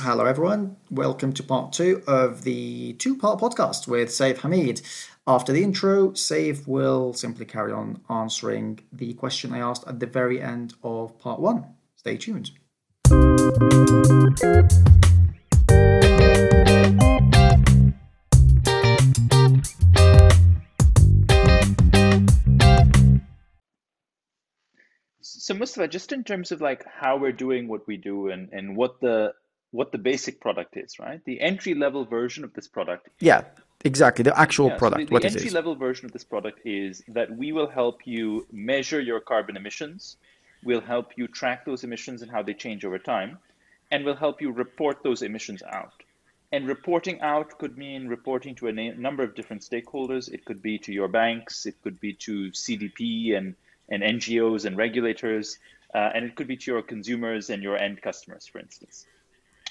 Hello, 0.00 0.26
everyone. 0.26 0.76
Welcome 0.92 1.32
to 1.32 1.42
part 1.42 1.72
two 1.72 2.04
of 2.06 2.44
the 2.44 2.92
two 3.00 3.16
part 3.16 3.40
podcast 3.40 3.88
with 3.88 4.10
Saif 4.10 4.36
Hameed. 4.36 4.80
After 5.26 5.52
the 5.52 5.64
intro, 5.64 6.10
Saif 6.10 6.68
will 6.68 7.12
simply 7.12 7.44
carry 7.44 7.72
on 7.72 8.00
answering 8.08 8.78
the 8.92 9.14
question 9.14 9.52
I 9.52 9.58
asked 9.58 9.88
at 9.88 9.98
the 9.98 10.06
very 10.06 10.40
end 10.40 10.74
of 10.84 11.18
part 11.18 11.40
one. 11.40 11.66
Stay 11.96 12.16
tuned. 12.16 12.52
So 25.20 25.54
Mustafa, 25.54 25.88
just 25.88 26.12
in 26.12 26.22
terms 26.22 26.52
of 26.52 26.60
like 26.60 26.84
how 26.86 27.16
we're 27.16 27.32
doing 27.32 27.66
what 27.66 27.84
we 27.88 27.96
do 27.96 28.28
and, 28.28 28.48
and 28.52 28.76
what 28.76 29.00
the 29.00 29.32
what 29.70 29.92
the 29.92 29.98
basic 29.98 30.40
product 30.40 30.76
is, 30.76 30.98
right? 30.98 31.22
The 31.24 31.40
entry 31.40 31.74
level 31.74 32.04
version 32.04 32.44
of 32.44 32.52
this 32.54 32.68
product. 32.68 33.08
Yeah, 33.20 33.42
exactly. 33.84 34.22
The 34.22 34.38
actual 34.38 34.68
yeah, 34.68 34.78
product. 34.78 35.02
So 35.02 35.06
the, 35.06 35.12
what 35.12 35.22
the 35.22 35.28
entry 35.28 35.50
level 35.50 35.74
version 35.74 36.06
of 36.06 36.12
this 36.12 36.24
product 36.24 36.60
is 36.64 37.02
that 37.08 37.36
we 37.36 37.52
will 37.52 37.68
help 37.68 38.06
you 38.06 38.46
measure 38.50 39.00
your 39.00 39.20
carbon 39.20 39.56
emissions. 39.56 40.16
We'll 40.64 40.80
help 40.80 41.12
you 41.16 41.28
track 41.28 41.64
those 41.64 41.84
emissions 41.84 42.22
and 42.22 42.30
how 42.30 42.42
they 42.42 42.54
change 42.54 42.84
over 42.84 42.98
time, 42.98 43.38
and 43.90 44.04
we'll 44.04 44.16
help 44.16 44.40
you 44.40 44.50
report 44.52 45.02
those 45.02 45.22
emissions 45.22 45.62
out. 45.62 46.02
And 46.50 46.66
reporting 46.66 47.20
out 47.20 47.58
could 47.58 47.76
mean 47.76 48.08
reporting 48.08 48.54
to 48.56 48.68
a 48.68 48.72
number 48.72 49.22
of 49.22 49.34
different 49.34 49.62
stakeholders. 49.62 50.32
It 50.32 50.46
could 50.46 50.62
be 50.62 50.78
to 50.78 50.92
your 50.92 51.06
banks, 51.06 51.66
it 51.66 51.80
could 51.82 52.00
be 52.00 52.14
to 52.14 52.50
CDP 52.52 53.36
and, 53.36 53.54
and 53.90 54.02
NGOs 54.02 54.64
and 54.64 54.78
regulators, 54.78 55.58
uh, 55.94 56.10
and 56.14 56.24
it 56.24 56.36
could 56.36 56.48
be 56.48 56.56
to 56.56 56.70
your 56.70 56.82
consumers 56.82 57.50
and 57.50 57.62
your 57.62 57.76
end 57.76 58.00
customers, 58.00 58.46
for 58.46 58.60
instance 58.60 59.06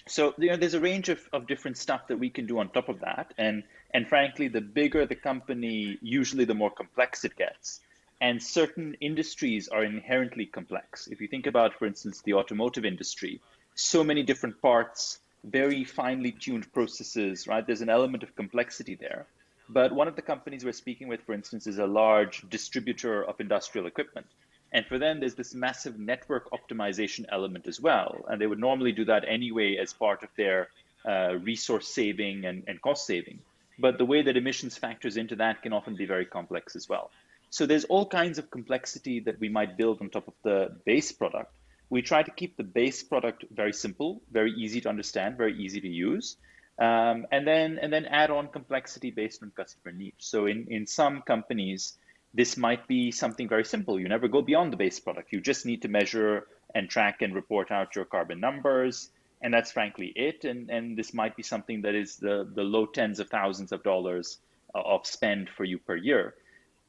so 0.08 0.34
you 0.38 0.50
know 0.50 0.58
there's 0.58 0.74
a 0.74 0.80
range 0.80 1.10
of, 1.10 1.20
of 1.34 1.48
different 1.48 1.78
stuff 1.78 2.08
that 2.08 2.18
we 2.18 2.30
can 2.30 2.46
do 2.46 2.60
on 2.60 2.70
top 2.70 2.90
of 2.90 3.00
that. 3.02 3.34
And 3.38 3.64
and 3.94 4.08
frankly 4.08 4.48
the 4.48 4.62
bigger 4.62 5.06
the 5.06 5.16
company 5.16 5.98
usually 6.02 6.46
the 6.46 6.54
more 6.54 6.72
complex 6.72 7.24
it 7.26 7.36
gets. 7.36 7.82
And 8.20 8.42
certain 8.42 8.96
industries 9.00 9.68
are 9.68 9.84
inherently 9.84 10.48
complex. 10.48 11.08
If 11.08 11.22
you 11.22 11.28
think 11.28 11.46
about 11.46 11.74
for 11.78 11.86
instance 11.86 12.22
the 12.22 12.34
automotive 12.34 12.86
industry 12.86 13.42
so 13.76 14.04
many 14.04 14.24
different 14.24 14.60
parts 14.62 15.20
very 15.44 15.84
finely 15.84 16.32
tuned 16.32 16.72
processes 16.74 17.48
right? 17.48 17.66
There's 17.66 17.82
an 17.82 17.90
element 17.90 18.24
of 18.24 18.36
complexity 18.36 18.96
there. 18.96 19.28
But 19.70 19.92
one 19.92 20.08
of 20.08 20.16
the 20.16 20.22
companies 20.22 20.64
we're 20.64 20.72
speaking 20.72 21.08
with 21.08 21.22
for 21.22 21.34
instance 21.34 21.68
is 21.68 21.78
a 21.78 21.88
large 21.88 22.50
distributor 22.50 23.24
of 23.24 23.40
industrial 23.40 23.88
equipment 23.88 24.28
and 24.72 24.86
for 24.86 25.00
them, 25.00 25.20
there's 25.20 25.36
this 25.36 25.54
massive 25.54 25.98
network 25.98 26.50
optimization 26.52 27.26
element 27.30 27.68
as 27.68 27.80
well. 27.80 28.26
And 28.28 28.42
they 28.42 28.48
would 28.48 28.60
normally 28.60 28.92
do 28.92 29.06
that 29.06 29.24
anyway 29.28 29.78
as 29.78 29.94
part 29.94 30.24
of 30.24 30.30
their 30.36 30.70
uh, 31.08 31.36
resource 31.42 31.88
saving 31.88 32.46
and, 32.46 32.64
and 32.68 32.82
cost 32.82 33.06
saving. 33.06 33.40
But 33.80 33.98
the 33.98 34.06
way 34.06 34.24
that 34.24 34.36
emissions 34.36 34.78
factors 34.78 35.18
into 35.18 35.36
that 35.38 35.62
can 35.62 35.72
often 35.72 35.96
be 35.96 36.06
very 36.06 36.26
complex 36.26 36.76
as 36.76 36.90
well. 36.90 37.12
So 37.50 37.66
there's 37.66 37.86
all 37.86 38.06
kinds 38.06 38.40
of 38.40 38.52
complexity 38.52 39.22
that 39.22 39.40
we 39.40 39.50
might 39.50 39.78
build 39.78 40.02
on 40.02 40.10
top 40.10 40.28
of 40.28 40.34
the 40.44 40.76
base 40.86 41.12
product. 41.12 41.54
We 41.90 42.02
try 42.02 42.24
to 42.24 42.32
keep 42.32 42.58
the 42.58 42.64
base 42.64 43.04
product 43.04 43.46
very 43.50 43.72
simple, 43.72 44.22
very 44.32 44.52
easy 44.52 44.82
to 44.82 44.90
understand, 44.90 45.38
very 45.38 45.58
easy 45.58 45.80
to 45.80 45.88
use. 45.88 46.36
Um, 46.80 47.26
and 47.32 47.48
then 47.48 47.80
and 47.82 47.92
then 47.92 48.06
add 48.06 48.30
on 48.30 48.50
complexity 48.50 49.10
based 49.10 49.42
on 49.42 49.52
customer 49.56 49.96
needs. 49.96 50.26
So 50.26 50.46
in, 50.46 50.68
in 50.70 50.86
some 50.86 51.22
companies, 51.22 51.98
this 52.38 52.56
might 52.56 52.88
be 52.88 53.12
something 53.12 53.50
very 53.50 53.66
simple. 53.66 54.00
You 54.00 54.08
never 54.08 54.28
go 54.28 54.44
beyond 54.44 54.72
the 54.72 54.78
base 54.78 55.00
product. 55.00 55.34
You 55.34 55.42
just 55.42 55.66
need 55.66 55.82
to 55.82 55.88
measure 55.88 56.46
and 56.76 56.88
track 56.88 57.24
and 57.24 57.34
report 57.34 57.72
out 57.72 57.96
your 57.96 58.06
carbon 58.06 58.40
numbers. 58.40 59.10
And 59.42 59.52
that's 59.52 59.72
frankly 59.72 60.14
it. 60.16 60.46
And, 60.46 60.70
and 60.70 60.96
this 60.96 61.16
might 61.16 61.36
be 61.36 61.42
something 61.42 61.82
that 61.82 61.96
is 61.96 62.18
the, 62.18 62.48
the 62.54 62.62
low 62.62 62.86
tens 62.86 63.20
of 63.20 63.28
thousands 63.30 63.72
of 63.72 63.82
dollars 63.82 64.38
uh, 64.76 64.82
of 64.82 65.08
spend 65.08 65.50
for 65.50 65.64
you 65.64 65.80
per 65.80 65.96
year. 65.96 66.36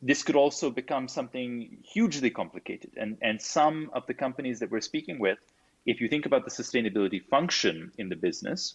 This 0.02 0.22
could 0.22 0.36
also 0.36 0.68
become 0.70 1.08
something 1.08 1.78
hugely 1.82 2.28
complicated. 2.28 2.90
And, 2.98 3.16
and 3.22 3.40
some 3.40 3.90
of 3.94 4.06
the 4.06 4.14
companies 4.14 4.60
that 4.60 4.70
we're 4.70 4.82
speaking 4.82 5.18
with, 5.18 5.38
if 5.86 6.02
you 6.02 6.08
think 6.08 6.26
about 6.26 6.44
the 6.44 6.50
sustainability 6.50 7.24
function 7.24 7.90
in 7.96 8.10
the 8.10 8.16
business, 8.16 8.74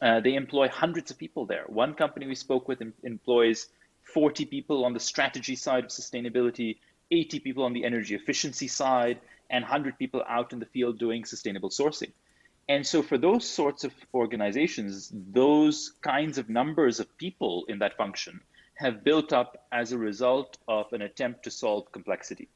uh, 0.00 0.20
they 0.20 0.34
employ 0.36 0.68
hundreds 0.68 1.10
of 1.10 1.18
people 1.18 1.44
there. 1.44 1.64
One 1.66 1.92
company 1.92 2.26
we 2.26 2.34
spoke 2.34 2.66
with 2.66 2.80
em- 2.80 2.94
employs 3.02 3.68
40 4.14 4.44
people 4.46 4.84
on 4.84 4.92
the 4.92 5.00
strategy 5.00 5.56
side 5.56 5.84
of 5.84 5.90
sustainability, 5.90 6.78
80 7.10 7.40
people 7.40 7.64
on 7.64 7.72
the 7.72 7.84
energy 7.84 8.14
efficiency 8.14 8.68
side, 8.68 9.20
and 9.50 9.62
100 9.62 9.98
people 9.98 10.22
out 10.28 10.52
in 10.52 10.58
the 10.58 10.66
field 10.66 10.98
doing 10.98 11.24
sustainable 11.24 11.70
sourcing. 11.70 12.12
And 12.68 12.86
so, 12.86 13.02
for 13.02 13.16
those 13.16 13.48
sorts 13.48 13.84
of 13.84 13.94
organizations, 14.12 15.10
those 15.12 15.94
kinds 16.02 16.36
of 16.36 16.50
numbers 16.50 17.00
of 17.00 17.16
people 17.16 17.64
in 17.68 17.78
that 17.78 17.96
function 17.96 18.40
have 18.74 19.02
built 19.02 19.32
up 19.32 19.66
as 19.72 19.92
a 19.92 19.98
result 19.98 20.58
of 20.68 20.92
an 20.92 21.02
attempt 21.02 21.44
to 21.44 21.50
solve 21.50 21.90
complexity. 21.92 22.48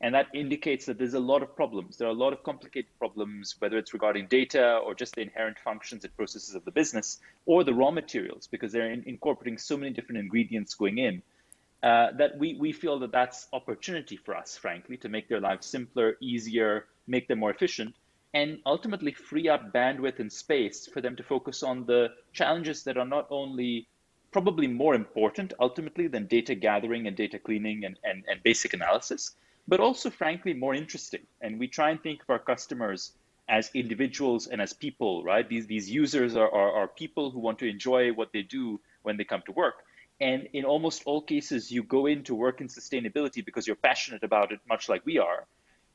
And 0.00 0.14
that 0.14 0.26
indicates 0.34 0.84
that 0.86 0.98
there's 0.98 1.14
a 1.14 1.20
lot 1.20 1.42
of 1.42 1.56
problems. 1.56 1.96
There 1.96 2.06
are 2.06 2.10
a 2.10 2.22
lot 2.24 2.32
of 2.34 2.42
complicated 2.42 2.90
problems, 2.98 3.56
whether 3.58 3.78
it's 3.78 3.94
regarding 3.94 4.26
data 4.26 4.76
or 4.84 4.94
just 4.94 5.14
the 5.14 5.22
inherent 5.22 5.58
functions 5.58 6.04
and 6.04 6.14
processes 6.16 6.54
of 6.54 6.64
the 6.66 6.70
business 6.70 7.20
or 7.46 7.64
the 7.64 7.72
raw 7.72 7.90
materials, 7.90 8.46
because 8.46 8.72
they're 8.72 8.90
in, 8.90 9.02
incorporating 9.06 9.56
so 9.56 9.76
many 9.76 9.92
different 9.92 10.18
ingredients 10.20 10.74
going 10.74 10.98
in. 10.98 11.22
Uh, 11.82 12.10
that 12.12 12.36
we, 12.38 12.56
we 12.58 12.72
feel 12.72 12.98
that 12.98 13.12
that's 13.12 13.48
opportunity 13.52 14.16
for 14.16 14.34
us, 14.34 14.56
frankly, 14.56 14.96
to 14.96 15.08
make 15.08 15.28
their 15.28 15.40
lives 15.40 15.66
simpler, 15.66 16.16
easier, 16.20 16.86
make 17.06 17.28
them 17.28 17.38
more 17.38 17.50
efficient, 17.50 17.94
and 18.34 18.58
ultimately 18.66 19.12
free 19.12 19.48
up 19.48 19.72
bandwidth 19.72 20.18
and 20.18 20.32
space 20.32 20.86
for 20.86 21.00
them 21.00 21.16
to 21.16 21.22
focus 21.22 21.62
on 21.62 21.86
the 21.86 22.08
challenges 22.32 22.82
that 22.82 22.98
are 22.98 23.06
not 23.06 23.26
only 23.30 23.86
probably 24.32 24.66
more 24.66 24.94
important 24.94 25.54
ultimately 25.60 26.08
than 26.08 26.26
data 26.26 26.54
gathering 26.54 27.06
and 27.06 27.16
data 27.16 27.38
cleaning 27.38 27.84
and, 27.84 27.98
and, 28.04 28.24
and 28.28 28.42
basic 28.42 28.74
analysis, 28.74 29.36
but 29.68 29.80
also, 29.80 30.10
frankly, 30.10 30.54
more 30.54 30.74
interesting. 30.74 31.26
And 31.40 31.58
we 31.58 31.68
try 31.68 31.90
and 31.90 32.02
think 32.02 32.22
of 32.22 32.30
our 32.30 32.38
customers 32.38 33.12
as 33.48 33.70
individuals 33.74 34.46
and 34.46 34.60
as 34.60 34.72
people, 34.72 35.22
right? 35.22 35.48
These, 35.48 35.66
these 35.66 35.90
users 35.90 36.36
are, 36.36 36.52
are, 36.52 36.72
are 36.72 36.88
people 36.88 37.30
who 37.30 37.40
want 37.40 37.58
to 37.60 37.68
enjoy 37.68 38.12
what 38.12 38.32
they 38.32 38.42
do 38.42 38.80
when 39.02 39.16
they 39.16 39.24
come 39.24 39.42
to 39.46 39.52
work. 39.52 39.84
And 40.20 40.48
in 40.52 40.64
almost 40.64 41.02
all 41.04 41.20
cases, 41.20 41.70
you 41.70 41.82
go 41.82 42.06
into 42.06 42.34
work 42.34 42.60
in 42.60 42.68
sustainability 42.68 43.44
because 43.44 43.66
you're 43.66 43.76
passionate 43.76 44.24
about 44.24 44.50
it, 44.50 44.60
much 44.68 44.88
like 44.88 45.04
we 45.04 45.18
are. 45.18 45.46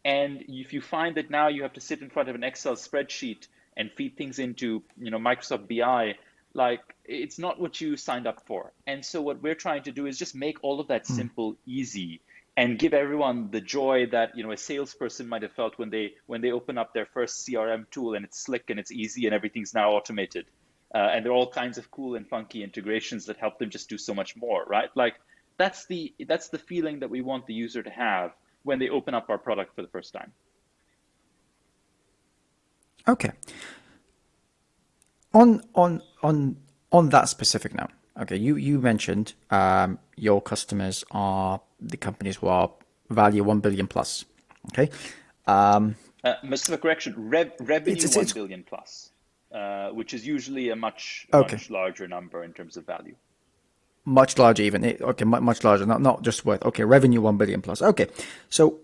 And 0.06 0.44
if 0.48 0.74
you 0.74 0.82
find 0.82 1.16
that 1.18 1.30
now 1.30 1.48
you 1.48 1.64
have 1.64 1.74
to 1.74 1.82
sit 1.82 2.02
in 2.02 2.10
front 2.10 2.30
of 2.30 2.36
an 2.36 2.44
Excel 2.44 2.76
spreadsheet 2.76 3.48
and 3.76 3.92
feed 3.92 4.18
things 4.18 4.40
into, 4.40 4.84
you 4.98 5.12
know, 5.12 5.18
Microsoft 5.18 5.68
BI, 5.68 6.16
like 6.54 6.82
it's 7.06 7.40
not 7.40 7.60
what 7.60 7.80
you 7.82 7.98
signed 7.98 8.28
up 8.28 8.46
for. 8.46 8.72
And 8.86 9.04
so 9.04 9.22
what 9.22 9.42
we're 9.42 9.56
trying 9.56 9.84
to 9.84 9.92
do 9.92 10.06
is 10.06 10.18
just 10.18 10.36
make 10.36 10.64
all 10.64 10.80
of 10.80 10.88
that 10.88 11.04
mm. 11.04 11.16
simple, 11.16 11.56
easy, 11.66 12.22
and 12.62 12.78
give 12.78 12.94
everyone 12.94 13.50
the 13.50 13.60
joy 13.60 14.06
that 14.12 14.38
you 14.38 14.44
know 14.44 14.52
a 14.52 14.58
salesperson 14.58 15.28
might 15.28 15.42
have 15.42 15.52
felt 15.54 15.80
when 15.80 15.90
they 15.90 16.14
when 16.28 16.42
they 16.42 16.52
open 16.52 16.78
up 16.78 16.94
their 16.94 17.08
first 17.08 17.48
CRM 17.48 17.90
tool 17.90 18.14
and 18.14 18.24
it's 18.24 18.38
slick 18.38 18.70
and 18.70 18.80
it's 18.80 18.92
easy 18.92 19.26
and 19.26 19.34
everything's 19.34 19.74
now 19.74 19.90
automated. 19.94 20.46
Uh, 20.94 21.10
and 21.12 21.26
there 21.26 21.32
are 21.32 21.36
all 21.36 21.50
kinds 21.50 21.80
of 21.80 21.90
cool 21.90 22.14
and 22.14 22.30
funky 22.30 22.62
integrations 22.64 23.26
that 23.26 23.38
help 23.38 23.58
them 23.58 23.72
just 23.72 23.90
do 23.90 23.98
so 23.98 24.14
much 24.14 24.36
more, 24.36 24.64
right? 24.66 24.90
Like 24.94 25.16
that's 25.58 25.88
the 25.88 26.14
that's 26.28 26.50
the 26.50 26.60
feeling 26.60 27.00
that 27.00 27.10
we 27.10 27.22
want 27.22 27.48
the 27.48 27.56
user 27.56 27.82
to 27.82 27.90
have 27.90 28.32
when 28.62 28.78
they 28.78 28.90
open 28.90 29.16
up 29.16 29.32
our 29.32 29.40
product 29.40 29.74
for 29.76 29.82
the 29.82 29.88
first 29.88 30.14
time. 30.14 30.32
Okay. 33.08 33.32
On 35.34 35.64
on 35.74 36.04
on 36.22 36.58
on 36.92 37.10
that 37.10 37.28
specific 37.28 37.74
note, 37.74 37.90
okay, 38.22 38.38
you 38.38 38.56
you 38.56 38.80
mentioned 38.80 39.34
um, 39.50 40.00
your 40.16 40.42
customers 40.42 41.04
are 41.12 41.62
the 41.80 41.98
companies 41.98 42.38
who 42.38 42.48
are 42.48 42.70
value 43.10 43.44
1 43.44 43.60
billion 43.60 43.88
plus. 43.88 44.26
Okay. 44.72 44.90
Um, 45.48 45.96
uh, 46.24 46.36
Mr. 46.44 46.80
Correction, 46.80 47.14
rev, 47.18 47.52
revenue 47.60 47.96
it's, 47.96 48.06
it's, 48.06 48.16
one 48.16 48.24
it's, 48.24 48.34
billion 48.34 48.64
plus, 48.64 49.12
uh, 49.52 49.90
which 49.90 50.14
is 50.14 50.26
usually 50.26 50.70
a 50.70 50.76
much, 50.76 51.28
okay. 51.34 51.56
much 51.56 51.70
larger 51.70 52.08
number 52.08 52.44
in 52.44 52.54
terms 52.54 52.78
of 52.78 52.86
value. 52.86 53.16
Much 54.06 54.38
larger, 54.38 54.64
even. 54.64 54.84
Okay, 55.02 55.26
much 55.26 55.64
larger, 55.64 55.86
not, 55.86 56.02
not 56.02 56.24
just 56.24 56.46
worth. 56.46 56.64
Okay, 56.64 56.84
revenue 56.84 57.22
1 57.22 57.38
billion 57.38 57.62
plus. 57.62 57.82
Okay. 57.82 58.08
So, 58.50 58.80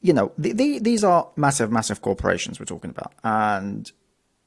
you 0.00 0.12
know, 0.12 0.32
the, 0.38 0.52
the, 0.52 0.78
these 0.78 1.02
are 1.02 1.28
massive, 1.36 1.72
massive 1.72 2.02
corporations 2.02 2.60
we're 2.60 2.66
talking 2.66 2.90
about. 2.90 3.14
And 3.24 3.90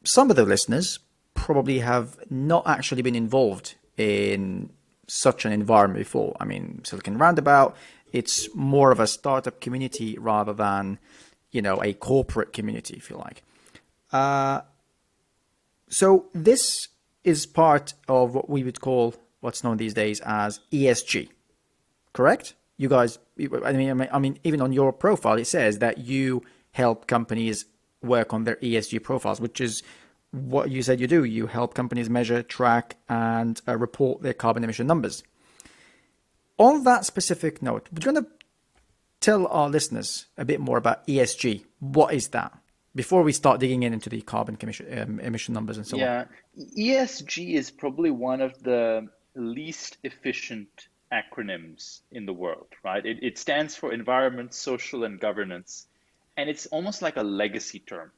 some 0.03 0.29
of 0.29 0.35
the 0.35 0.45
listeners 0.45 0.99
probably 1.33 1.79
have 1.79 2.17
not 2.29 2.65
actually 2.67 3.01
been 3.01 3.15
involved 3.15 3.75
in 3.97 4.69
such 5.07 5.45
an 5.45 5.51
environment 5.51 5.99
before. 5.99 6.35
I 6.39 6.45
mean, 6.45 6.81
Silicon 6.83 7.17
Roundabout, 7.17 7.75
it's 8.11 8.53
more 8.55 8.91
of 8.91 8.99
a 8.99 9.07
startup 9.07 9.59
community 9.59 10.17
rather 10.17 10.53
than, 10.53 10.99
you 11.51 11.61
know, 11.61 11.81
a 11.83 11.93
corporate 11.93 12.53
community, 12.53 12.95
if 12.95 13.09
you 13.09 13.17
like. 13.17 13.43
Uh, 14.11 14.61
so 15.89 16.25
this 16.33 16.89
is 17.23 17.45
part 17.45 17.93
of 18.07 18.35
what 18.35 18.49
we 18.49 18.63
would 18.63 18.79
call 18.79 19.15
what's 19.39 19.63
known 19.63 19.77
these 19.77 19.93
days 19.93 20.21
as 20.21 20.59
ESG, 20.71 21.29
correct? 22.13 22.53
You 22.77 22.89
guys, 22.89 23.19
I 23.65 23.73
mean, 23.73 24.07
I 24.11 24.19
mean, 24.19 24.39
even 24.43 24.61
on 24.61 24.71
your 24.71 24.93
profile, 24.93 25.37
it 25.37 25.45
says 25.45 25.79
that 25.79 25.99
you 25.99 26.43
help 26.71 27.07
companies 27.07 27.65
work 28.01 28.33
on 28.33 28.43
their 28.43 28.57
ESG 28.57 29.01
profiles, 29.03 29.41
which 29.41 29.59
is 29.59 29.83
what 30.37 30.71
you 30.71 30.81
said 30.81 30.99
you 30.99 31.07
do. 31.07 31.23
You 31.23 31.47
help 31.47 31.73
companies 31.73 32.09
measure, 32.09 32.43
track, 32.43 32.97
and 33.09 33.61
uh, 33.67 33.77
report 33.77 34.21
their 34.21 34.33
carbon 34.33 34.63
emission 34.63 34.87
numbers. 34.87 35.23
On 36.57 36.83
that 36.83 37.05
specific 37.05 37.61
note, 37.61 37.87
you 37.91 38.11
want 38.11 38.25
to 38.25 38.31
tell 39.19 39.47
our 39.47 39.69
listeners 39.69 40.27
a 40.37 40.45
bit 40.45 40.59
more 40.59 40.77
about 40.77 41.05
ESG? 41.07 41.63
What 41.79 42.13
is 42.13 42.29
that? 42.29 42.57
Before 42.95 43.21
we 43.21 43.31
start 43.31 43.59
digging 43.59 43.83
in 43.83 43.93
into 43.93 44.09
the 44.09 44.21
carbon 44.21 44.57
um, 44.91 45.19
emission 45.19 45.53
numbers 45.53 45.77
and 45.77 45.85
so 45.85 45.97
yeah. 45.97 46.21
on. 46.21 46.29
Yeah, 46.55 47.03
ESG 47.05 47.53
is 47.53 47.69
probably 47.69 48.09
one 48.09 48.41
of 48.41 48.61
the 48.63 49.07
least 49.35 49.97
efficient 50.03 50.87
acronyms 51.11 52.01
in 52.11 52.25
the 52.25 52.33
world, 52.33 52.67
right? 52.83 53.05
It, 53.05 53.19
it 53.21 53.37
stands 53.37 53.75
for 53.75 53.93
environment, 53.93 54.53
social, 54.53 55.03
and 55.03 55.19
governance. 55.19 55.87
And 56.35 56.49
it's 56.49 56.65
almost 56.67 57.01
like 57.01 57.17
a 57.17 57.23
legacy 57.23 57.79
term. 57.79 58.11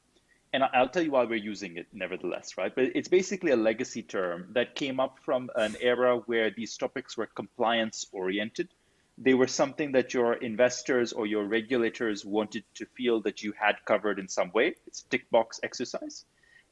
And 0.52 0.64
I'll 0.64 0.88
tell 0.88 1.02
you 1.02 1.12
why 1.12 1.24
we're 1.24 1.36
using 1.36 1.76
it 1.76 1.86
nevertheless, 1.92 2.58
right? 2.58 2.74
But 2.74 2.96
it's 2.96 3.08
basically 3.08 3.52
a 3.52 3.56
legacy 3.56 4.02
term 4.02 4.48
that 4.54 4.74
came 4.74 4.98
up 4.98 5.18
from 5.24 5.48
an 5.54 5.76
era 5.80 6.16
where 6.26 6.50
these 6.50 6.76
topics 6.76 7.16
were 7.16 7.26
compliance 7.26 8.06
oriented. 8.12 8.68
They 9.16 9.34
were 9.34 9.46
something 9.46 9.92
that 9.92 10.12
your 10.12 10.32
investors 10.32 11.12
or 11.12 11.26
your 11.26 11.44
regulators 11.44 12.24
wanted 12.24 12.64
to 12.76 12.86
feel 12.86 13.20
that 13.22 13.42
you 13.42 13.52
had 13.52 13.76
covered 13.84 14.18
in 14.18 14.28
some 14.28 14.50
way. 14.52 14.74
It's 14.86 15.02
a 15.02 15.08
tick 15.08 15.30
box 15.30 15.60
exercise. 15.62 16.24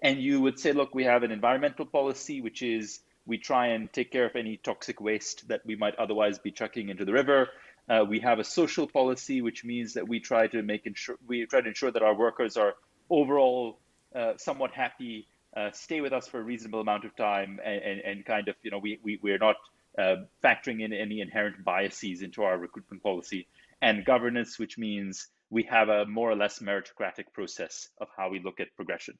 And 0.03 0.21
you 0.21 0.41
would 0.41 0.59
say, 0.59 0.73
look, 0.73 0.95
we 0.95 1.05
have 1.05 1.23
an 1.23 1.31
environmental 1.31 1.87
policy, 1.87 2.41
which 2.41 2.63
is 2.63 3.01
we 3.27 3.39
try 3.39 3.69
and 3.69 3.93
take 3.93 4.11
care 4.11 4.25
of 4.25 4.35
any 4.35 4.57
toxic 4.57 5.01
waste 5.01 5.47
that 5.49 5.61
we 5.65 5.77
might 5.77 5.95
otherwise 5.97 6.39
be 6.39 6.51
chucking 6.51 6.89
into 6.89 7.05
the 7.05 7.13
river. 7.13 7.49
Uh, 7.89 8.05
we 8.09 8.21
have 8.21 8.39
a 8.39 8.45
social 8.45 8.87
policy, 8.89 9.41
which 9.41 9.65
means 9.65 9.95
that 9.95 10.09
we 10.09 10.19
try 10.19 10.47
to 10.49 10.63
make 10.63 10.87
ensure 10.87 11.17
we 11.27 11.47
try 11.47 11.61
to 11.61 11.69
ensure 11.69 11.91
that 11.91 12.03
our 12.03 12.15
workers 12.15 12.57
are 12.57 12.75
overall 13.11 13.79
uh, 14.15 14.33
somewhat 14.37 14.73
happy, 14.73 15.29
uh, 15.57 15.71
stay 15.73 16.01
with 16.01 16.13
us 16.13 16.29
for 16.29 16.41
a 16.41 16.43
reasonable 16.43 16.81
amount 16.81 17.05
of 17.05 17.15
time, 17.17 17.59
and, 17.65 17.83
and, 17.83 18.01
and 18.01 18.25
kind 18.27 18.49
of 18.49 18.57
you 18.63 18.71
know 18.71 18.79
we, 18.79 18.99
we 19.03 19.19
we're 19.23 19.39
not 19.39 19.57
uh, 19.99 20.17
factoring 20.45 20.83
in 20.83 20.93
any 20.93 21.21
inherent 21.21 21.65
biases 21.65 22.23
into 22.23 22.43
our 22.43 22.59
recruitment 22.59 23.03
policy, 23.03 23.47
and 23.83 24.05
governance, 24.05 24.59
which 24.59 24.79
means 24.79 25.29
we 25.51 25.63
have 25.65 25.89
a 25.89 26.05
more 26.07 26.31
or 26.31 26.37
less 26.37 26.59
meritocratic 26.59 27.33
process 27.33 27.89
of 28.01 28.09
how 28.17 28.29
we 28.29 28.41
look 28.41 28.61
at 28.61 28.75
progression. 28.77 29.17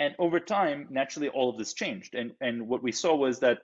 And 0.00 0.14
over 0.18 0.38
time, 0.40 0.86
naturally, 0.90 1.28
all 1.28 1.50
of 1.50 1.58
this 1.58 1.72
changed. 1.72 2.14
And, 2.14 2.32
and 2.40 2.68
what 2.68 2.82
we 2.82 2.92
saw 2.92 3.16
was 3.16 3.40
that 3.40 3.58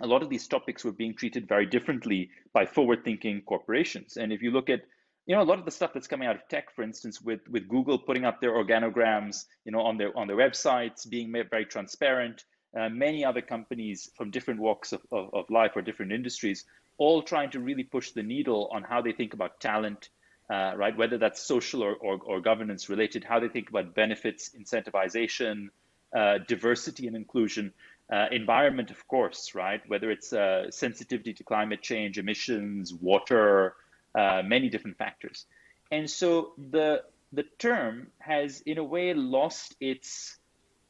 a 0.00 0.06
lot 0.06 0.22
of 0.22 0.28
these 0.28 0.46
topics 0.46 0.84
were 0.84 0.92
being 0.92 1.14
treated 1.14 1.48
very 1.48 1.66
differently 1.66 2.30
by 2.52 2.66
forward 2.66 3.04
thinking 3.04 3.42
corporations. 3.42 4.16
And 4.16 4.32
if 4.32 4.42
you 4.42 4.50
look 4.50 4.70
at 4.70 4.82
you 5.28 5.36
know 5.36 5.42
a 5.42 5.44
lot 5.44 5.58
of 5.58 5.64
the 5.64 5.70
stuff 5.70 5.92
that's 5.92 6.08
coming 6.08 6.26
out 6.26 6.34
of 6.34 6.48
tech 6.48 6.74
for 6.74 6.82
instance 6.82 7.20
with 7.20 7.40
with 7.48 7.68
google 7.68 7.98
putting 7.98 8.24
up 8.24 8.40
their 8.40 8.52
organograms 8.52 9.44
you 9.64 9.70
know 9.70 9.82
on 9.82 9.96
their 9.96 10.16
on 10.18 10.26
their 10.26 10.36
websites 10.36 11.08
being 11.08 11.30
very 11.50 11.66
transparent 11.66 12.44
uh, 12.78 12.88
many 12.88 13.24
other 13.24 13.40
companies 13.40 14.10
from 14.14 14.30
different 14.30 14.60
walks 14.60 14.92
of, 14.92 15.00
of, 15.10 15.30
of, 15.32 15.48
life 15.48 15.72
or 15.76 15.82
different 15.82 16.12
industries 16.12 16.64
all 16.98 17.22
trying 17.22 17.50
to 17.50 17.60
really 17.60 17.84
push 17.84 18.10
the 18.10 18.22
needle 18.22 18.68
on 18.72 18.82
how 18.82 19.00
they 19.00 19.12
think 19.12 19.34
about 19.34 19.60
talent 19.60 20.08
uh, 20.50 20.72
right? 20.76 20.96
Whether 20.96 21.18
that's 21.18 21.42
social 21.42 21.82
or, 21.82 21.94
or, 21.96 22.18
or, 22.24 22.40
governance 22.40 22.88
related, 22.88 23.22
how 23.22 23.38
they 23.38 23.48
think 23.48 23.68
about 23.68 23.94
benefits, 23.94 24.50
incentivization, 24.58 25.68
uh, 26.16 26.38
diversity 26.48 27.06
and 27.06 27.14
inclusion, 27.14 27.70
uh, 28.10 28.28
environment, 28.32 28.90
of 28.90 29.06
course, 29.08 29.54
right? 29.54 29.82
Whether 29.88 30.10
it's 30.10 30.32
uh, 30.32 30.70
sensitivity 30.70 31.34
to 31.34 31.44
climate 31.44 31.82
change, 31.82 32.16
emissions, 32.16 32.94
water, 32.94 33.74
uh, 34.18 34.42
many 34.42 34.68
different 34.68 34.98
factors. 34.98 35.46
And 35.90 36.10
so 36.10 36.52
the 36.70 37.04
the 37.32 37.44
term 37.58 38.08
has, 38.18 38.62
in 38.62 38.78
a 38.78 38.84
way, 38.84 39.14
lost 39.14 39.76
its 39.80 40.38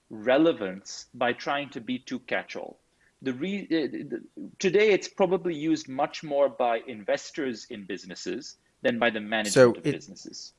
relevance 0.09 1.07
by 1.13 1.33
trying 1.33 1.69
to 1.71 1.81
be 1.81 1.99
too 1.99 2.21
catch-all. 2.21 2.79
The 3.23 3.33
re- 3.33 3.69
uh, 3.71 4.17
today, 4.61 4.91
it's 4.91 5.09
probably 5.09 5.55
used 5.55 5.89
much 5.89 6.23
more 6.23 6.49
by 6.49 6.81
investors 6.87 7.67
in 7.69 7.85
businesses 7.85 8.57
than 8.83 8.99
by 9.01 9.11
the 9.11 9.21
management 9.21 9.55
so 9.55 9.71
of 9.73 9.87
it, 9.87 9.93
businesses. 9.93 10.53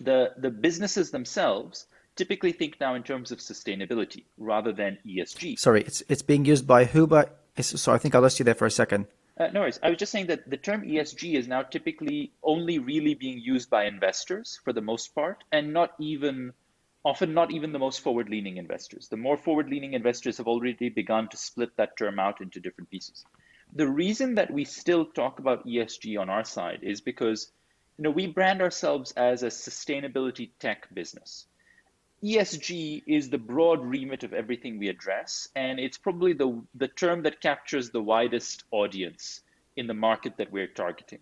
The, 0.00 0.32
the 0.38 0.50
businesses 0.50 1.10
themselves 1.10 1.86
typically 2.16 2.52
think 2.52 2.80
now 2.80 2.94
in 2.94 3.02
terms 3.02 3.30
of 3.30 3.38
sustainability 3.38 4.24
rather 4.38 4.72
than 4.72 4.96
ESG. 5.06 5.58
Sorry, 5.58 5.82
it's, 5.82 6.02
it's 6.08 6.22
being 6.22 6.46
used 6.46 6.66
by 6.66 6.86
who? 6.86 7.06
By, 7.06 7.26
so 7.60 7.92
I 7.92 7.98
think 7.98 8.14
I 8.14 8.18
lost 8.18 8.38
you 8.38 8.44
there 8.44 8.54
for 8.54 8.66
a 8.66 8.70
second. 8.70 9.06
Uh, 9.38 9.48
no 9.48 9.60
worries. 9.60 9.80
I 9.82 9.90
was 9.90 9.98
just 9.98 10.12
saying 10.12 10.28
that 10.28 10.48
the 10.48 10.56
term 10.56 10.82
ESG 10.82 11.34
is 11.34 11.48
now 11.48 11.62
typically 11.62 12.32
only 12.42 12.78
really 12.78 13.14
being 13.14 13.38
used 13.38 13.68
by 13.68 13.84
investors 13.84 14.60
for 14.64 14.72
the 14.72 14.80
most 14.80 15.14
part, 15.14 15.42
and 15.50 15.72
not 15.72 15.94
even, 15.98 16.52
often 17.04 17.34
not 17.34 17.50
even 17.50 17.72
the 17.72 17.78
most 17.78 18.00
forward 18.00 18.28
leaning 18.28 18.58
investors. 18.58 19.08
The 19.08 19.16
more 19.16 19.36
forward 19.36 19.68
leaning 19.68 19.94
investors 19.94 20.38
have 20.38 20.46
already 20.46 20.88
begun 20.88 21.28
to 21.28 21.36
split 21.36 21.76
that 21.76 21.96
term 21.96 22.18
out 22.18 22.40
into 22.40 22.60
different 22.60 22.90
pieces 22.90 23.24
the 23.74 23.88
reason 23.88 24.36
that 24.36 24.52
we 24.52 24.64
still 24.64 25.04
talk 25.04 25.38
about 25.38 25.66
ESG 25.66 26.18
on 26.18 26.30
our 26.30 26.44
side 26.44 26.80
is 26.82 27.00
because 27.00 27.50
you 27.98 28.04
know 28.04 28.10
we 28.10 28.26
brand 28.26 28.62
ourselves 28.62 29.12
as 29.12 29.42
a 29.42 29.48
sustainability 29.48 30.50
tech 30.58 30.92
business. 30.94 31.46
ESG 32.24 33.02
is 33.06 33.28
the 33.28 33.36
broad 33.36 33.84
remit 33.84 34.24
of 34.24 34.32
everything 34.32 34.78
we 34.78 34.88
address, 34.88 35.48
and 35.54 35.78
it's 35.78 35.98
probably 35.98 36.32
the, 36.32 36.62
the 36.74 36.88
term 36.88 37.22
that 37.24 37.42
captures 37.42 37.90
the 37.90 38.00
widest 38.00 38.64
audience 38.70 39.42
in 39.76 39.86
the 39.86 39.94
market 39.94 40.38
that 40.38 40.50
we're 40.50 40.66
targeting. 40.66 41.18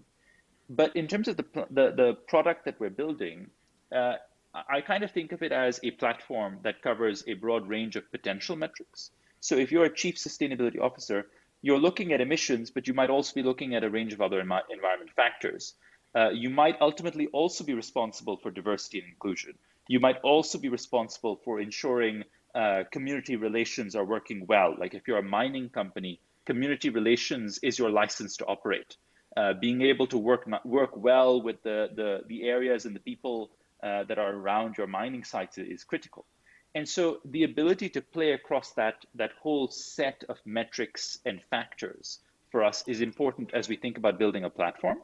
But 0.70 0.94
in 0.94 1.08
terms 1.08 1.26
of 1.26 1.36
the, 1.36 1.44
the, 1.70 1.90
the 1.90 2.14
product 2.28 2.66
that 2.66 2.78
we're 2.78 2.90
building, 2.90 3.50
uh, 3.90 4.14
I 4.54 4.80
kind 4.80 5.02
of 5.02 5.10
think 5.10 5.32
of 5.32 5.42
it 5.42 5.50
as 5.50 5.80
a 5.82 5.90
platform 5.90 6.60
that 6.62 6.82
covers 6.82 7.24
a 7.26 7.34
broad 7.34 7.68
range 7.68 7.96
of 7.96 8.08
potential 8.12 8.54
metrics. 8.54 9.10
So 9.40 9.56
if 9.56 9.72
you're 9.72 9.86
a 9.86 9.94
chief 9.94 10.16
sustainability 10.16 10.80
officer, 10.80 11.26
you're 11.62 11.80
looking 11.80 12.12
at 12.12 12.20
emissions, 12.20 12.70
but 12.70 12.86
you 12.86 12.94
might 12.94 13.10
also 13.10 13.34
be 13.34 13.42
looking 13.42 13.74
at 13.74 13.82
a 13.82 13.90
range 13.90 14.12
of 14.12 14.20
other 14.20 14.40
environment 14.40 15.10
factors. 15.16 15.74
Uh, 16.14 16.30
you 16.30 16.48
might 16.48 16.80
ultimately 16.80 17.26
also 17.28 17.64
be 17.64 17.74
responsible 17.74 18.36
for 18.36 18.52
diversity 18.52 19.00
and 19.00 19.08
inclusion. 19.08 19.54
You 19.88 20.00
might 20.00 20.18
also 20.22 20.58
be 20.58 20.68
responsible 20.68 21.40
for 21.44 21.60
ensuring 21.60 22.24
uh, 22.54 22.84
community 22.92 23.36
relations 23.36 23.96
are 23.96 24.04
working 24.04 24.46
well. 24.46 24.74
Like 24.78 24.94
if 24.94 25.08
you're 25.08 25.18
a 25.18 25.22
mining 25.22 25.70
company, 25.70 26.20
community 26.44 26.90
relations 26.90 27.58
is 27.62 27.78
your 27.78 27.90
license 27.90 28.36
to 28.38 28.46
operate. 28.46 28.96
Uh, 29.36 29.54
being 29.54 29.80
able 29.80 30.06
to 30.06 30.18
work 30.18 30.46
work 30.64 30.94
well 30.94 31.40
with 31.40 31.62
the, 31.62 31.88
the, 31.94 32.20
the 32.26 32.42
areas 32.42 32.84
and 32.84 32.94
the 32.94 33.00
people 33.00 33.50
uh, 33.82 34.04
that 34.04 34.18
are 34.18 34.34
around 34.34 34.76
your 34.76 34.86
mining 34.86 35.24
sites 35.24 35.56
is 35.58 35.84
critical. 35.84 36.26
And 36.74 36.88
so 36.88 37.20
the 37.24 37.44
ability 37.44 37.88
to 37.90 38.00
play 38.00 38.32
across 38.32 38.72
that, 38.72 39.04
that 39.14 39.32
whole 39.42 39.68
set 39.68 40.24
of 40.28 40.38
metrics 40.44 41.18
and 41.26 41.40
factors 41.50 42.20
for 42.50 42.62
us 42.62 42.84
is 42.86 43.00
important 43.00 43.52
as 43.54 43.68
we 43.68 43.76
think 43.76 43.98
about 43.98 44.18
building 44.18 44.44
a 44.44 44.50
platform. 44.50 44.98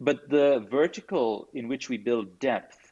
But 0.00 0.28
the 0.28 0.66
vertical 0.70 1.48
in 1.54 1.68
which 1.68 1.88
we 1.88 1.96
build 1.96 2.38
depth 2.38 2.85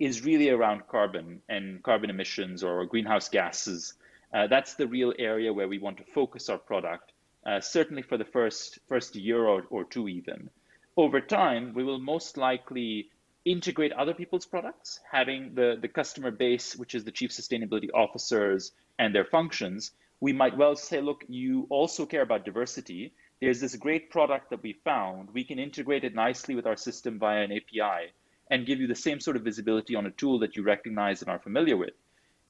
is 0.00 0.24
really 0.24 0.48
around 0.48 0.88
carbon 0.88 1.42
and 1.48 1.82
carbon 1.82 2.10
emissions 2.10 2.64
or 2.64 2.84
greenhouse 2.86 3.28
gases. 3.28 3.94
Uh, 4.32 4.46
that's 4.46 4.74
the 4.74 4.86
real 4.86 5.12
area 5.18 5.52
where 5.52 5.68
we 5.68 5.78
want 5.78 5.98
to 5.98 6.04
focus 6.04 6.48
our 6.48 6.58
product, 6.58 7.12
uh, 7.46 7.60
certainly 7.60 8.02
for 8.02 8.16
the 8.16 8.24
first, 8.24 8.78
first 8.88 9.14
year 9.14 9.44
or, 9.44 9.66
or 9.70 9.84
two 9.84 10.08
even. 10.08 10.48
Over 10.96 11.20
time, 11.20 11.74
we 11.74 11.84
will 11.84 11.98
most 11.98 12.38
likely 12.38 13.10
integrate 13.44 13.92
other 13.92 14.14
people's 14.14 14.46
products, 14.46 15.00
having 15.10 15.54
the, 15.54 15.78
the 15.80 15.88
customer 15.88 16.30
base, 16.30 16.76
which 16.76 16.94
is 16.94 17.04
the 17.04 17.12
chief 17.12 17.30
sustainability 17.30 17.88
officers 17.94 18.72
and 18.98 19.14
their 19.14 19.24
functions, 19.24 19.92
we 20.20 20.32
might 20.32 20.56
well 20.56 20.76
say, 20.76 21.00
look, 21.00 21.24
you 21.28 21.66
also 21.70 22.04
care 22.04 22.22
about 22.22 22.44
diversity. 22.44 23.12
There's 23.40 23.60
this 23.60 23.74
great 23.76 24.10
product 24.10 24.50
that 24.50 24.62
we 24.62 24.74
found. 24.84 25.30
We 25.32 25.44
can 25.44 25.58
integrate 25.58 26.04
it 26.04 26.14
nicely 26.14 26.54
with 26.54 26.66
our 26.66 26.76
system 26.76 27.18
via 27.18 27.42
an 27.42 27.52
API 27.52 28.12
and 28.50 28.66
give 28.66 28.80
you 28.80 28.86
the 28.86 28.94
same 28.94 29.20
sort 29.20 29.36
of 29.36 29.42
visibility 29.42 29.94
on 29.94 30.06
a 30.06 30.10
tool 30.10 30.40
that 30.40 30.56
you 30.56 30.62
recognize 30.62 31.22
and 31.22 31.30
are 31.30 31.38
familiar 31.38 31.76
with. 31.76 31.94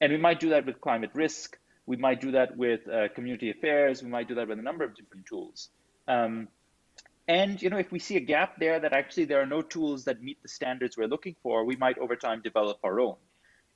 And 0.01 0.11
we 0.11 0.17
might 0.17 0.39
do 0.39 0.49
that 0.49 0.65
with 0.65 0.81
climate 0.81 1.11
risk. 1.13 1.57
We 1.85 1.95
might 1.95 2.19
do 2.19 2.31
that 2.31 2.57
with 2.57 2.87
uh, 2.87 3.09
community 3.09 3.51
affairs. 3.51 4.01
We 4.01 4.09
might 4.09 4.27
do 4.27 4.35
that 4.35 4.47
with 4.47 4.57
a 4.57 4.61
number 4.63 4.83
of 4.83 4.95
different 4.95 5.27
tools. 5.27 5.69
Um, 6.07 6.47
and 7.27 7.61
you 7.61 7.69
know, 7.69 7.77
if 7.77 7.91
we 7.91 7.99
see 7.99 8.17
a 8.17 8.19
gap 8.19 8.59
there 8.59 8.79
that 8.79 8.93
actually 8.93 9.25
there 9.25 9.41
are 9.41 9.45
no 9.45 9.61
tools 9.61 10.05
that 10.05 10.21
meet 10.21 10.41
the 10.41 10.49
standards 10.49 10.97
we're 10.97 11.07
looking 11.07 11.35
for, 11.43 11.63
we 11.63 11.75
might 11.75 11.97
over 11.99 12.15
time 12.15 12.41
develop 12.41 12.79
our 12.83 12.99
own. 12.99 13.15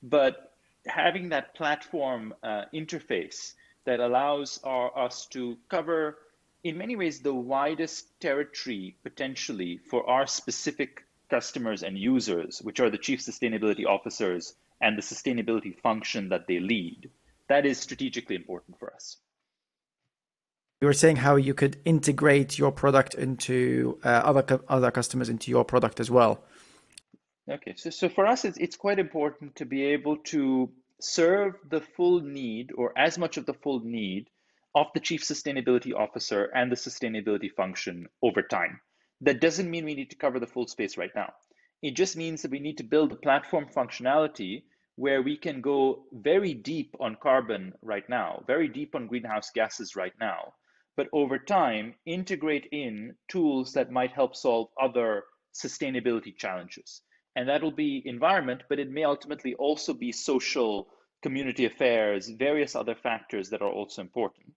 But 0.02 0.52
having 0.86 1.30
that 1.30 1.54
platform 1.54 2.34
uh, 2.42 2.64
interface 2.74 3.54
that 3.84 4.00
allows 4.00 4.60
our, 4.64 4.96
us 4.98 5.26
to 5.26 5.56
cover, 5.68 6.18
in 6.64 6.76
many 6.76 6.96
ways, 6.96 7.20
the 7.20 7.34
widest 7.34 8.20
territory 8.20 8.96
potentially 9.04 9.78
for 9.78 10.08
our 10.08 10.26
specific 10.26 11.05
customers 11.30 11.82
and 11.82 11.98
users, 11.98 12.60
which 12.62 12.80
are 12.80 12.90
the 12.90 12.98
chief 12.98 13.20
sustainability 13.20 13.86
officers 13.86 14.54
and 14.80 14.96
the 14.96 15.02
sustainability 15.02 15.78
function 15.80 16.28
that 16.28 16.46
they 16.46 16.60
lead, 16.60 17.10
that 17.48 17.66
is 17.66 17.78
strategically 17.78 18.36
important 18.36 18.78
for 18.78 18.92
us 18.92 19.16
you 20.80 20.86
were 20.86 20.92
saying 20.92 21.16
how 21.16 21.36
you 21.36 21.54
could 21.54 21.78
integrate 21.84 22.58
your 22.58 22.70
product 22.70 23.14
into 23.14 23.98
uh, 24.04 24.08
other 24.08 24.60
other 24.68 24.90
customers 24.90 25.28
into 25.28 25.50
your 25.50 25.64
product 25.64 26.00
as 26.00 26.10
well. 26.10 26.44
Okay, 27.50 27.74
so 27.76 27.90
so 27.90 28.08
for 28.08 28.26
us, 28.26 28.44
it's 28.44 28.58
it's 28.58 28.76
quite 28.76 28.98
important 28.98 29.56
to 29.56 29.64
be 29.64 29.84
able 29.84 30.18
to 30.34 30.70
serve 31.00 31.54
the 31.68 31.80
full 31.80 32.20
need 32.20 32.72
or 32.76 32.92
as 32.96 33.18
much 33.18 33.36
of 33.36 33.46
the 33.46 33.54
full 33.54 33.80
need 33.80 34.28
of 34.74 34.86
the 34.92 35.00
chief 35.00 35.22
sustainability 35.22 35.94
officer 35.94 36.44
and 36.54 36.70
the 36.70 36.76
sustainability 36.76 37.50
function 37.50 38.06
over 38.22 38.42
time. 38.42 38.80
That 39.20 39.40
doesn't 39.40 39.70
mean 39.70 39.84
we 39.84 39.94
need 39.94 40.10
to 40.10 40.16
cover 40.16 40.38
the 40.38 40.46
full 40.46 40.66
space 40.66 40.96
right 40.96 41.14
now. 41.14 41.32
It 41.82 41.94
just 41.94 42.16
means 42.16 42.42
that 42.42 42.50
we 42.50 42.58
need 42.58 42.78
to 42.78 42.84
build 42.84 43.12
a 43.12 43.16
platform 43.16 43.66
functionality 43.74 44.64
where 44.96 45.22
we 45.22 45.36
can 45.36 45.60
go 45.60 46.04
very 46.12 46.54
deep 46.54 46.94
on 47.00 47.16
carbon 47.22 47.74
right 47.82 48.08
now, 48.08 48.42
very 48.46 48.68
deep 48.68 48.94
on 48.94 49.06
greenhouse 49.06 49.50
gases 49.50 49.94
right 49.94 50.14
now, 50.18 50.54
but 50.96 51.08
over 51.12 51.38
time 51.38 51.94
integrate 52.06 52.66
in 52.72 53.14
tools 53.28 53.72
that 53.74 53.90
might 53.90 54.12
help 54.12 54.34
solve 54.34 54.68
other 54.80 55.24
sustainability 55.54 56.36
challenges. 56.36 57.02
And 57.36 57.48
that'll 57.48 57.70
be 57.70 58.02
environment, 58.06 58.62
but 58.68 58.78
it 58.78 58.90
may 58.90 59.04
ultimately 59.04 59.54
also 59.54 59.92
be 59.92 60.12
social, 60.12 60.88
community 61.22 61.66
affairs, 61.66 62.28
various 62.30 62.74
other 62.74 62.94
factors 62.94 63.50
that 63.50 63.60
are 63.60 63.70
also 63.70 64.00
important. 64.00 64.54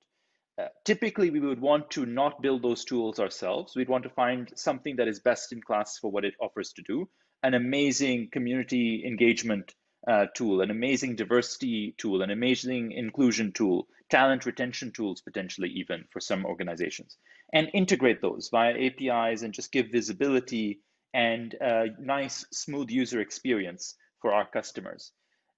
Typically, 0.84 1.30
we 1.30 1.40
would 1.40 1.62
want 1.62 1.90
to 1.92 2.06
not 2.06 2.42
build 2.42 2.62
those 2.62 2.84
tools 2.86 3.20
ourselves. 3.20 3.76
We'd 3.76 3.90
want 3.90 4.04
to 4.04 4.10
find 4.10 4.52
something 4.56 4.96
that 4.98 5.08
is 5.08 5.20
best 5.20 5.52
in 5.52 5.62
class 5.62 5.98
for 5.98 6.12
what 6.12 6.26
it 6.26 6.34
offers 6.42 6.74
to 6.74 6.82
do, 6.82 7.10
an 7.44 7.54
amazing 7.54 8.30
community 8.32 9.04
engagement 9.06 9.74
uh, 10.08 10.28
tool, 10.34 10.62
an 10.62 10.72
amazing 10.72 11.16
diversity 11.16 11.94
tool, 11.98 12.22
an 12.22 12.32
amazing 12.32 12.92
inclusion 12.92 13.52
tool, 13.52 13.88
talent 14.10 14.46
retention 14.46 14.92
tools, 14.92 15.22
potentially 15.22 15.70
even 15.70 16.06
for 16.12 16.20
some 16.20 16.46
organizations, 16.46 17.18
and 17.54 17.70
integrate 17.74 18.22
those 18.22 18.50
via 18.50 18.74
APIs 18.74 19.44
and 19.44 19.54
just 19.54 19.72
give 19.72 19.88
visibility 19.92 20.80
and 21.14 21.56
a 21.56 21.88
nice, 22.00 22.46
smooth 22.52 22.90
user 22.90 23.20
experience 23.20 23.96
for 24.22 24.34
our 24.34 24.46
customers. 24.46 25.12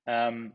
Um, 0.08 0.54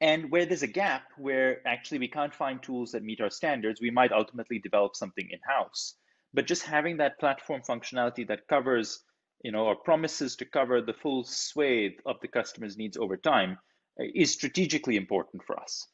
and 0.00 0.30
where 0.30 0.46
there's 0.46 0.62
a 0.62 0.68
gap 0.68 1.04
where 1.16 1.66
actually 1.66 1.98
we 1.98 2.08
can't 2.08 2.34
find 2.34 2.62
tools 2.62 2.92
that 2.92 3.02
meet 3.02 3.20
our 3.20 3.30
standards, 3.30 3.80
we 3.80 3.90
might 3.90 4.12
ultimately 4.12 4.58
develop 4.58 4.94
something 4.94 5.28
in 5.30 5.38
house. 5.46 5.94
But 6.34 6.46
just 6.46 6.62
having 6.62 6.98
that 6.98 7.18
platform 7.18 7.62
functionality 7.66 8.26
that 8.28 8.46
covers 8.48 9.02
you 9.42 9.52
know, 9.52 9.66
or 9.66 9.76
promises 9.76 10.36
to 10.36 10.44
cover 10.44 10.80
the 10.80 10.92
full 10.92 11.24
swathe 11.24 11.92
of 12.06 12.16
the 12.20 12.28
customer's 12.28 12.76
needs 12.76 12.96
over 12.96 13.16
time 13.16 13.58
uh, 14.00 14.04
is 14.14 14.32
strategically 14.32 14.96
important 14.96 15.44
for 15.44 15.58
us. 15.60 15.86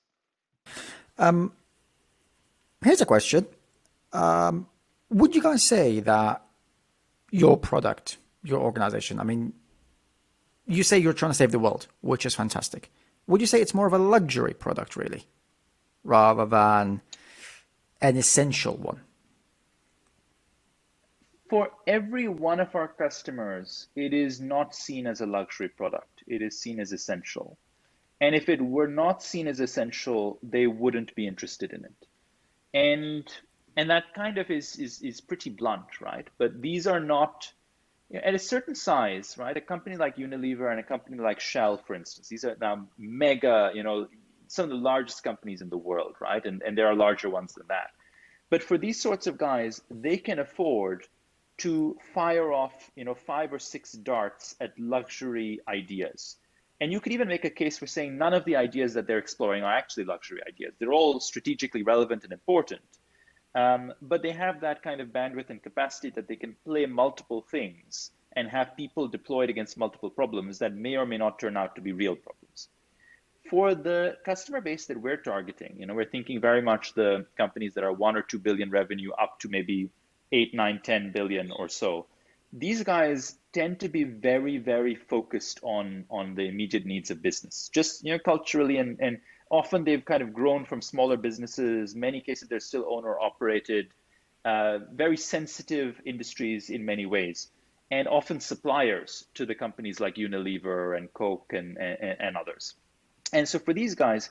Um, 1.19 1.53
here's 2.83 3.01
a 3.01 3.07
question. 3.07 3.47
Um, 4.13 4.67
would 5.11 5.35
you 5.35 5.43
guys 5.43 5.63
say 5.63 6.01
that 6.01 6.43
your 7.31 7.57
product, 7.57 8.17
your 8.43 8.61
organization, 8.61 9.21
I 9.21 9.25
mean, 9.25 9.53
you 10.67 10.83
say 10.83 10.99
you're 10.99 11.13
trying 11.13 11.31
to 11.31 11.37
save 11.37 11.53
the 11.53 11.59
world, 11.59 11.87
which 12.01 12.25
is 12.25 12.35
fantastic. 12.35 12.91
Would 13.27 13.41
you 13.41 13.47
say 13.47 13.61
it's 13.61 13.75
more 13.75 13.87
of 13.87 13.93
a 13.93 13.99
luxury 13.99 14.55
product, 14.55 14.97
really, 14.97 15.25
rather 16.03 16.47
than 16.47 17.01
an 18.01 18.17
essential 18.17 18.77
one? 18.77 19.01
for 21.55 21.71
every 21.87 22.27
one 22.27 22.59
of 22.59 22.75
our 22.75 22.89
customers, 22.89 23.87
it 23.95 24.13
is 24.13 24.41
not 24.41 24.75
seen 24.75 25.07
as 25.07 25.21
a 25.21 25.27
luxury 25.27 25.69
product. 25.69 26.25
It 26.27 26.43
is 26.43 26.59
seen 26.59 26.81
as 26.81 26.91
essential. 26.91 27.57
And 28.21 28.35
if 28.35 28.49
it 28.49 28.61
were 28.61 28.89
not 28.89 29.23
seen 29.23 29.47
as 29.47 29.61
essential, 29.61 30.41
they 30.43 30.67
wouldn't 30.67 31.15
be 31.15 31.29
interested 31.29 31.73
in 31.73 31.85
it. 31.85 32.07
And 32.75 33.33
and 33.77 33.89
that 33.89 34.15
kind 34.15 34.39
of 34.39 34.51
is 34.51 34.75
is, 34.81 35.01
is 35.03 35.21
pretty 35.21 35.49
blunt, 35.49 36.01
right? 36.01 36.27
But 36.39 36.61
these 36.61 36.89
are 36.89 36.99
not 36.99 37.53
at 38.23 38.35
a 38.35 38.39
certain 38.39 38.75
size, 38.75 39.37
right? 39.39 39.57
A 39.57 39.61
company 39.61 39.97
like 39.97 40.17
Unilever 40.17 40.71
and 40.71 40.81
a 40.81 40.83
company 40.83 41.19
like 41.19 41.41
Shell, 41.41 41.79
for 41.79 41.95
instance, 41.95 42.29
these 42.29 42.45
are 42.45 42.57
now 42.61 42.87
mega, 42.99 43.71
you 43.75 43.83
know, 43.83 44.09
some 44.49 44.65
of 44.65 44.71
the 44.71 44.77
largest 44.77 45.23
companies 45.25 45.63
in 45.63 45.71
the 45.71 45.79
world, 45.79 46.15
right? 46.21 46.45
And 46.45 46.63
and 46.63 46.77
there 46.77 46.87
are 46.87 46.95
larger 46.95 47.31
ones 47.31 47.55
than 47.55 47.67
that. 47.69 47.91
But 48.51 48.63
for 48.63 48.79
these 48.79 49.01
sorts 49.01 49.27
of 49.27 49.39
guys, 49.39 49.81
they 49.91 50.17
can 50.17 50.39
afford 50.39 51.07
to 51.59 51.97
fire 52.13 52.53
off, 52.53 52.91
you 52.97 53.05
know, 53.05 53.15
five 53.15 53.53
or 53.53 53.59
six 53.59 53.93
darts 53.93 54.57
at 54.61 54.79
luxury 54.79 55.61
ideas. 55.69 56.37
And 56.81 56.93
you 56.93 57.01
could 57.01 57.13
even 57.13 57.29
make 57.29 57.45
a 57.45 57.51
case 57.51 57.79
for 57.79 57.87
saying 57.87 58.19
none 58.19 58.35
of 58.35 58.45
the 58.45 58.57
ideas 58.57 58.95
that 58.95 59.07
they're 59.07 59.19
exploring 59.19 59.63
are 59.63 59.73
actually 59.73 60.05
luxury 60.05 60.41
ideas. 60.47 60.75
They're 60.79 60.93
all 60.93 61.21
strategically 61.21 61.83
relevant 61.83 62.25
and 62.25 62.33
important. 62.33 62.83
Um, 63.55 63.93
but 64.03 64.23
they 64.23 64.33
have 64.33 64.61
that 64.61 64.83
kind 64.83 65.01
of 65.01 65.09
bandwidth 65.09 65.51
and 65.51 65.63
capacity 65.63 66.11
that 66.11 66.27
they 66.27 66.37
can 66.37 66.57
play 66.65 66.87
multiple 66.87 67.43
things 67.51 68.11
and 68.33 68.49
have 68.49 68.77
people 68.77 69.07
deployed 69.07 69.49
against 69.49 69.79
multiple 69.79 70.11
problems 70.11 70.59
that 70.59 70.75
may 70.75 70.97
or 70.97 71.07
may 71.07 71.19
not 71.19 71.39
turn 71.39 71.57
out 71.57 71.77
to 71.77 71.81
be 71.81 71.93
real 71.93 72.17
problems. 72.17 72.69
For 73.49 73.75
the 73.75 74.17
customer 74.25 74.61
base 74.61 74.87
that 74.87 75.01
we're 75.01 75.19
targeting, 75.19 75.77
you 75.79 75.87
know, 75.87 75.95
we're 75.95 76.11
thinking 76.11 76.41
very 76.41 76.63
much 76.63 76.95
the 76.95 77.27
companies 77.37 77.75
that 77.75 77.85
are 77.85 77.93
one 77.93 78.17
or 78.17 78.23
two 78.23 78.39
billion 78.39 78.71
revenue 78.71 79.13
up 79.13 79.39
to 79.41 79.49
maybe 79.49 79.91
eight, 80.33 80.55
nine, 80.55 80.81
10 80.83 81.13
billion 81.13 81.53
or 81.53 81.69
so. 81.69 82.07
These 82.53 82.83
guys 82.83 83.37
tend 83.53 83.81
to 83.81 83.89
be 83.89 84.05
very, 84.05 84.59
very 84.59 84.95
focused 84.95 85.61
on 85.63 86.07
on 86.11 86.35
the 86.35 86.49
immediate 86.49 86.87
needs 86.87 87.11
of 87.11 87.21
business, 87.21 87.71
just 87.73 88.05
you 88.05 88.13
know, 88.13 88.19
culturally 88.19 88.79
and, 88.79 88.99
and 89.01 89.21
often 89.55 89.85
they've 89.85 90.05
kind 90.05 90.23
of 90.23 90.35
grown 90.35 90.65
from 90.65 90.83
smaller 90.83 91.17
businesses. 91.17 91.95
Many 91.95 92.21
cases 92.21 92.49
they're 92.49 92.59
still 92.59 92.87
owner 92.89 93.19
operated, 93.19 93.89
uh, 94.45 94.79
very 94.93 95.17
sensitive 95.17 96.01
industries 96.05 96.71
in 96.71 96.85
many 96.85 97.07
ways, 97.07 97.49
and 97.91 98.09
often 98.09 98.41
suppliers 98.41 99.27
to 99.35 99.47
the 99.47 99.55
companies 99.55 100.01
like 100.01 100.17
Unilever 100.17 100.97
and 100.99 101.13
Coke 101.15 101.53
and, 101.53 101.79
and, 101.79 102.17
and 102.21 102.37
others. 102.37 102.75
And 103.33 103.49
so 103.49 103.61
for 103.61 103.73
these 103.73 103.95
guys, 103.95 104.31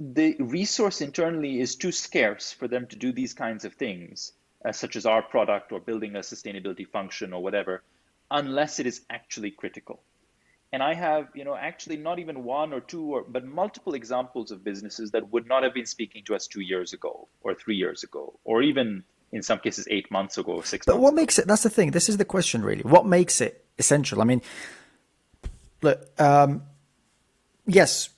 the 0.00 0.36
resource 0.40 1.00
internally 1.00 1.60
is 1.60 1.76
too 1.76 1.92
scarce 1.92 2.52
for 2.52 2.66
them 2.66 2.88
to 2.88 2.96
do 2.96 3.12
these 3.12 3.32
kinds 3.32 3.64
of 3.64 3.74
things 3.74 4.32
uh, 4.64 4.72
such 4.72 4.96
as 4.96 5.06
our 5.06 5.22
product 5.22 5.70
or 5.70 5.78
building 5.78 6.16
a 6.16 6.20
sustainability 6.20 6.88
function 6.88 7.32
or 7.32 7.42
whatever, 7.42 7.82
unless 8.30 8.80
it 8.80 8.86
is 8.86 9.02
actually 9.08 9.52
critical. 9.52 10.00
And 10.74 10.82
I 10.82 10.92
have, 10.94 11.28
you 11.34 11.44
know, 11.44 11.54
actually 11.54 11.98
not 12.08 12.18
even 12.18 12.42
one 12.42 12.72
or 12.72 12.80
two, 12.80 13.04
or, 13.14 13.22
but 13.22 13.44
multiple 13.44 13.94
examples 13.94 14.50
of 14.50 14.64
businesses 14.64 15.12
that 15.12 15.30
would 15.32 15.46
not 15.46 15.62
have 15.62 15.72
been 15.72 15.86
speaking 15.86 16.24
to 16.24 16.34
us 16.34 16.48
two 16.48 16.62
years 16.72 16.92
ago, 16.92 17.28
or 17.42 17.54
three 17.54 17.76
years 17.76 18.02
ago, 18.02 18.24
or 18.42 18.60
even 18.60 19.04
in 19.30 19.42
some 19.42 19.60
cases 19.60 19.86
eight 19.88 20.10
months 20.10 20.36
ago, 20.36 20.52
or 20.54 20.64
six. 20.64 20.84
But 20.84 20.98
what 20.98 21.10
ago. 21.10 21.20
makes 21.22 21.38
it? 21.38 21.46
That's 21.46 21.62
the 21.62 21.70
thing. 21.70 21.92
This 21.92 22.08
is 22.08 22.16
the 22.16 22.24
question, 22.24 22.62
really. 22.62 22.82
What 22.82 23.06
makes 23.06 23.40
it 23.40 23.64
essential? 23.78 24.20
I 24.20 24.24
mean, 24.24 24.42
look. 25.80 26.00
Um, 26.18 26.62
yes, 27.66 28.10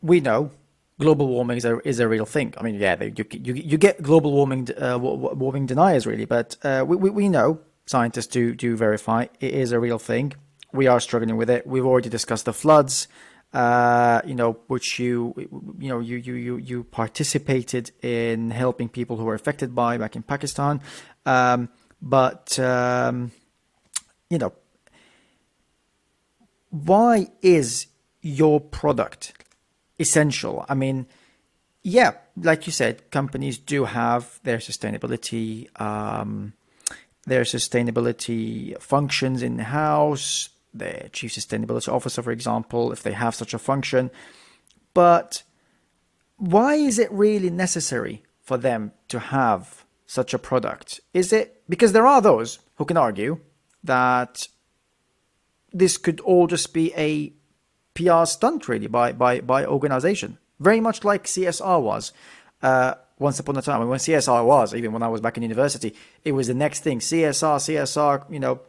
we 0.00 0.20
know 0.20 0.52
global 1.00 1.26
warming 1.26 1.56
is 1.56 1.64
a, 1.64 1.80
is 1.88 1.98
a 1.98 2.06
real 2.06 2.26
thing. 2.26 2.54
I 2.56 2.62
mean, 2.62 2.76
yeah, 2.76 3.02
you, 3.02 3.24
you, 3.32 3.54
you 3.54 3.76
get 3.76 4.00
global 4.02 4.30
warming 4.30 4.68
uh, 4.78 4.98
warming 4.98 5.66
deniers 5.66 6.06
really, 6.06 6.26
but 6.26 6.56
uh, 6.62 6.84
we, 6.86 7.10
we 7.10 7.28
know 7.28 7.58
scientists 7.86 8.28
do 8.28 8.54
do 8.54 8.76
verify 8.76 9.26
it 9.40 9.52
is 9.52 9.72
a 9.72 9.80
real 9.80 9.98
thing. 9.98 10.32
We 10.74 10.86
are 10.86 11.00
struggling 11.00 11.36
with 11.36 11.48
it. 11.48 11.66
We've 11.66 11.86
already 11.86 12.10
discussed 12.10 12.44
the 12.44 12.52
floods, 12.52 13.08
uh, 13.52 14.20
you 14.26 14.34
know, 14.34 14.58
which 14.66 14.98
you 14.98 15.32
you 15.78 15.88
know 15.88 16.00
you 16.00 16.16
you 16.16 16.34
you 16.34 16.56
you 16.56 16.84
participated 16.84 17.92
in 18.02 18.50
helping 18.50 18.88
people 18.88 19.16
who 19.16 19.24
were 19.24 19.34
affected 19.34 19.74
by 19.74 19.96
back 19.96 20.16
in 20.16 20.22
Pakistan, 20.22 20.80
um, 21.24 21.68
but 22.02 22.58
um, 22.58 23.32
you 24.28 24.38
know, 24.38 24.52
why 26.70 27.28
is 27.40 27.86
your 28.20 28.58
product 28.58 29.32
essential. 29.98 30.64
I 30.68 30.74
mean, 30.74 31.06
yeah, 31.82 32.12
like 32.36 32.66
you 32.66 32.72
said, 32.72 33.10
companies 33.10 33.58
do 33.58 33.84
have 33.84 34.40
their 34.42 34.58
sustainability, 34.58 35.68
um, 35.80 36.54
their 37.26 37.42
sustainability 37.42 38.80
functions 38.80 39.42
in 39.42 39.58
house. 39.58 40.48
The 40.74 41.08
chief 41.12 41.32
sustainability 41.32 41.92
officer, 41.92 42.22
for 42.22 42.32
example, 42.32 42.92
if 42.92 43.02
they 43.02 43.12
have 43.12 43.34
such 43.34 43.54
a 43.54 43.58
function, 43.58 44.10
but 44.92 45.42
why 46.36 46.74
is 46.74 46.98
it 46.98 47.10
really 47.12 47.50
necessary 47.50 48.24
for 48.42 48.56
them 48.56 48.92
to 49.08 49.18
have 49.18 49.84
such 50.06 50.34
a 50.34 50.38
product? 50.38 51.00
Is 51.12 51.32
it 51.32 51.62
because 51.68 51.92
there 51.92 52.06
are 52.06 52.20
those 52.20 52.58
who 52.76 52.84
can 52.84 52.96
argue 52.96 53.40
that 53.84 54.48
this 55.72 55.96
could 55.96 56.20
all 56.20 56.46
just 56.46 56.72
be 56.72 56.92
a 56.96 57.32
PR 57.94 58.24
stunt 58.24 58.68
really 58.68 58.86
by 58.86 59.12
by 59.12 59.40
by 59.40 59.64
organization, 59.64 60.38
very 60.60 60.80
much 60.80 61.04
like 61.04 61.24
CSR 61.24 61.80
was. 61.82 62.12
Uh, 62.62 62.94
once 63.18 63.38
upon 63.38 63.56
a 63.56 63.62
time, 63.62 63.80
and 63.80 63.88
when 63.88 63.98
CSR 63.98 64.44
was, 64.44 64.74
even 64.74 64.92
when 64.92 65.02
I 65.02 65.08
was 65.08 65.20
back 65.20 65.36
in 65.36 65.42
university, 65.44 65.94
it 66.24 66.32
was 66.32 66.48
the 66.48 66.54
next 66.54 66.80
thing. 66.80 66.98
CSR, 66.98 67.58
CSR, 67.58 68.30
you 68.30 68.40
know, 68.40 68.60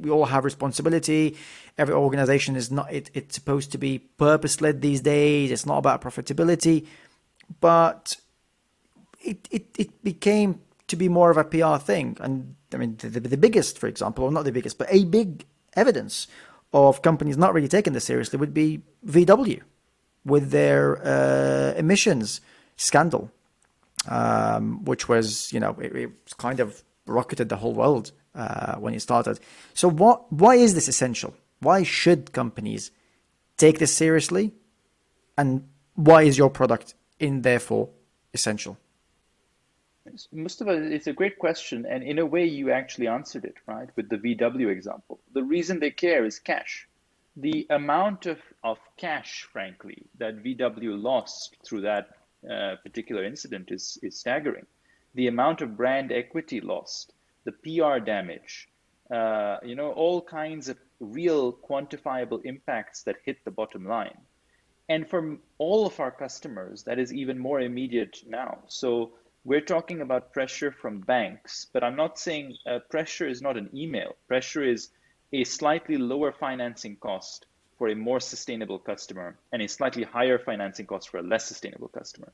we 0.00 0.10
all 0.10 0.26
have 0.26 0.44
responsibility. 0.44 1.36
Every 1.76 1.94
organization 1.94 2.56
is 2.56 2.70
not, 2.70 2.92
it, 2.92 3.10
it's 3.14 3.34
supposed 3.34 3.72
to 3.72 3.78
be 3.78 3.98
purpose 3.98 4.60
led 4.60 4.80
these 4.80 5.00
days. 5.00 5.50
It's 5.50 5.66
not 5.66 5.78
about 5.78 6.02
profitability. 6.02 6.86
But 7.60 8.16
it, 9.20 9.48
it, 9.50 9.66
it 9.78 10.04
became 10.04 10.60
to 10.88 10.96
be 10.96 11.08
more 11.08 11.30
of 11.30 11.36
a 11.36 11.44
PR 11.44 11.76
thing. 11.76 12.16
And 12.20 12.56
I 12.72 12.76
mean, 12.76 12.96
the, 12.98 13.20
the 13.20 13.36
biggest, 13.36 13.78
for 13.78 13.86
example, 13.86 14.24
or 14.24 14.32
not 14.32 14.44
the 14.44 14.52
biggest, 14.52 14.78
but 14.78 14.88
a 14.90 15.04
big 15.04 15.44
evidence 15.74 16.26
of 16.72 17.02
companies 17.02 17.36
not 17.36 17.54
really 17.54 17.68
taking 17.68 17.92
this 17.92 18.04
seriously 18.04 18.38
would 18.38 18.54
be 18.54 18.82
VW. 19.06 19.62
with 20.24 20.50
their 20.50 21.00
uh, 21.04 21.72
emissions 21.74 22.40
scandal, 22.76 23.30
um, 24.08 24.84
which 24.84 25.08
was, 25.08 25.52
you 25.52 25.60
know, 25.60 25.76
it, 25.80 25.94
it, 25.94 26.10
kind 26.36 26.60
of 26.60 26.82
rocketed 27.06 27.48
the 27.48 27.56
whole 27.56 27.72
world 27.72 28.12
uh, 28.38 28.76
when 28.76 28.94
it 28.94 29.00
started. 29.00 29.40
So, 29.74 29.90
what? 29.90 30.32
Why 30.32 30.54
is 30.54 30.74
this 30.74 30.88
essential? 30.88 31.34
Why 31.60 31.82
should 31.82 32.32
companies 32.32 32.90
take 33.56 33.78
this 33.78 33.92
seriously? 33.92 34.52
And 35.36 35.68
why 35.94 36.22
is 36.22 36.38
your 36.38 36.50
product 36.50 36.94
in 37.18 37.42
therefore 37.42 37.88
essential? 38.32 38.78
Mustafa, 40.32 40.70
it's 40.70 41.06
a 41.06 41.12
great 41.12 41.38
question. 41.38 41.84
And 41.84 42.02
in 42.02 42.18
a 42.18 42.26
way, 42.26 42.46
you 42.46 42.70
actually 42.70 43.08
answered 43.08 43.44
it, 43.44 43.56
right? 43.66 43.88
With 43.96 44.08
the 44.08 44.16
VW 44.16 44.70
example. 44.70 45.18
The 45.34 45.42
reason 45.42 45.80
they 45.80 45.90
care 45.90 46.24
is 46.24 46.38
cash. 46.38 46.88
The 47.36 47.66
amount 47.70 48.26
of, 48.26 48.38
of 48.64 48.78
cash, 48.96 49.46
frankly, 49.52 50.06
that 50.18 50.42
VW 50.42 51.00
lost 51.02 51.56
through 51.64 51.82
that 51.82 52.10
uh, 52.48 52.76
particular 52.82 53.24
incident 53.24 53.70
is, 53.70 53.98
is 54.02 54.18
staggering. 54.18 54.66
The 55.14 55.26
amount 55.26 55.60
of 55.60 55.76
brand 55.76 56.12
equity 56.12 56.60
lost, 56.60 57.12
the 57.44 57.52
PR 57.52 57.98
damage, 57.98 58.68
uh, 59.10 59.58
you 59.62 59.74
know, 59.74 59.92
all 59.92 60.20
kinds 60.20 60.68
of 60.68 60.76
real 61.00 61.52
quantifiable 61.52 62.44
impacts 62.44 63.02
that 63.04 63.16
hit 63.24 63.44
the 63.44 63.50
bottom 63.50 63.86
line. 63.86 64.18
And 64.88 65.08
for 65.08 65.36
all 65.58 65.86
of 65.86 66.00
our 66.00 66.10
customers, 66.10 66.82
that 66.84 66.98
is 66.98 67.12
even 67.12 67.38
more 67.38 67.60
immediate 67.60 68.22
now. 68.26 68.58
So 68.68 69.12
we're 69.44 69.60
talking 69.60 70.00
about 70.00 70.32
pressure 70.32 70.72
from 70.72 71.00
banks, 71.00 71.66
but 71.72 71.84
I'm 71.84 71.96
not 71.96 72.18
saying 72.18 72.56
uh, 72.66 72.80
pressure 72.90 73.28
is 73.28 73.42
not 73.42 73.56
an 73.56 73.70
email. 73.74 74.16
Pressure 74.26 74.64
is 74.64 74.90
a 75.32 75.44
slightly 75.44 75.96
lower 75.96 76.32
financing 76.32 76.96
cost 76.96 77.46
for 77.78 77.88
a 77.88 77.94
more 77.94 78.18
sustainable 78.18 78.78
customer 78.78 79.38
and 79.52 79.62
a 79.62 79.68
slightly 79.68 80.02
higher 80.02 80.38
financing 80.38 80.86
cost 80.86 81.10
for 81.10 81.18
a 81.18 81.22
less 81.22 81.46
sustainable 81.46 81.88
customer. 81.88 82.32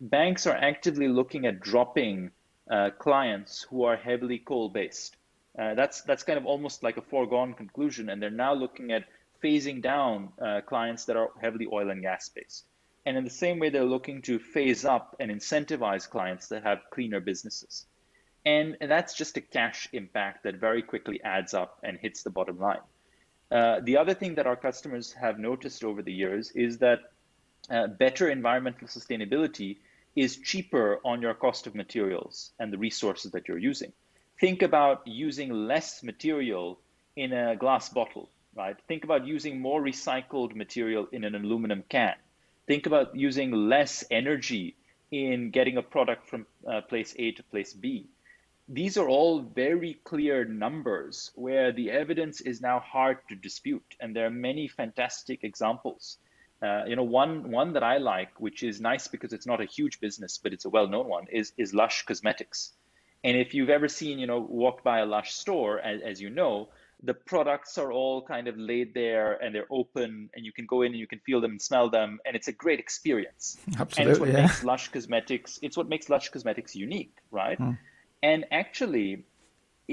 Banks 0.00 0.46
are 0.46 0.56
actively 0.56 1.08
looking 1.08 1.46
at 1.46 1.60
dropping 1.60 2.30
uh, 2.70 2.90
clients 2.98 3.66
who 3.68 3.84
are 3.84 3.96
heavily 3.96 4.38
coal 4.38 4.68
based. 4.68 5.16
Uh, 5.58 5.74
that's 5.74 6.02
that's 6.02 6.22
kind 6.22 6.38
of 6.38 6.46
almost 6.46 6.82
like 6.82 6.96
a 6.96 7.02
foregone 7.02 7.52
conclusion, 7.54 8.08
and 8.08 8.22
they're 8.22 8.30
now 8.30 8.54
looking 8.54 8.92
at 8.92 9.04
phasing 9.42 9.82
down 9.82 10.30
uh, 10.40 10.60
clients 10.62 11.04
that 11.04 11.16
are 11.16 11.30
heavily 11.40 11.66
oil 11.72 11.90
and 11.90 12.02
gas 12.02 12.28
based. 12.28 12.64
And 13.04 13.16
in 13.16 13.24
the 13.24 13.30
same 13.30 13.58
way, 13.58 13.68
they're 13.68 13.84
looking 13.84 14.22
to 14.22 14.38
phase 14.38 14.84
up 14.84 15.16
and 15.18 15.30
incentivize 15.30 16.08
clients 16.08 16.48
that 16.48 16.62
have 16.62 16.78
cleaner 16.90 17.20
businesses. 17.20 17.86
And, 18.44 18.76
that's 18.80 19.14
just 19.14 19.36
a 19.36 19.40
cash 19.40 19.88
impact 19.92 20.44
that 20.44 20.56
very 20.56 20.82
quickly 20.82 21.20
adds 21.22 21.54
up 21.54 21.78
and 21.82 21.98
hits 21.98 22.22
the 22.22 22.30
bottom 22.30 22.58
line. 22.58 22.80
Uh, 23.50 23.80
the 23.80 23.96
other 23.96 24.14
thing 24.14 24.34
that 24.36 24.46
our 24.46 24.56
customers 24.56 25.12
have 25.12 25.38
noticed 25.38 25.84
over 25.84 26.02
the 26.02 26.12
years 26.12 26.50
is 26.52 26.78
that 26.78 27.00
uh, 27.70 27.86
better 27.86 28.30
environmental 28.30 28.88
sustainability 28.88 29.78
is 30.14 30.36
cheaper 30.36 31.00
on 31.04 31.22
your 31.22 31.34
cost 31.34 31.66
of 31.66 31.74
materials 31.74 32.52
and 32.58 32.72
the 32.72 32.78
resources 32.78 33.32
that 33.32 33.48
you're 33.48 33.58
using. 33.58 33.92
Think 34.40 34.62
about 34.62 35.06
using 35.06 35.50
less 35.50 36.02
material 36.02 36.78
in 37.16 37.32
a 37.32 37.56
glass 37.56 37.88
bottle, 37.88 38.28
right? 38.54 38.76
Think 38.88 39.04
about 39.04 39.26
using 39.26 39.60
more 39.60 39.82
recycled 39.82 40.54
material 40.54 41.06
in 41.12 41.24
an 41.24 41.34
aluminum 41.34 41.84
can 41.88 42.14
think 42.66 42.86
about 42.86 43.14
using 43.16 43.50
less 43.52 44.04
energy 44.10 44.76
in 45.10 45.50
getting 45.50 45.76
a 45.76 45.82
product 45.82 46.28
from 46.28 46.46
uh, 46.66 46.80
place 46.82 47.14
A 47.18 47.32
to 47.32 47.42
place 47.42 47.72
B. 47.72 48.06
These 48.68 48.96
are 48.96 49.08
all 49.08 49.40
very 49.40 49.98
clear 50.04 50.44
numbers 50.44 51.32
where 51.34 51.72
the 51.72 51.90
evidence 51.90 52.40
is 52.40 52.60
now 52.60 52.80
hard 52.80 53.18
to 53.28 53.34
dispute, 53.34 53.96
and 54.00 54.14
there 54.14 54.26
are 54.26 54.30
many 54.30 54.68
fantastic 54.68 55.44
examples. 55.44 56.18
Uh, 56.62 56.84
you 56.86 56.94
know, 56.94 57.02
one 57.02 57.50
one 57.50 57.72
that 57.72 57.82
I 57.82 57.98
like, 57.98 58.40
which 58.40 58.62
is 58.62 58.80
nice 58.80 59.08
because 59.08 59.32
it's 59.32 59.46
not 59.46 59.60
a 59.60 59.64
huge 59.64 60.00
business, 60.00 60.38
but 60.38 60.52
it's 60.52 60.64
a 60.64 60.70
well-known 60.70 61.08
one, 61.08 61.26
is 61.32 61.52
is 61.58 61.74
Lush 61.74 62.04
Cosmetics. 62.04 62.72
And 63.24 63.36
if 63.36 63.54
you've 63.54 63.70
ever 63.70 63.88
seen, 63.88 64.18
you 64.18 64.26
know, 64.26 64.40
walked 64.40 64.82
by 64.82 64.98
a 64.98 65.06
Lush 65.06 65.32
store, 65.32 65.78
as, 65.80 66.00
as 66.02 66.20
you 66.20 66.28
know, 66.28 66.68
the 67.02 67.14
products 67.14 67.78
are 67.78 67.92
all 67.92 68.22
kind 68.22 68.46
of 68.48 68.56
laid 68.56 68.94
there 68.94 69.32
and 69.42 69.54
they're 69.54 69.66
open 69.70 70.30
and 70.34 70.44
you 70.44 70.52
can 70.52 70.66
go 70.66 70.82
in 70.82 70.92
and 70.92 71.00
you 71.00 71.06
can 71.06 71.18
feel 71.20 71.40
them 71.40 71.52
and 71.52 71.62
smell 71.62 71.90
them 71.90 72.20
and 72.24 72.36
it's 72.36 72.48
a 72.48 72.52
great 72.52 72.78
experience 72.78 73.58
Absolutely, 73.78 74.02
and 74.02 74.10
it's 74.10 74.20
what 74.20 74.28
yeah. 74.28 74.42
makes 74.42 74.64
lush 74.64 74.88
cosmetics 74.88 75.58
it's 75.62 75.76
what 75.76 75.88
makes 75.88 76.08
lush 76.08 76.28
cosmetics 76.28 76.76
unique 76.76 77.16
right 77.30 77.58
hmm. 77.58 77.72
and 78.22 78.44
actually 78.52 79.24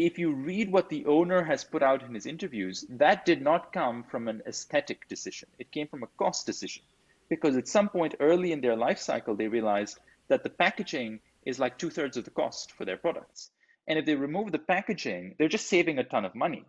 if 0.06 0.18
you 0.18 0.32
read 0.32 0.72
what 0.72 0.90
the 0.90 1.06
owner 1.06 1.44
has 1.44 1.64
put 1.64 1.84
out 1.84 2.04
in 2.04 2.14
his 2.14 2.26
interviews 2.26 2.86
that 2.90 3.26
did 3.26 3.42
not 3.42 3.74
come 3.74 4.04
from 4.04 4.28
an 4.28 4.42
aesthetic 4.48 5.08
decision. 5.08 5.50
It 5.58 5.72
came 5.72 5.88
from 5.88 6.04
a 6.04 6.08
cost 6.18 6.46
decision. 6.46 6.84
Because 7.30 7.58
at 7.58 7.68
some 7.68 7.90
point 7.90 8.16
early 8.20 8.52
in 8.52 8.62
their 8.62 8.76
life 8.76 9.00
cycle 9.00 9.36
they 9.36 9.48
realized 9.48 10.00
that 10.28 10.44
the 10.44 10.50
packaging 10.50 11.20
is 11.46 11.60
like 11.60 11.78
two-thirds 11.78 12.18
of 12.18 12.26
the 12.26 12.32
cost 12.32 12.72
for 12.72 12.86
their 12.86 12.98
products. 12.98 13.52
And 13.88 14.00
if 14.00 14.06
they 14.06 14.16
remove 14.16 14.52
the 14.52 14.60
packaging 14.60 15.36
they're 15.38 15.48
just 15.48 15.68
saving 15.68 16.00
a 16.00 16.04
ton 16.04 16.26
of 16.26 16.36
money. 16.36 16.66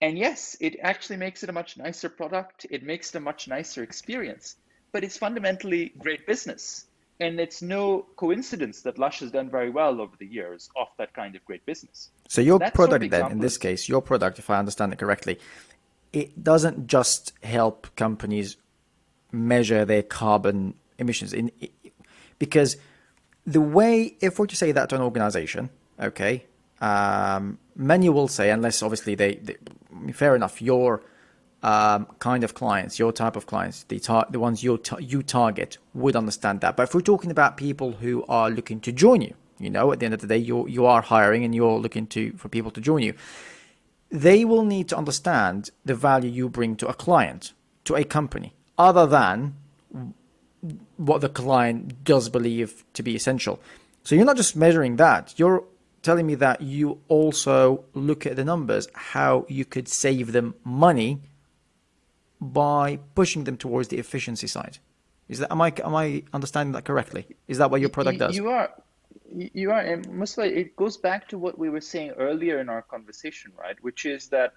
And 0.00 0.18
yes, 0.18 0.56
it 0.60 0.76
actually 0.82 1.18
makes 1.18 1.42
it 1.44 1.48
a 1.48 1.52
much 1.52 1.76
nicer 1.76 2.08
product. 2.08 2.66
It 2.70 2.82
makes 2.82 3.10
it 3.10 3.18
a 3.18 3.20
much 3.20 3.46
nicer 3.46 3.84
experience, 3.84 4.56
but 4.90 5.04
it's 5.04 5.16
fundamentally 5.16 5.92
great 5.98 6.26
business. 6.26 6.86
And 7.22 7.38
it's 7.38 7.62
no 7.62 8.06
coincidence 8.16 8.82
that 8.82 8.98
Lush 8.98 9.20
has 9.20 9.30
done 9.30 9.48
very 9.48 9.70
well 9.70 10.00
over 10.00 10.16
the 10.18 10.26
years 10.26 10.68
off 10.74 10.88
that 10.98 11.14
kind 11.14 11.36
of 11.36 11.44
great 11.44 11.64
business. 11.64 12.10
So 12.28 12.40
your 12.40 12.58
product 12.58 13.10
then, 13.10 13.30
in 13.30 13.38
this 13.38 13.56
case, 13.56 13.88
your 13.88 14.02
product, 14.02 14.40
if 14.40 14.50
I 14.50 14.58
understand 14.58 14.92
it 14.92 14.98
correctly, 14.98 15.38
it 16.12 16.42
doesn't 16.42 16.88
just 16.88 17.32
help 17.44 17.94
companies 17.94 18.56
measure 19.30 19.84
their 19.84 20.02
carbon 20.02 20.74
emissions 20.98 21.32
in 21.32 21.52
because 22.40 22.76
the 23.46 23.60
way 23.60 24.16
if 24.20 24.40
we're 24.40 24.46
to 24.46 24.56
say 24.56 24.72
that 24.72 24.88
to 24.88 24.96
an 24.96 25.02
organization, 25.02 25.70
okay, 26.00 26.44
um, 26.80 27.58
many 27.76 28.08
will 28.08 28.26
say, 28.26 28.50
unless 28.50 28.82
obviously 28.82 29.14
they, 29.14 29.36
they 29.36 29.56
fair 30.12 30.34
enough, 30.34 30.60
your 30.60 31.04
um, 31.62 32.06
kind 32.18 32.42
of 32.42 32.54
clients, 32.54 32.98
your 32.98 33.12
type 33.12 33.36
of 33.36 33.46
clients, 33.46 33.84
the 33.84 34.00
tar- 34.00 34.26
the 34.30 34.40
ones 34.40 34.62
you 34.62 34.78
ta- 34.78 34.98
you 34.98 35.22
target 35.22 35.78
would 35.94 36.16
understand 36.16 36.60
that. 36.60 36.76
But 36.76 36.84
if 36.84 36.94
we're 36.94 37.02
talking 37.02 37.30
about 37.30 37.56
people 37.56 37.92
who 37.92 38.24
are 38.28 38.50
looking 38.50 38.80
to 38.80 38.92
join 38.92 39.22
you, 39.22 39.34
you 39.58 39.70
know, 39.70 39.92
at 39.92 40.00
the 40.00 40.06
end 40.06 40.14
of 40.14 40.20
the 40.20 40.26
day, 40.26 40.38
you 40.38 40.66
you 40.66 40.86
are 40.86 41.02
hiring 41.02 41.44
and 41.44 41.54
you're 41.54 41.78
looking 41.78 42.06
to 42.08 42.32
for 42.32 42.48
people 42.48 42.70
to 42.72 42.80
join 42.80 43.02
you. 43.02 43.14
They 44.10 44.44
will 44.44 44.64
need 44.64 44.88
to 44.88 44.96
understand 44.96 45.70
the 45.84 45.94
value 45.94 46.30
you 46.30 46.48
bring 46.48 46.76
to 46.76 46.88
a 46.88 46.94
client, 46.94 47.52
to 47.84 47.94
a 47.94 48.04
company, 48.04 48.54
other 48.76 49.06
than 49.06 49.54
what 50.96 51.20
the 51.20 51.28
client 51.28 52.04
does 52.04 52.28
believe 52.28 52.84
to 52.94 53.02
be 53.02 53.14
essential. 53.14 53.60
So 54.02 54.14
you're 54.14 54.24
not 54.24 54.36
just 54.36 54.56
measuring 54.56 54.96
that; 54.96 55.34
you're 55.36 55.62
telling 56.02 56.26
me 56.26 56.34
that 56.34 56.60
you 56.60 56.98
also 57.06 57.84
look 57.94 58.26
at 58.26 58.34
the 58.34 58.44
numbers, 58.44 58.88
how 58.94 59.46
you 59.48 59.64
could 59.64 59.86
save 59.86 60.32
them 60.32 60.54
money 60.64 61.20
by 62.42 62.98
pushing 63.14 63.44
them 63.44 63.56
towards 63.56 63.88
the 63.88 63.98
efficiency 63.98 64.48
side. 64.48 64.78
Is 65.28 65.38
that 65.38 65.52
am 65.52 65.62
I 65.62 65.72
am 65.84 65.94
I 65.94 66.24
understanding 66.32 66.72
that 66.72 66.84
correctly? 66.84 67.26
Is 67.46 67.58
that 67.58 67.70
what 67.70 67.80
your 67.80 67.88
product 67.88 68.18
does? 68.18 68.36
You 68.36 68.48
are, 68.48 68.70
you 69.30 69.70
are, 69.70 69.80
and 69.80 70.10
mostly 70.10 70.48
it 70.48 70.74
goes 70.74 70.96
back 70.96 71.28
to 71.28 71.38
what 71.38 71.56
we 71.56 71.70
were 71.70 71.80
saying 71.80 72.10
earlier 72.18 72.58
in 72.58 72.68
our 72.68 72.82
conversation, 72.82 73.52
right? 73.56 73.76
Which 73.80 74.04
is 74.04 74.28
that 74.28 74.54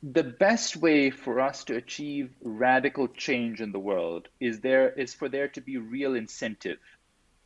the 0.00 0.22
best 0.22 0.76
way 0.76 1.10
for 1.10 1.40
us 1.40 1.64
to 1.64 1.74
achieve 1.74 2.30
radical 2.42 3.08
change 3.08 3.60
in 3.60 3.72
the 3.72 3.80
world 3.80 4.28
is 4.38 4.60
there 4.60 4.90
is 4.90 5.12
for 5.12 5.28
there 5.28 5.48
to 5.48 5.60
be 5.60 5.78
real 5.78 6.14
incentive 6.14 6.78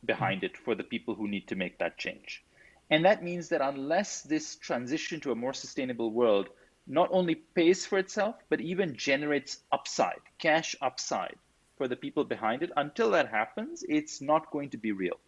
behind 0.05 0.43
it 0.43 0.55
for 0.55 0.75
the 0.75 0.83
people 0.83 1.15
who 1.15 1.27
need 1.27 1.47
to 1.47 1.55
make 1.55 1.79
that 1.79 1.97
change. 1.97 2.43
And 2.91 3.05
that 3.05 3.23
means 3.23 3.49
that 3.49 3.61
unless 3.61 4.21
this 4.21 4.55
transition 4.57 5.19
to 5.21 5.31
a 5.31 5.35
more 5.35 5.53
sustainable 5.53 6.11
world 6.11 6.49
not 6.91 7.09
only 7.11 7.35
pays 7.35 7.85
for 7.85 7.97
itself, 7.97 8.35
but 8.49 8.61
even 8.61 8.95
generates 8.95 9.59
upside, 9.71 10.21
cash 10.37 10.75
upside 10.81 11.37
for 11.77 11.87
the 11.87 11.95
people 11.95 12.23
behind 12.23 12.61
it, 12.61 12.71
until 12.77 13.11
that 13.11 13.29
happens, 13.29 13.83
it's 13.87 14.21
not 14.21 14.51
going 14.51 14.69
to 14.69 14.77
be 14.77 14.91
real. 14.91 15.19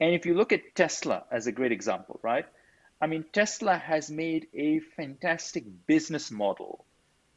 And 0.00 0.14
if 0.14 0.26
you 0.26 0.34
look 0.34 0.52
at 0.52 0.74
Tesla 0.74 1.24
as 1.30 1.46
a 1.46 1.52
great 1.52 1.72
example, 1.72 2.20
right? 2.22 2.46
I 3.00 3.06
mean, 3.08 3.24
Tesla 3.32 3.76
has 3.76 4.10
made 4.10 4.46
a 4.54 4.78
fantastic 4.78 5.64
business 5.86 6.30
model 6.30 6.84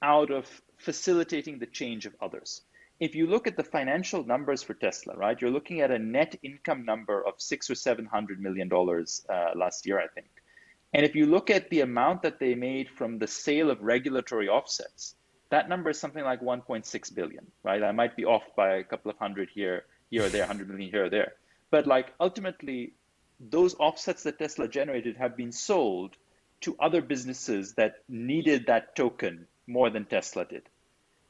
out 0.01 0.29
of 0.29 0.45
facilitating 0.77 1.57
the 1.57 1.65
change 1.65 2.05
of 2.05 2.15
others 2.21 2.61
if 2.99 3.13
you 3.13 3.27
look 3.27 3.47
at 3.47 3.57
the 3.57 3.63
financial 3.63 4.23
numbers 4.23 4.63
for 4.63 4.73
Tesla, 4.73 5.15
right, 5.15 5.39
you're 5.39 5.51
looking 5.51 5.81
at 5.81 5.91
a 5.91 5.99
net 5.99 6.35
income 6.43 6.85
number 6.85 7.25
of 7.25 7.33
six 7.37 7.69
or 7.69 7.75
seven 7.75 8.05
hundred 8.05 8.39
million 8.39 8.69
dollars 8.69 9.25
uh, 9.29 9.51
last 9.55 9.85
year, 9.85 9.99
I 9.99 10.07
think. 10.07 10.27
And 10.93 11.05
if 11.05 11.15
you 11.15 11.25
look 11.25 11.49
at 11.49 11.69
the 11.69 11.81
amount 11.81 12.21
that 12.21 12.39
they 12.39 12.55
made 12.55 12.89
from 12.89 13.19
the 13.19 13.27
sale 13.27 13.69
of 13.69 13.81
regulatory 13.81 14.47
offsets, 14.47 15.15
that 15.49 15.69
number 15.69 15.89
is 15.89 15.99
something 15.99 16.23
like 16.23 16.41
1.6 16.41 17.15
billion, 17.15 17.51
right? 17.63 17.83
I 17.83 17.91
might 17.91 18.15
be 18.15 18.25
off 18.25 18.43
by 18.55 18.75
a 18.75 18.83
couple 18.83 19.11
of 19.11 19.17
hundred 19.17 19.49
here, 19.49 19.85
here 20.09 20.25
or 20.25 20.29
there, 20.29 20.41
100 20.41 20.69
million 20.69 20.91
here 20.91 21.05
or 21.05 21.09
there. 21.09 21.33
But 21.69 21.85
like 21.87 22.13
ultimately, 22.19 22.93
those 23.39 23.75
offsets 23.75 24.23
that 24.23 24.39
Tesla 24.39 24.67
generated 24.67 25.17
have 25.17 25.35
been 25.35 25.51
sold 25.51 26.15
to 26.61 26.75
other 26.79 27.01
businesses 27.01 27.73
that 27.73 27.95
needed 28.07 28.67
that 28.67 28.95
token 28.95 29.47
more 29.67 29.89
than 29.89 30.05
Tesla 30.05 30.45
did. 30.45 30.63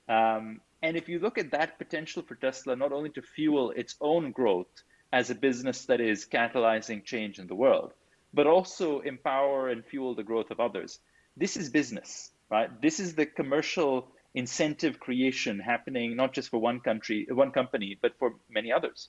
Um, 0.07 0.61
And 0.81 0.95
if 0.95 1.09
you 1.09 1.17
look 1.19 1.39
at 1.39 1.51
that 1.51 1.79
potential 1.79 2.21
for 2.21 2.35
Tesla, 2.35 2.75
not 2.75 2.91
only 2.91 3.09
to 3.11 3.21
fuel 3.23 3.71
its 3.71 3.95
own 3.99 4.31
growth 4.31 4.83
as 5.11 5.31
a 5.31 5.35
business 5.35 5.85
that 5.85 5.99
is 5.99 6.27
catalyzing 6.27 7.03
change 7.03 7.39
in 7.39 7.47
the 7.47 7.55
world, 7.55 7.91
but 8.35 8.45
also 8.45 8.99
empower 8.99 9.69
and 9.69 9.85
fuel 9.85 10.13
the 10.13 10.23
growth 10.23 10.51
of 10.51 10.59
others, 10.59 10.99
this 11.37 11.57
is 11.57 11.69
business, 11.69 12.31
right? 12.51 12.69
This 12.81 12.99
is 12.99 13.15
the 13.15 13.25
commercial 13.25 14.07
incentive 14.35 14.99
creation 14.99 15.59
happening 15.59 16.15
not 16.15 16.33
just 16.33 16.49
for 16.49 16.59
one 16.59 16.81
country, 16.81 17.25
one 17.31 17.51
company, 17.51 17.97
but 18.01 18.11
for 18.19 18.35
many 18.49 18.71
others. 18.71 19.07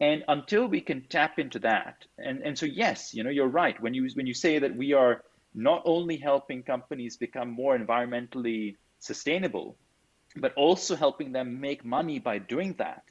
And 0.00 0.24
until 0.28 0.66
we 0.66 0.80
can 0.80 1.02
tap 1.08 1.38
into 1.38 1.58
that, 1.58 2.06
and, 2.16 2.40
and 2.42 2.56
so 2.56 2.64
yes, 2.64 3.12
you 3.12 3.22
know, 3.24 3.30
you're 3.30 3.48
right 3.48 3.78
when 3.82 3.92
you 3.92 4.08
when 4.14 4.26
you 4.26 4.32
say 4.32 4.58
that 4.60 4.74
we 4.74 4.94
are 4.94 5.22
not 5.52 5.82
only 5.84 6.16
helping 6.16 6.62
companies 6.62 7.16
become 7.16 7.50
more 7.50 7.76
environmentally 7.76 8.76
sustainable, 9.00 9.76
but 10.36 10.54
also 10.54 10.94
helping 10.94 11.32
them 11.32 11.60
make 11.60 11.84
money 11.84 12.18
by 12.18 12.38
doing 12.38 12.74
that. 12.78 13.02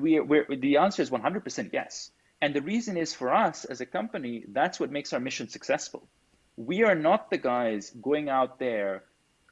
We, 0.00 0.20
we're, 0.20 0.46
the 0.48 0.78
answer 0.78 1.02
is 1.02 1.10
100% 1.10 1.70
yes. 1.72 2.10
And 2.40 2.54
the 2.54 2.62
reason 2.62 2.96
is 2.96 3.14
for 3.14 3.34
us 3.34 3.64
as 3.64 3.80
a 3.80 3.86
company, 3.86 4.44
that's 4.48 4.78
what 4.78 4.92
makes 4.92 5.12
our 5.12 5.20
mission 5.20 5.48
successful. 5.48 6.08
We 6.56 6.84
are 6.84 6.94
not 6.94 7.30
the 7.30 7.38
guys 7.38 7.90
going 7.90 8.28
out 8.28 8.58
there 8.58 9.04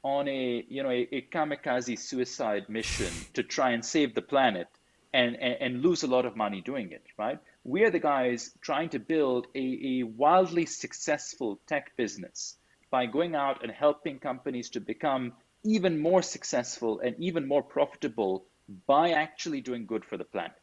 on 0.03 0.27
a 0.27 0.65
you 0.69 0.83
know 0.83 0.89
a, 0.89 1.07
a 1.11 1.21
kamikaze 1.21 1.99
suicide 1.99 2.69
mission 2.69 3.11
to 3.33 3.43
try 3.43 3.71
and 3.71 3.83
save 3.83 4.13
the 4.13 4.21
planet 4.21 4.67
and, 5.13 5.35
and, 5.35 5.57
and 5.59 5.81
lose 5.81 6.03
a 6.03 6.07
lot 6.07 6.25
of 6.25 6.35
money 6.35 6.61
doing 6.61 6.91
it, 6.91 7.03
right? 7.17 7.39
We 7.63 7.83
are 7.83 7.89
the 7.89 7.99
guys 7.99 8.51
trying 8.61 8.89
to 8.89 8.99
build 8.99 9.47
a, 9.55 9.99
a 9.99 10.03
wildly 10.03 10.65
successful 10.65 11.59
tech 11.67 11.97
business 11.97 12.55
by 12.91 13.05
going 13.05 13.35
out 13.35 13.63
and 13.63 13.71
helping 13.71 14.19
companies 14.19 14.69
to 14.71 14.79
become 14.79 15.33
even 15.63 15.99
more 15.99 16.21
successful 16.21 16.99
and 16.99 17.15
even 17.19 17.47
more 17.47 17.63
profitable 17.63 18.45
by 18.85 19.11
actually 19.11 19.61
doing 19.61 19.85
good 19.85 20.05
for 20.05 20.17
the 20.17 20.23
planet. 20.23 20.61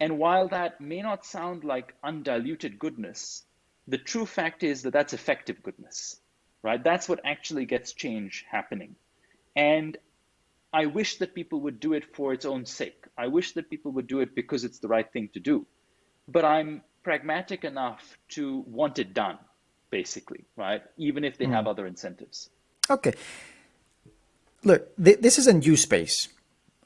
And 0.00 0.18
while 0.18 0.48
that 0.48 0.80
may 0.80 1.00
not 1.02 1.24
sound 1.24 1.64
like 1.64 1.94
undiluted 2.02 2.78
goodness, 2.78 3.44
the 3.88 3.98
true 3.98 4.26
fact 4.26 4.62
is 4.62 4.82
that 4.82 4.92
that's 4.92 5.14
effective 5.14 5.62
goodness, 5.62 6.20
right? 6.62 6.82
That's 6.82 7.08
what 7.08 7.20
actually 7.24 7.64
gets 7.64 7.92
change 7.92 8.44
happening. 8.50 8.96
And 9.54 9.96
I 10.72 10.86
wish 10.86 11.16
that 11.18 11.34
people 11.34 11.60
would 11.62 11.80
do 11.80 11.94
it 11.94 12.14
for 12.14 12.32
its 12.34 12.44
own 12.44 12.66
sake. 12.66 13.06
I 13.16 13.28
wish 13.28 13.52
that 13.52 13.70
people 13.70 13.92
would 13.92 14.06
do 14.06 14.20
it 14.20 14.34
because 14.34 14.64
it's 14.64 14.78
the 14.80 14.88
right 14.88 15.10
thing 15.10 15.30
to 15.32 15.40
do. 15.40 15.66
But 16.28 16.44
I'm 16.44 16.82
pragmatic 17.02 17.64
enough 17.64 18.18
to 18.30 18.64
want 18.66 18.98
it 18.98 19.14
done, 19.14 19.38
basically, 19.90 20.44
right? 20.56 20.82
Even 20.98 21.24
if 21.24 21.38
they 21.38 21.46
mm. 21.46 21.52
have 21.52 21.66
other 21.66 21.86
incentives. 21.86 22.50
Okay. 22.90 23.14
Look, 24.64 24.94
th- 25.02 25.20
this 25.20 25.38
is 25.38 25.46
a 25.46 25.54
new 25.54 25.76
space. 25.76 26.28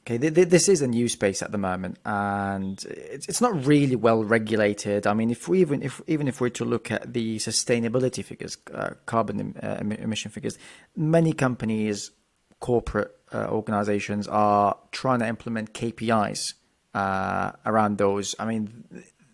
Okay, 0.01 0.17
th- 0.17 0.33
th- 0.33 0.49
this 0.49 0.67
is 0.67 0.81
a 0.81 0.87
new 0.87 1.07
space 1.07 1.43
at 1.43 1.51
the 1.51 1.59
moment, 1.59 1.97
and 2.05 2.83
it's, 2.89 3.39
not 3.39 3.65
really 3.67 3.95
well 3.95 4.23
regulated. 4.23 5.05
I 5.05 5.13
mean, 5.13 5.29
if 5.29 5.47
we 5.47 5.61
even 5.61 5.83
if 5.83 6.01
even 6.07 6.27
if 6.27 6.41
we're 6.41 6.49
to 6.49 6.65
look 6.65 6.89
at 6.89 7.13
the 7.13 7.37
sustainability 7.37 8.23
figures, 8.23 8.57
uh, 8.73 8.91
carbon 9.05 9.55
uh, 9.61 9.77
emission 9.79 10.31
figures, 10.31 10.57
many 10.95 11.33
companies, 11.33 12.09
corporate 12.59 13.15
uh, 13.31 13.47
organizations 13.49 14.27
are 14.27 14.75
trying 14.91 15.19
to 15.19 15.27
implement 15.27 15.73
KPIs 15.73 16.53
uh, 16.95 17.51
around 17.63 17.99
those. 17.99 18.33
I 18.39 18.45
mean, 18.45 18.85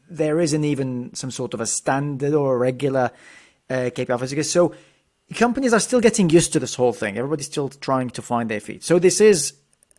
there 0.10 0.41
isn't 0.41 0.63
even 0.65 1.13
some 1.13 1.32
sort 1.32 1.53
of 1.53 1.62
a 1.62 1.65
standard 1.65 2.34
or 2.34 2.56
a 2.56 2.58
regular 2.58 3.12
uh, 3.69 3.89
KPI 3.95 4.19
figures. 4.19 4.49
So 4.49 4.75
companies 5.34 5.73
are 5.73 5.80
still 5.80 6.01
getting 6.01 6.30
used 6.30 6.53
to 6.53 6.60
this 6.60 6.75
whole 6.75 6.93
thing. 6.93 7.17
Everybody's 7.17 7.47
still 7.47 7.69
trying 7.69 8.10
to 8.12 8.21
find 8.21 8.49
their 8.49 8.60
feet. 8.60 8.84
So 8.84 8.99
this 8.99 9.21
is 9.21 9.53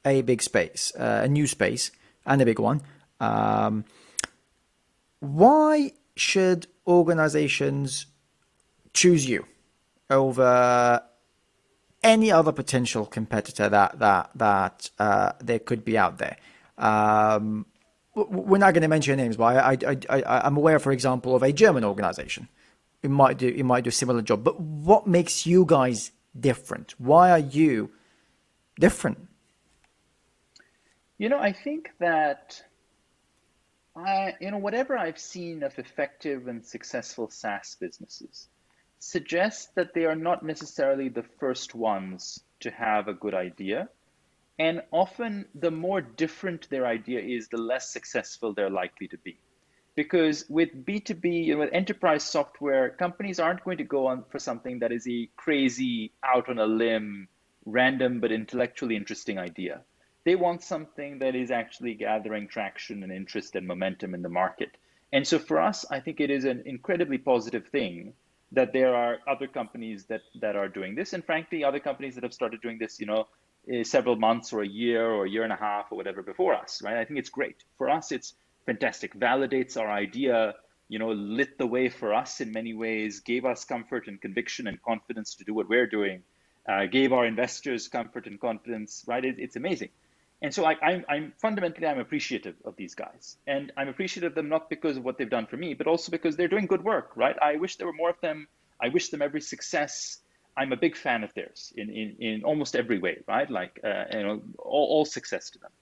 a 0.04 0.22
big 0.22 0.42
space, 0.42 0.92
uh, 0.98 1.22
a 1.24 1.28
new 1.28 1.46
space, 1.46 1.90
and 2.26 2.40
a 2.42 2.44
big 2.44 2.58
one. 2.58 2.82
Um, 3.20 3.84
why 5.20 5.92
should 6.16 6.66
organizations 6.87 8.06
choose 8.92 9.28
you 9.28 9.46
over 10.11 11.02
any 12.02 12.30
other 12.30 12.52
potential 12.52 13.06
competitor 13.06 13.68
that 13.68 13.98
that 13.98 14.30
that 14.34 14.90
uh, 14.98 15.32
there 15.40 15.58
could 15.58 15.84
be 15.84 15.98
out 15.98 16.18
there? 16.18 16.37
Um, 16.76 17.66
we're 18.14 18.58
not 18.58 18.74
going 18.74 18.82
to 18.82 18.88
mention 18.88 19.16
names, 19.16 19.37
but 19.37 19.44
I, 19.44 19.78
I, 19.87 19.96
I, 20.11 20.40
I'm 20.46 20.56
aware, 20.56 20.78
for 20.78 20.90
example, 20.92 21.37
of 21.37 21.42
a 21.42 21.52
German 21.52 21.84
organization. 21.84 22.48
It 23.02 23.11
might 23.11 23.38
do 23.38 23.48
it 23.48 23.62
might 23.64 23.84
do 23.84 23.88
a 23.88 23.92
similar 23.92 24.22
job. 24.22 24.42
But 24.42 24.61
what 24.61 25.06
makes 25.06 25.46
you 25.46 25.64
guys 25.64 26.11
different? 26.38 26.94
Why 26.98 27.30
are 27.30 27.38
you 27.38 27.90
different? 28.78 29.28
You 31.18 31.28
know, 31.28 31.40
I 31.40 31.52
think 31.52 31.90
that 31.98 32.62
I, 33.96 34.37
you 34.40 34.52
know, 34.52 34.59
whatever 34.59 34.96
I've 34.96 35.18
seen 35.18 35.64
of 35.64 35.76
effective 35.76 36.46
and 36.46 36.64
successful 36.64 37.28
SaaS 37.28 37.76
businesses 37.81 38.48
suggests 39.00 39.66
that 39.74 39.94
they 39.94 40.04
are 40.04 40.14
not 40.14 40.44
necessarily 40.44 41.09
the 41.09 41.24
first 41.40 41.74
ones 41.74 42.44
to 42.61 42.70
have 42.70 43.09
a 43.09 43.14
good 43.14 43.35
idea. 43.35 43.88
And 44.61 44.83
often, 44.92 45.46
the 45.57 45.72
more 45.72 46.00
different 46.00 46.70
their 46.70 46.87
idea 46.87 47.20
is, 47.20 47.48
the 47.48 47.57
less 47.59 47.90
successful 47.90 48.54
they're 48.54 48.70
likely 48.70 49.09
to 49.09 49.18
be. 49.18 49.38
Because 49.96 50.44
with 50.48 50.85
B2B, 50.85 51.46
you 51.46 51.54
know, 51.54 51.61
with 51.61 51.72
enterprise 51.72 52.22
software, 52.22 52.90
companies 52.90 53.40
aren't 53.40 53.64
going 53.64 53.78
to 53.78 53.85
go 53.85 54.07
on 54.07 54.24
for 54.31 54.38
something 54.38 54.78
that 54.81 54.92
is 54.92 55.09
a 55.09 55.28
crazy, 55.37 56.12
out 56.22 56.48
on 56.48 56.61
a 56.61 56.66
limb, 56.66 57.26
random 57.64 58.20
but 58.20 58.31
intellectually 58.31 58.94
interesting 58.94 59.38
idea 59.38 59.83
they 60.29 60.35
want 60.35 60.62
something 60.62 61.21
that 61.21 61.35
is 61.35 61.51
actually 61.51 61.95
gathering 61.95 62.49
traction 62.49 63.03
and 63.03 63.11
interest 63.11 63.57
and 63.57 63.67
momentum 63.67 64.12
in 64.14 64.21
the 64.21 64.29
market. 64.29 64.77
And 65.11 65.27
so 65.27 65.38
for 65.38 65.59
us, 65.59 65.87
I 65.91 66.01
think 66.01 66.21
it 66.21 66.31
is 66.31 66.45
an 66.45 66.64
incredibly 66.67 67.17
positive 67.17 67.67
thing 67.69 68.12
that 68.53 68.75
there 68.75 68.95
are 68.95 69.21
other 69.27 69.47
companies 69.47 70.05
that, 70.11 70.21
that 70.43 70.55
are 70.55 70.69
doing 70.69 70.95
this. 70.95 71.14
And 71.14 71.25
frankly, 71.25 71.64
other 71.64 71.81
companies 71.81 72.14
that 72.17 72.25
have 72.25 72.35
started 72.35 72.61
doing 72.61 72.77
this, 72.77 73.01
you 73.01 73.07
know, 73.07 73.27
eh, 73.73 73.85
several 73.85 74.17
months 74.17 74.53
or 74.53 74.61
a 74.61 74.69
year 74.69 75.03
or 75.03 75.25
a 75.25 75.31
year 75.31 75.45
and 75.45 75.53
a 75.53 75.57
half 75.57 75.87
or 75.91 75.97
whatever 75.97 76.23
before 76.23 76.55
us, 76.55 76.83
right? 76.85 76.99
I 76.99 77.07
think 77.07 77.19
it's 77.19 77.31
great. 77.31 77.57
For 77.79 77.88
us, 77.88 78.12
it's 78.12 78.35
fantastic. 78.67 79.14
Validates 79.14 79.79
our 79.79 79.91
idea, 79.91 80.57
you 80.91 80.99
know, 80.99 81.12
lit 81.12 81.57
the 81.57 81.67
way 81.67 81.88
for 81.88 82.12
us 82.12 82.43
in 82.43 82.53
many 82.53 82.75
ways, 82.75 83.21
gave 83.21 83.47
us 83.47 83.64
comfort 83.64 84.09
and 84.09 84.21
conviction 84.21 84.67
and 84.67 84.77
confidence 84.83 85.37
to 85.37 85.45
do 85.45 85.55
what 85.55 85.71
we're 85.71 85.87
doing, 85.87 86.23
uh, 86.69 86.85
gave 86.85 87.14
our 87.14 87.25
investors 87.25 87.88
comfort 87.88 88.27
and 88.27 88.38
confidence, 88.38 89.07
right? 89.07 89.25
It, 89.25 89.37
it's 89.38 89.57
amazing. 89.57 89.88
And 90.40 90.55
so 90.55 90.64
I, 90.64 90.77
I'm, 90.81 91.05
I'm 91.09 91.33
fundamentally 91.38 91.87
I'm 91.87 91.98
appreciative 91.98 92.55
of 92.64 92.77
these 92.77 92.94
guys, 92.94 93.37
and 93.46 93.72
I'm 93.77 93.88
appreciative 93.88 94.33
of 94.33 94.35
them 94.37 94.48
not 94.48 94.70
because 94.70 94.96
of 94.96 95.05
what 95.05 95.18
they've 95.18 95.29
done 95.29 95.46
for 95.46 95.57
me, 95.57 95.74
but 95.74 95.88
also 95.88 96.12
because 96.12 96.37
they're 96.37 96.48
doing 96.48 96.66
good 96.66 96.85
work, 96.85 97.11
right? 97.16 97.37
I 97.42 97.57
wish 97.57 97.77
there 97.77 97.88
were 97.88 97.92
more 97.92 98.11
of 98.11 98.20
them. 98.20 98.46
I 98.81 98.88
wish 98.88 99.09
them 99.09 99.20
every 99.20 99.40
success. 99.40 100.18
I'm 100.57 100.72
a 100.72 100.77
big 100.77 100.96
fan 100.96 101.24
of 101.24 101.35
theirs 101.35 101.72
in 101.77 101.90
in, 101.90 102.16
in 102.20 102.44
almost 102.44 102.77
every 102.77 102.98
way, 102.98 103.18
right? 103.27 103.51
Like 103.51 103.81
uh, 103.83 104.05
you 104.12 104.22
know, 104.22 104.42
all, 104.59 104.87
all 104.87 105.05
success 105.05 105.51
to 105.51 105.59
them. 105.59 105.72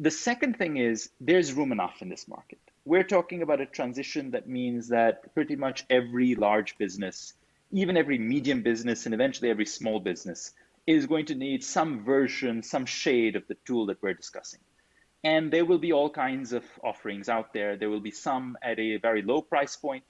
The 0.00 0.10
second 0.10 0.58
thing 0.58 0.76
is 0.76 1.10
there's 1.20 1.52
room 1.52 1.72
enough 1.72 2.02
in 2.02 2.08
this 2.08 2.26
market. 2.28 2.58
We're 2.84 3.04
talking 3.04 3.42
about 3.42 3.60
a 3.60 3.66
transition 3.66 4.32
that 4.32 4.48
means 4.48 4.88
that 4.88 5.32
pretty 5.34 5.56
much 5.56 5.84
every 5.90 6.34
large 6.34 6.76
business, 6.76 7.34
even 7.72 7.96
every 7.96 8.18
medium 8.18 8.62
business, 8.62 9.06
and 9.06 9.14
eventually 9.14 9.48
every 9.50 9.66
small 9.66 10.00
business 10.00 10.52
is 10.86 11.06
going 11.06 11.26
to 11.26 11.34
need 11.34 11.64
some 11.64 12.04
version, 12.04 12.62
some 12.62 12.86
shade 12.86 13.36
of 13.36 13.46
the 13.48 13.56
tool 13.64 13.86
that 13.86 14.00
we're 14.00 14.14
discussing. 14.14 14.60
And 15.24 15.52
there 15.52 15.64
will 15.64 15.78
be 15.78 15.92
all 15.92 16.08
kinds 16.08 16.52
of 16.52 16.64
offerings 16.84 17.28
out 17.28 17.52
there. 17.52 17.76
There 17.76 17.90
will 17.90 18.00
be 18.00 18.12
some 18.12 18.56
at 18.62 18.78
a 18.78 18.98
very 18.98 19.22
low 19.22 19.42
price 19.42 19.74
point. 19.74 20.04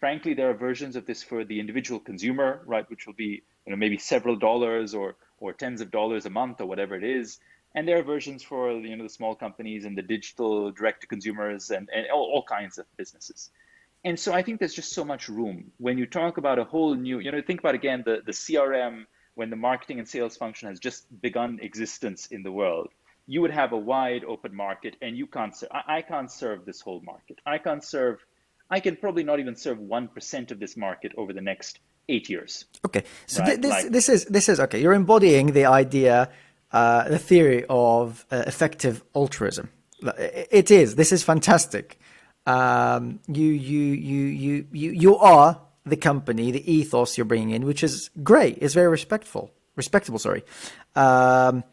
Frankly, 0.00 0.34
there 0.34 0.50
are 0.50 0.54
versions 0.54 0.96
of 0.96 1.06
this 1.06 1.22
for 1.22 1.44
the 1.44 1.60
individual 1.60 2.00
consumer, 2.00 2.62
right, 2.66 2.88
which 2.90 3.06
will 3.06 3.14
be 3.14 3.42
you 3.64 3.70
know, 3.70 3.76
maybe 3.76 3.98
several 3.98 4.36
dollars 4.36 4.94
or, 4.94 5.16
or 5.38 5.52
tens 5.52 5.80
of 5.80 5.90
dollars 5.90 6.26
a 6.26 6.30
month 6.30 6.60
or 6.60 6.66
whatever 6.66 6.96
it 6.96 7.04
is. 7.04 7.38
And 7.74 7.86
there 7.86 7.98
are 7.98 8.02
versions 8.02 8.42
for 8.42 8.72
you 8.72 8.96
know, 8.96 9.04
the 9.04 9.08
small 9.08 9.36
companies 9.36 9.84
and 9.84 9.96
the 9.96 10.02
digital 10.02 10.72
direct 10.72 11.02
to 11.02 11.06
consumers 11.06 11.70
and, 11.70 11.88
and 11.94 12.06
all, 12.12 12.30
all 12.34 12.42
kinds 12.42 12.78
of 12.78 12.86
businesses. 12.96 13.50
And 14.04 14.18
so 14.18 14.32
I 14.32 14.42
think 14.42 14.58
there's 14.58 14.74
just 14.74 14.92
so 14.92 15.04
much 15.04 15.28
room 15.28 15.72
when 15.78 15.98
you 15.98 16.06
talk 16.06 16.38
about 16.38 16.58
a 16.58 16.64
whole 16.64 16.94
new, 16.94 17.18
you 17.18 17.30
know, 17.30 17.40
think 17.42 17.60
about 17.60 17.74
again 17.74 18.02
the, 18.04 18.22
the 18.24 18.32
CRM 18.32 19.06
when 19.36 19.50
the 19.50 19.56
marketing 19.56 19.98
and 19.98 20.08
sales 20.08 20.36
function 20.36 20.68
has 20.68 20.80
just 20.80 21.04
begun 21.20 21.58
existence 21.62 22.26
in 22.26 22.42
the 22.42 22.50
world, 22.50 22.88
you 23.26 23.42
would 23.42 23.50
have 23.50 23.72
a 23.72 23.76
wide 23.76 24.24
open 24.24 24.54
market 24.54 24.96
and 25.02 25.16
you 25.16 25.26
can't 25.26 25.54
serve, 25.54 25.68
I, 25.72 25.98
I 25.98 26.02
can't 26.02 26.30
serve 26.30 26.64
this 26.64 26.80
whole 26.80 27.02
market. 27.02 27.38
I 27.46 27.58
can't 27.58 27.84
serve, 27.84 28.24
I 28.70 28.80
can 28.80 28.96
probably 28.96 29.24
not 29.24 29.38
even 29.38 29.54
serve 29.54 29.78
1% 29.78 30.50
of 30.50 30.58
this 30.58 30.76
market 30.76 31.12
over 31.18 31.32
the 31.34 31.42
next 31.42 31.80
eight 32.08 32.30
years. 32.30 32.64
Okay. 32.86 33.04
So 33.26 33.40
right? 33.40 33.48
th- 33.48 33.60
this, 33.60 33.70
like, 33.70 33.88
this 33.90 34.08
is, 34.08 34.24
this 34.24 34.48
is, 34.48 34.58
okay. 34.58 34.80
You're 34.80 34.94
embodying 34.94 35.52
the 35.52 35.66
idea, 35.66 36.30
uh, 36.72 37.08
the 37.08 37.18
theory 37.18 37.66
of 37.68 38.24
uh, 38.30 38.44
effective 38.46 39.04
altruism. 39.14 39.68
It 40.00 40.70
is, 40.70 40.94
this 40.94 41.12
is 41.12 41.22
fantastic. 41.22 41.98
Um, 42.46 43.20
you, 43.26 43.48
you, 43.48 43.80
you, 43.92 44.24
you, 44.26 44.66
you, 44.72 44.90
you 44.92 45.16
are 45.18 45.60
the 45.86 45.96
company, 45.96 46.50
the 46.50 46.70
ethos 46.70 47.16
you're 47.16 47.24
bringing 47.24 47.50
in, 47.50 47.64
which 47.64 47.82
is 47.84 48.10
great. 48.22 48.58
It's 48.60 48.74
very 48.74 48.88
respectful, 48.88 49.52
respectable. 49.76 50.18
Sorry. 50.18 50.42
Um, 50.94 51.64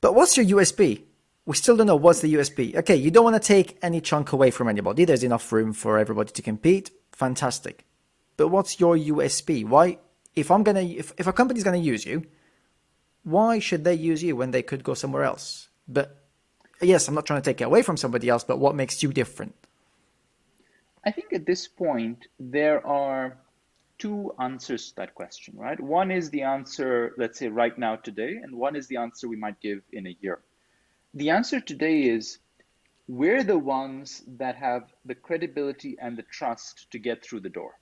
But 0.00 0.14
what's 0.14 0.36
your 0.36 0.46
USP? 0.58 1.02
We 1.46 1.56
still 1.56 1.76
don't 1.76 1.86
know 1.86 1.96
what's 1.96 2.20
the 2.20 2.32
USP. 2.34 2.76
Okay, 2.76 2.96
you 2.96 3.10
don't 3.10 3.24
want 3.24 3.36
to 3.36 3.46
take 3.46 3.76
any 3.82 4.00
chunk 4.00 4.32
away 4.32 4.50
from 4.50 4.68
anybody. 4.68 5.04
There's 5.04 5.24
enough 5.24 5.50
room 5.52 5.72
for 5.72 5.98
everybody 5.98 6.30
to 6.32 6.42
compete. 6.42 6.90
Fantastic. 7.12 7.84
But 8.36 8.48
what's 8.48 8.80
your 8.80 8.96
USP? 8.96 9.66
Why, 9.66 9.98
if 10.34 10.50
I'm 10.50 10.62
gonna, 10.62 10.80
if, 10.82 11.12
if 11.18 11.26
a 11.26 11.32
company's 11.32 11.64
gonna 11.64 11.76
use 11.76 12.06
you, 12.06 12.24
why 13.24 13.58
should 13.58 13.84
they 13.84 13.94
use 13.94 14.22
you 14.22 14.36
when 14.36 14.52
they 14.52 14.62
could 14.62 14.82
go 14.84 14.94
somewhere 14.94 15.24
else? 15.24 15.68
But 15.86 16.16
yes, 16.80 17.08
I'm 17.08 17.14
not 17.14 17.26
trying 17.26 17.42
to 17.42 17.50
take 17.50 17.60
it 17.60 17.64
away 17.64 17.82
from 17.82 17.96
somebody 17.98 18.28
else, 18.28 18.44
but 18.44 18.58
what 18.58 18.74
makes 18.74 19.02
you 19.02 19.12
different? 19.12 19.54
I 21.04 21.10
think 21.10 21.32
at 21.32 21.46
this 21.46 21.66
point, 21.66 22.26
there 22.38 22.86
are 22.86 23.38
two 23.98 24.32
answers 24.38 24.88
to 24.88 24.96
that 24.96 25.14
question, 25.14 25.54
right? 25.56 25.78
One 25.80 26.10
is 26.10 26.30
the 26.30 26.42
answer, 26.42 27.14
let's 27.16 27.38
say 27.38 27.48
right 27.48 27.76
now 27.78 27.96
today, 27.96 28.36
and 28.42 28.54
one 28.54 28.76
is 28.76 28.86
the 28.88 28.96
answer 28.96 29.28
we 29.28 29.36
might 29.36 29.60
give 29.60 29.82
in 29.92 30.06
a 30.06 30.16
year. 30.20 30.40
The 31.14 31.30
answer 31.30 31.60
today 31.60 32.02
is 32.02 32.38
we're 33.08 33.42
the 33.42 33.58
ones 33.58 34.22
that 34.38 34.56
have 34.56 34.92
the 35.04 35.14
credibility 35.14 35.96
and 36.00 36.16
the 36.16 36.22
trust 36.22 36.90
to 36.92 36.98
get 36.98 37.24
through 37.24 37.40
the 37.40 37.48
door. 37.48 37.78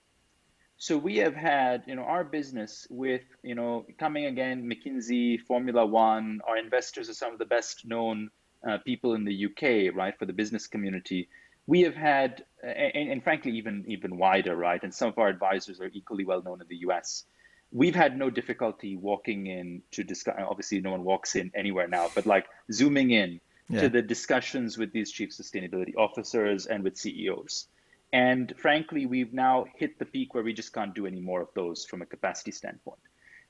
So 0.77 0.97
we 0.97 1.17
have 1.17 1.35
had, 1.35 1.83
you 1.87 1.97
know, 1.97 2.03
our 2.03 2.23
business 2.23 2.87
with, 2.89 3.25
you 3.43 3.57
know, 3.57 3.85
coming 3.99 4.27
again, 4.27 4.71
McKinsey, 4.71 5.41
Formula 5.41 5.85
One, 5.85 6.41
our 6.47 6.57
investors 6.57 7.11
are 7.11 7.15
some 7.15 7.33
of 7.33 7.41
the 7.41 7.45
best 7.45 7.85
known 7.85 8.31
uh, 8.69 8.79
people 8.79 9.15
in 9.15 9.25
the 9.25 9.47
UK, 9.47 9.95
right, 9.95 10.17
for 10.17 10.25
the 10.25 10.33
business 10.33 10.69
community 10.69 11.29
we 11.69 11.83
have 11.83 11.95
had, 11.95 12.45
and, 12.63 13.11
and, 13.13 13.23
frankly, 13.23 13.53
even 13.53 13.85
even 13.87 14.17
wider, 14.17 14.57
right? 14.57 14.83
And 14.83 14.93
some 14.93 15.09
of 15.09 15.19
our 15.19 15.29
advisors 15.29 15.81
are 15.81 15.91
equally 15.93 16.25
well 16.25 16.43
known 16.43 16.63
in 16.63 16.67
the 16.67 16.79
U.S. 16.89 17.25
We've 17.71 17.95
had 17.95 18.19
no 18.19 18.31
difficulty 18.31 18.97
walking 18.97 19.47
in 19.47 19.83
to 19.93 20.03
discuss. 20.03 20.35
Obviously, 20.39 20.81
no 20.81 20.93
one 20.93 21.05
walks 21.05 21.37
in 21.37 21.53
anywhere 21.55 21.87
now, 21.87 22.11
but 22.15 22.25
like 22.25 22.47
zooming 22.73 23.11
in 23.11 23.39
yeah. 23.69 23.83
to 23.83 23.89
the 23.91 24.01
discussions 24.01 24.79
with 24.79 24.93
these 24.93 25.13
chief 25.13 25.29
sustainability 25.29 25.95
officers 25.97 26.65
and 26.65 26.83
with 26.83 26.97
CEOs. 26.97 27.69
And 28.15 28.55
frankly, 28.57 29.05
we've 29.05 29.35
now 29.35 29.67
hit 29.77 29.99
the 29.99 30.07
peak 30.07 30.33
where 30.33 30.43
we 30.43 30.55
just 30.55 30.73
can't 30.73 30.95
do 30.95 31.07
any 31.07 31.21
more 31.21 31.43
of 31.43 31.49
those 31.55 31.85
from 31.85 32.01
a 32.01 32.07
capacity 32.07 32.53
standpoint. 32.53 33.01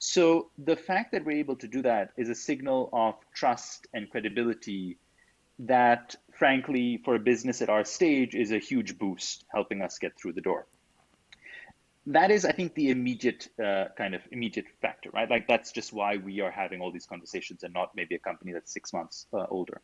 So 0.01 0.51
the 0.59 0.75
fact 0.75 1.13
that 1.13 1.25
we're 1.25 1.39
able 1.39 1.55
to 1.55 1.69
do 1.69 1.83
that 1.83 2.11
is 2.17 2.29
a 2.29 2.35
signal 2.35 2.91
of 2.93 3.15
trust 3.33 3.87
and 3.95 4.11
credibility 4.11 4.99
that 5.61 6.15
frankly, 6.39 7.01
for 7.05 7.17
a 7.17 7.19
business 7.19 7.61
at 7.63 7.69
our 7.69 7.85
stage, 7.85 8.35
is 8.35 8.53
a 8.53 8.59
huge 8.59 8.97
boost, 8.97 9.45
helping 9.53 9.83
us 9.83 9.99
get 9.99 10.13
through 10.17 10.33
the 10.33 10.41
door. 10.41 10.67
That 12.07 12.31
is, 12.31 12.45
I 12.45 12.53
think, 12.53 12.75
the 12.75 12.91
immediate 12.91 13.49
uh, 13.63 13.87
kind 13.97 14.15
of 14.15 14.23
immediate 14.31 14.67
factor, 14.81 15.11
right? 15.11 15.29
Like 15.29 15.47
that's 15.47 15.73
just 15.73 15.93
why 15.93 16.17
we 16.17 16.41
are 16.41 16.51
having 16.51 16.81
all 16.81 16.91
these 16.91 17.07
conversations 17.07 17.65
and 17.65 17.75
not 17.75 17.95
maybe 17.95 18.15
a 18.15 18.19
company 18.19 18.53
that's 18.53 18.73
six 18.73 18.93
months 18.93 19.27
uh, 19.35 19.45
older. 19.51 19.81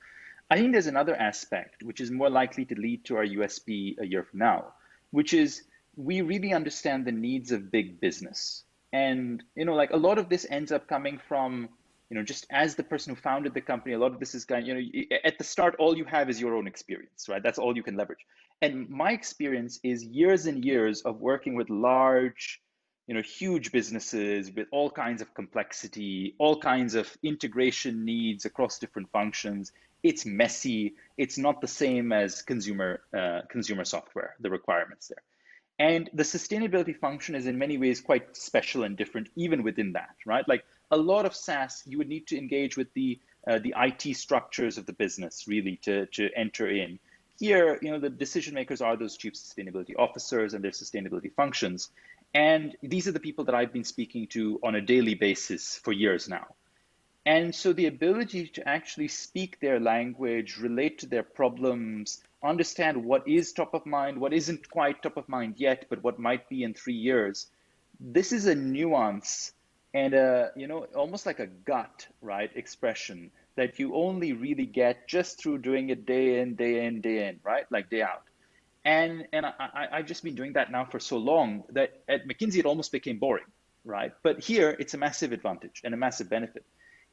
I 0.51 0.57
think 0.57 0.73
there's 0.73 0.87
another 0.87 1.17
aspect 1.17 1.83
which 1.83 2.01
is 2.01 2.11
more 2.11 2.31
likely 2.31 2.65
to 2.67 2.75
lead 2.75 3.05
to 3.07 3.17
our 3.17 3.27
USP 3.27 3.99
a 3.99 4.07
year 4.07 4.23
from 4.23 4.39
now, 4.39 4.75
which 5.11 5.35
is 5.35 5.65
we 5.97 6.23
really 6.23 6.53
understand 6.53 7.05
the 7.05 7.13
needs 7.13 7.51
of 7.53 7.71
big 7.71 8.01
business. 8.01 8.65
And 8.93 9.43
you 9.57 9.65
know, 9.65 9.75
like 9.75 9.91
a 9.91 9.97
lot 9.97 10.19
of 10.19 10.29
this 10.29 10.47
ends 10.49 10.71
up 10.71 10.87
coming 10.87 11.19
from 11.29 11.69
you 12.15 12.21
know, 12.21 12.25
just 12.25 12.47
as 12.51 12.77
the 12.77 12.85
person 12.85 13.13
who 13.13 13.21
founded 13.21 13.55
the 13.55 13.61
company, 13.61 13.93
a 13.93 13.99
lot 13.99 14.13
of 14.13 14.21
this 14.21 14.37
is 14.37 14.45
kind 14.45 14.63
of, 14.63 14.69
you 14.69 14.75
know, 15.11 15.17
at 15.25 15.37
the 15.37 15.43
start, 15.43 15.75
all 15.81 15.97
you 15.97 16.05
have 16.05 16.31
is 16.31 16.41
your 16.41 16.55
own 16.55 16.69
experience, 16.69 17.29
right? 17.29 17.43
That's 17.43 17.59
all 17.59 17.77
you 17.77 17.83
can 17.83 17.97
leverage. 17.97 18.25
And 18.63 18.89
my 18.89 19.11
experience 19.11 19.81
is 19.83 20.05
years 20.05 20.47
and 20.47 20.65
years 20.65 21.03
of 21.03 21.21
working 21.21 21.57
with 21.57 21.69
large, 21.71 22.63
you 23.09 23.17
know, 23.17 23.21
huge 23.21 23.73
businesses 23.73 24.53
with 24.53 24.69
all 24.71 24.91
kinds 24.91 25.23
of 25.23 25.35
complexity, 25.35 26.37
all 26.39 26.57
kinds 26.61 26.95
of 26.95 27.09
integration 27.25 28.05
needs 28.05 28.45
across 28.45 28.79
different 28.79 29.11
functions. 29.11 29.73
It's 30.05 30.25
messy. 30.25 30.95
It's 31.19 31.37
not 31.37 31.61
the 31.61 31.67
same 31.67 32.13
as 32.13 32.43
consumer 32.43 33.01
uh, 33.13 33.41
consumer 33.51 33.85
software. 33.85 34.37
The 34.39 34.51
requirements 34.51 35.09
there. 35.09 35.25
And 35.81 36.09
the 36.15 36.23
sustainability 36.23 36.97
function 36.97 37.35
is 37.35 37.47
in 37.47 37.59
many 37.59 37.77
ways 37.77 38.01
quite 38.01 38.37
special 38.37 38.85
and 38.85 38.97
different, 38.97 39.31
even 39.35 39.65
within 39.65 39.95
that, 39.95 40.15
right? 40.25 40.47
Like 40.49 40.65
a 40.95 40.97
lot 40.97 41.27
of 41.27 41.35
SaaS, 41.35 41.83
you 41.87 41.99
would 41.99 42.09
need 42.09 42.27
to 42.29 42.39
engage 42.39 42.77
with 42.77 42.93
the 42.95 43.19
uh, 43.47 43.59
the 43.59 43.75
IT 43.77 44.17
structures 44.17 44.79
of 44.79 44.87
the 44.87 44.93
business 44.95 45.47
really 45.47 45.77
to, 45.83 46.07
to 46.07 46.31
enter 46.35 46.67
in. 46.71 46.99
Here, 47.39 47.79
you 47.83 47.91
know, 47.91 47.99
the 47.99 48.09
decision 48.09 48.55
makers 48.55 48.81
are 48.81 48.97
those 48.97 49.19
chief 49.19 49.35
sustainability 49.35 49.95
officers 49.99 50.55
and 50.55 50.65
their 50.65 50.71
sustainability 50.71 51.31
functions. 51.35 51.91
And 52.33 52.75
these 52.83 53.07
are 53.07 53.13
the 53.13 53.21
people 53.21 53.45
that 53.45 53.55
I've 53.55 53.73
been 53.73 53.85
speaking 53.85 54.29
to 54.29 54.59
on 54.63 54.77
a 54.77 54.81
daily 54.81 55.15
basis 55.15 55.77
for 55.85 55.93
years 55.93 56.27
now. 56.27 56.47
And 57.27 57.55
so 57.55 57.73
the 57.73 57.87
ability 57.87 58.49
to 58.49 58.67
actually 58.67 59.09
speak 59.09 59.61
their 59.61 59.81
language, 59.81 60.59
relate 60.59 60.99
to 61.01 61.07
their 61.07 61.23
problems, 61.23 62.23
understand 62.43 63.05
what 63.05 63.27
is 63.29 63.53
top 63.53 63.75
of 63.75 63.85
mind, 63.85 64.19
what 64.19 64.33
isn't 64.33 64.71
quite 64.71 65.03
top 65.03 65.17
of 65.17 65.29
mind 65.29 65.55
yet, 65.59 65.87
but 65.91 66.03
what 66.03 66.19
might 66.19 66.49
be 66.49 66.63
in 66.63 66.73
three 66.73 67.01
years. 67.11 67.47
This 68.01 68.33
is 68.33 68.47
a 68.47 68.55
nuance 68.55 69.53
and 69.95 70.13
a, 70.13 70.51
you 70.57 70.67
know, 70.67 70.87
almost 70.97 71.25
like 71.25 71.39
a 71.39 71.47
gut, 71.47 72.07
right, 72.21 72.51
expression 72.57 73.31
that 73.55 73.79
you 73.79 73.95
only 73.95 74.33
really 74.33 74.67
get 74.67 75.07
just 75.07 75.41
through 75.41 75.59
doing 75.59 75.89
it 75.91 76.05
day 76.05 76.41
in, 76.41 76.57
day 76.57 76.85
in, 76.85 77.01
day 77.01 77.29
in, 77.29 77.39
right, 77.45 77.65
like 77.71 77.89
day 77.89 78.03
out. 78.03 78.25
And 78.85 79.27
and 79.33 79.47
I, 79.47 79.87
I've 79.93 80.07
just 80.07 80.23
been 80.23 80.35
doing 80.35 80.55
that 80.55 80.71
now 80.71 80.85
for 80.85 81.01
so 81.01 81.17
long 81.17 81.65
that 81.71 82.03
at 82.07 82.29
McKinsey 82.29 82.59
it 82.59 82.67
almost 82.67 82.93
became 82.93 83.19
boring, 83.19 83.47
right? 83.85 84.13
But 84.23 84.41
here 84.41 84.77
it's 84.79 84.93
a 84.93 84.99
massive 84.99 85.33
advantage 85.33 85.81
and 85.85 85.95
a 85.95 85.97
massive 85.97 86.29
benefit. 86.29 86.67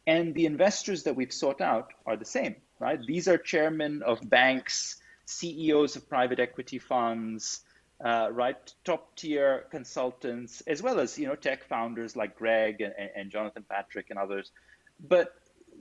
And 0.05 0.33
the 0.33 0.47
investors 0.47 1.03
that 1.03 1.15
we've 1.15 1.31
sought 1.31 1.61
out 1.61 1.93
are 2.05 2.17
the 2.17 2.25
same, 2.25 2.55
right? 2.79 2.99
These 3.05 3.27
are 3.27 3.37
chairmen 3.37 4.01
of 4.01 4.27
banks, 4.27 4.97
CEOs 5.25 5.95
of 5.95 6.09
private 6.09 6.39
equity 6.39 6.79
funds, 6.79 7.61
uh, 8.03 8.29
right, 8.31 8.73
top 8.83 9.15
tier 9.15 9.65
consultants, 9.69 10.61
as 10.61 10.81
well 10.81 10.99
as 10.99 11.17
you 11.17 11.27
know 11.27 11.35
tech 11.35 11.63
founders 11.63 12.15
like 12.15 12.35
Greg 12.35 12.81
and, 12.81 12.93
and 13.15 13.31
Jonathan 13.31 13.63
Patrick 13.69 14.09
and 14.09 14.17
others. 14.17 14.51
But 14.99 15.33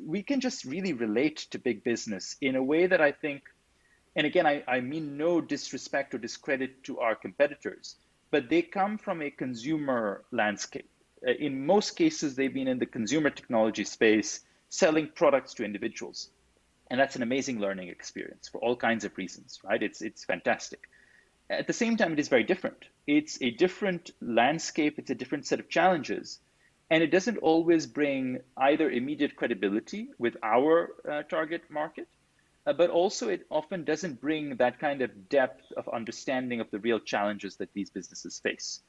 we 0.04 0.22
can 0.22 0.40
just 0.40 0.64
really 0.64 0.92
relate 0.92 1.38
to 1.50 1.58
big 1.58 1.82
business 1.84 2.36
in 2.40 2.56
a 2.56 2.62
way 2.62 2.86
that 2.86 3.00
I 3.00 3.12
think, 3.12 3.42
and 4.16 4.26
again, 4.26 4.46
I, 4.46 4.62
I 4.66 4.80
mean 4.80 5.16
no 5.16 5.40
disrespect 5.40 6.14
or 6.14 6.18
discredit 6.18 6.84
to 6.84 7.00
our 7.00 7.14
competitors, 7.14 7.96
but 8.30 8.48
they 8.48 8.62
come 8.62 8.98
from 8.98 9.22
a 9.22 9.30
consumer 9.30 10.24
landscape. 10.30 10.88
Uh, 11.26 11.32
in 11.32 11.66
most 11.66 11.96
cases, 11.96 12.34
they've 12.34 12.52
been 12.52 12.68
in 12.68 12.78
the 12.78 12.86
consumer 12.86 13.30
technology 13.30 13.84
space, 13.84 14.40
selling 14.68 15.08
products 15.14 15.54
to 15.54 15.64
individuals. 15.64 16.30
And 16.90 16.98
that's 16.98 17.14
an 17.16 17.22
amazing 17.22 17.60
learning 17.60 17.88
experience 17.88 18.48
for 18.48 18.58
all 18.58 18.74
kinds 18.74 19.04
of 19.04 19.16
reasons, 19.16 19.60
right? 19.62 19.82
It's, 19.82 20.02
it's 20.02 20.24
fantastic. 20.24 20.88
At 21.50 21.66
the 21.66 21.72
same 21.72 21.96
time, 21.96 22.12
it 22.12 22.20
is 22.20 22.28
very 22.28 22.44
different. 22.44 22.84
It's 23.08 23.42
a 23.42 23.50
different 23.50 24.12
landscape, 24.20 25.00
it's 25.00 25.10
a 25.10 25.16
different 25.16 25.46
set 25.46 25.58
of 25.58 25.68
challenges. 25.68 26.38
And 26.90 27.02
it 27.02 27.10
doesn't 27.10 27.38
always 27.38 27.88
bring 27.88 28.38
either 28.56 28.88
immediate 28.88 29.34
credibility 29.34 30.10
with 30.16 30.36
our 30.44 30.94
uh, 31.08 31.24
target 31.24 31.62
market, 31.68 32.06
uh, 32.66 32.72
but 32.72 32.90
also 32.90 33.28
it 33.28 33.46
often 33.50 33.82
doesn't 33.82 34.20
bring 34.20 34.56
that 34.56 34.78
kind 34.78 35.02
of 35.02 35.28
depth 35.28 35.72
of 35.76 35.88
understanding 35.88 36.60
of 36.60 36.70
the 36.70 36.78
real 36.78 37.00
challenges 37.00 37.56
that 37.56 37.72
these 37.72 37.90
businesses 37.90 38.38
face. 38.38 38.80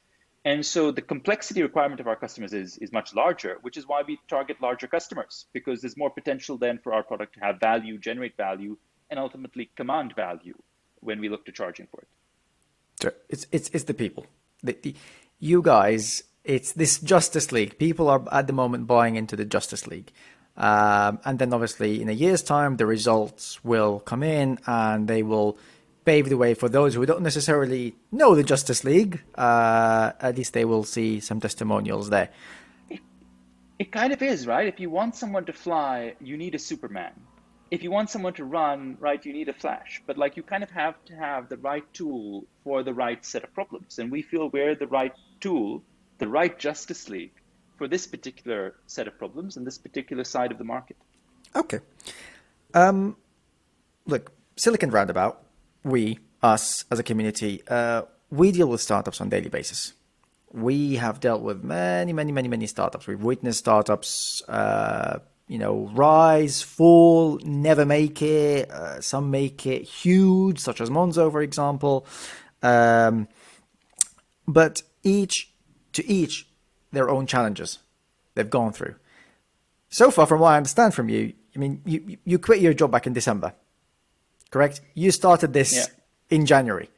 And 0.46 0.64
so 0.64 0.92
the 0.92 1.02
complexity 1.02 1.64
requirement 1.64 2.00
of 2.00 2.08
our 2.08 2.16
customers 2.16 2.54
is, 2.54 2.78
is 2.78 2.92
much 2.92 3.16
larger, 3.16 3.58
which 3.64 3.78
is 3.78 3.88
why 3.88 4.04
we 4.04 4.20
target 4.28 4.62
larger 4.62 4.86
customers, 4.86 5.48
because 5.52 5.82
there's 5.82 5.98
more 5.98 6.12
potential 6.12 6.60
then 6.60 6.78
for 6.78 6.94
our 6.94 7.02
product 7.02 7.34
to 7.34 7.40
have 7.40 7.60
value, 7.60 7.98
generate 7.98 8.38
value, 8.38 8.78
and 9.10 9.20
ultimately 9.20 9.72
command 9.76 10.16
value 10.16 10.58
when 11.00 11.20
we 11.20 11.28
look 11.28 11.46
to 11.46 11.52
charging 11.52 11.88
for 11.88 12.02
it. 12.02 12.08
It's, 13.30 13.48
it's, 13.52 13.70
it's 13.70 13.86
the 13.86 13.94
people. 13.94 14.26
The, 14.64 14.78
the, 14.82 14.96
you 15.40 15.62
guys, 15.62 16.24
it's 16.44 16.74
this 16.74 17.00
Justice 17.00 17.52
League. 17.52 17.78
People 17.78 18.10
are 18.10 18.24
at 18.32 18.48
the 18.48 18.54
moment 18.54 18.88
buying 18.88 19.16
into 19.16 19.36
the 19.36 19.46
Justice 19.46 19.88
League. 19.88 20.12
Um, 20.58 21.20
and 21.26 21.40
then 21.40 21.54
obviously 21.54 22.02
in 22.02 22.10
a 22.10 22.14
year's 22.14 22.44
time, 22.44 22.78
the 22.78 22.86
results 22.86 23.64
will 23.64 24.00
come 24.00 24.22
in 24.22 24.60
and 24.68 25.08
they 25.08 25.24
will 25.24 25.58
pave 26.06 26.30
the 26.30 26.38
way 26.38 26.54
for 26.54 26.68
those 26.68 26.96
who 26.96 27.06
don't 27.06 27.22
necessarily 27.22 27.96
know 28.12 28.36
the 28.36 28.44
Justice 28.44 28.84
League. 28.84 29.22
Uh, 29.36 30.12
at 30.20 30.38
least 30.38 30.54
they 30.54 30.66
will 30.66 30.84
see 30.84 31.20
some 31.20 31.40
testimonials 31.40 32.10
there. 32.10 32.30
It, 32.90 33.00
it 33.80 33.92
kind 33.92 34.12
of 34.14 34.22
is, 34.22 34.46
right? 34.46 34.68
If 34.68 34.80
you 34.80 34.90
want 34.90 35.16
someone 35.16 35.46
to 35.46 35.54
fly, 35.54 36.16
you 36.20 36.38
need 36.38 36.56
a 36.56 36.60
Superman. 36.60 37.14
If 37.72 37.84
you 37.84 37.90
want 37.90 38.10
someone 38.10 38.34
to 38.34 38.44
run, 38.44 38.98
right, 39.00 39.26
you 39.26 39.34
need 39.34 39.50
a 39.50 39.54
Flash. 39.54 40.02
But 40.06 40.18
like 40.18 40.36
you 40.38 40.44
kind 40.44 40.62
of 40.62 40.70
have 40.72 40.96
to 41.06 41.16
have 41.16 41.50
the 41.50 41.58
right 41.58 41.86
tool 41.94 42.46
for 42.64 42.84
the 42.84 42.94
right 42.94 43.26
set 43.26 43.44
of 43.44 43.54
problems. 43.54 43.98
And 43.98 44.12
we 44.12 44.22
feel 44.22 44.50
we're 44.50 44.76
the 44.76 44.88
right 44.88 45.14
tool, 45.40 45.82
the 46.18 46.28
right 46.28 46.58
Justice 46.60 47.10
League 47.10 47.34
for 47.78 47.88
this 47.88 48.06
particular 48.06 48.76
set 48.88 49.08
of 49.08 49.18
problems 49.18 49.58
and 49.58 49.66
this 49.66 49.78
particular 49.78 50.26
side 50.26 50.52
of 50.52 50.58
the 50.58 50.66
market. 50.66 50.98
Okay. 51.56 51.80
Um, 52.74 53.16
look, 54.06 54.32
Silicon 54.58 54.92
Roundabout 54.92 55.42
we, 55.84 56.20
us 56.42 56.86
as 56.92 57.00
a 57.00 57.04
community, 57.04 57.64
uh, 57.68 58.04
we 58.30 58.52
deal 58.52 58.68
with 58.68 58.82
startups 58.82 59.22
on 59.22 59.28
a 59.28 59.30
daily 59.30 59.50
basis. 59.50 59.94
We 60.52 60.96
have 60.96 61.20
dealt 61.20 61.42
with 61.42 61.64
many, 61.64 62.14
many, 62.14 62.32
many, 62.32 62.48
many 62.48 62.68
startups. 62.68 63.08
We've 63.08 63.22
witnessed 63.22 63.60
startups, 63.60 64.42
uh, 64.48 65.20
you 65.52 65.58
know, 65.58 65.90
rise, 65.94 66.62
fall, 66.62 67.38
never 67.44 67.86
make 67.86 68.22
it. 68.22 68.72
Uh, 68.72 69.02
some 69.02 69.32
make 69.32 69.66
it 69.66 69.82
huge, 69.82 70.60
such 70.60 70.80
as 70.80 70.90
Monzo, 70.90 71.30
for 71.30 71.42
example. 71.42 72.06
Um, 72.64 73.28
but 74.48 74.82
each 75.04 75.52
to 75.92 76.08
each 76.08 76.48
their 76.94 77.10
own 77.10 77.28
challenges 77.28 77.80
they've 78.34 78.50
gone 78.50 78.72
through. 78.72 78.96
So 79.90 80.10
far, 80.10 80.26
from 80.26 80.40
what 80.40 80.54
I 80.54 80.56
understand 80.56 80.94
from 80.94 81.10
you, 81.10 81.34
I 81.54 81.60
mean, 81.60 81.82
you 81.84 82.18
you 82.24 82.40
quit 82.40 82.62
your 82.62 82.74
job 82.74 82.90
back 82.90 83.06
in 83.06 83.12
December, 83.12 83.54
correct? 84.52 84.80
You 84.94 85.12
started 85.12 85.52
this 85.52 85.74
yeah. 85.74 85.86
in 86.38 86.46
January. 86.46 86.90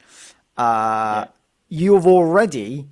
Uh, 0.56 1.24
yeah. 1.24 1.26
You've 1.70 2.06
already 2.06 2.86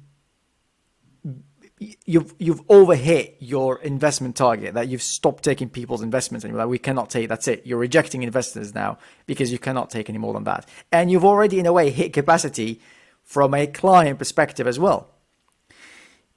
you've 2.05 2.35
you've 2.39 2.67
overhit 2.69 3.35
your 3.39 3.79
investment 3.81 4.37
target 4.37 4.75
that 4.75 4.89
you've 4.89 5.03
stopped 5.03 5.43
taking 5.45 5.69
people's 5.69 6.03
investments 6.03 6.45
and 6.45 6.53
you're 6.53 6.59
like 6.59 6.69
we 6.69 6.79
cannot 6.79 7.11
take 7.11 7.29
that's 7.29 7.49
it. 7.49 7.67
You're 7.67 7.79
rejecting 7.79 8.23
investors 8.23 8.75
now 8.75 8.99
because 9.27 9.53
you 9.53 9.59
cannot 9.59 9.91
take 9.91 10.09
any 10.09 10.19
more 10.19 10.35
than 10.35 10.45
that. 10.45 10.69
And 10.91 11.11
you've 11.11 11.25
already 11.25 11.59
in 11.59 11.67
a 11.67 11.73
way 11.73 11.91
hit 11.91 12.13
capacity 12.13 12.81
from 13.23 13.55
a 13.55 13.67
client 13.67 14.19
perspective 14.19 14.67
as 14.67 14.79
well. 14.79 15.09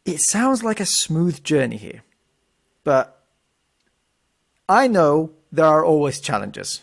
It 0.05 0.19
sounds 0.21 0.63
like 0.63 0.79
a 0.79 0.85
smooth 0.85 1.43
journey 1.43 1.77
here 1.77 2.03
but 2.85 3.23
i 4.69 4.87
know 4.87 5.31
there 5.51 5.65
are 5.65 5.85
always 5.85 6.19
challenges. 6.19 6.81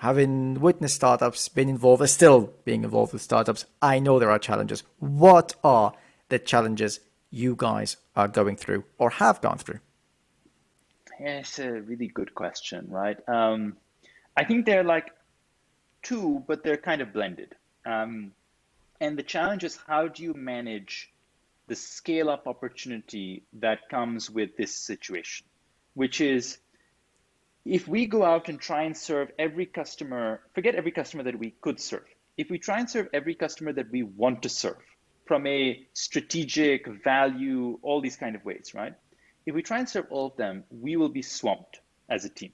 Having 0.00 0.60
witnessed 0.60 0.96
startups 0.96 1.48
been 1.48 1.68
involved 1.70 2.06
still 2.10 2.52
being 2.64 2.84
involved 2.84 3.14
with 3.14 3.22
startups 3.22 3.64
i 3.80 3.98
know 3.98 4.18
there 4.18 4.30
are 4.30 4.38
challenges. 4.38 4.82
What 4.98 5.54
are 5.64 5.94
the 6.28 6.38
challenges 6.38 7.00
you 7.30 7.54
guys 7.56 7.96
are 8.14 8.28
going 8.28 8.56
through 8.56 8.84
or 8.98 9.10
have 9.10 9.40
gone 9.40 9.58
through? 9.58 9.80
Yeah, 11.20 11.38
it's 11.38 11.58
a 11.58 11.70
really 11.70 12.08
good 12.08 12.34
question, 12.34 12.86
right? 12.90 13.16
Um, 13.28 13.76
I 14.36 14.44
think 14.44 14.66
they're 14.66 14.84
like 14.84 15.10
two, 16.02 16.44
but 16.46 16.62
they're 16.62 16.76
kind 16.76 17.00
of 17.00 17.12
blended. 17.12 17.54
Um, 17.84 18.32
and 19.00 19.18
the 19.18 19.22
challenge 19.22 19.64
is 19.64 19.78
how 19.86 20.08
do 20.08 20.22
you 20.22 20.34
manage 20.34 21.12
the 21.68 21.74
scale 21.74 22.30
up 22.30 22.46
opportunity 22.46 23.42
that 23.54 23.88
comes 23.88 24.30
with 24.30 24.56
this 24.56 24.74
situation, 24.74 25.46
which 25.94 26.20
is 26.20 26.58
if 27.64 27.88
we 27.88 28.06
go 28.06 28.24
out 28.24 28.48
and 28.48 28.60
try 28.60 28.82
and 28.82 28.96
serve 28.96 29.30
every 29.38 29.66
customer, 29.66 30.40
forget 30.54 30.74
every 30.74 30.92
customer 30.92 31.24
that 31.24 31.38
we 31.38 31.50
could 31.60 31.80
serve. 31.80 32.06
If 32.36 32.50
we 32.50 32.58
try 32.58 32.78
and 32.78 32.88
serve 32.88 33.08
every 33.12 33.34
customer 33.34 33.72
that 33.72 33.90
we 33.90 34.02
want 34.02 34.42
to 34.42 34.48
serve, 34.48 34.82
from 35.26 35.46
a 35.46 35.86
strategic 35.92 36.86
value, 36.86 37.78
all 37.82 38.00
these 38.00 38.16
kind 38.16 38.36
of 38.36 38.44
ways, 38.44 38.72
right? 38.74 38.94
If 39.44 39.54
we 39.54 39.62
try 39.62 39.78
and 39.78 39.88
serve 39.88 40.06
all 40.10 40.26
of 40.26 40.36
them, 40.36 40.64
we 40.70 40.96
will 40.96 41.08
be 41.08 41.22
swamped 41.22 41.80
as 42.08 42.24
a 42.24 42.28
team. 42.28 42.52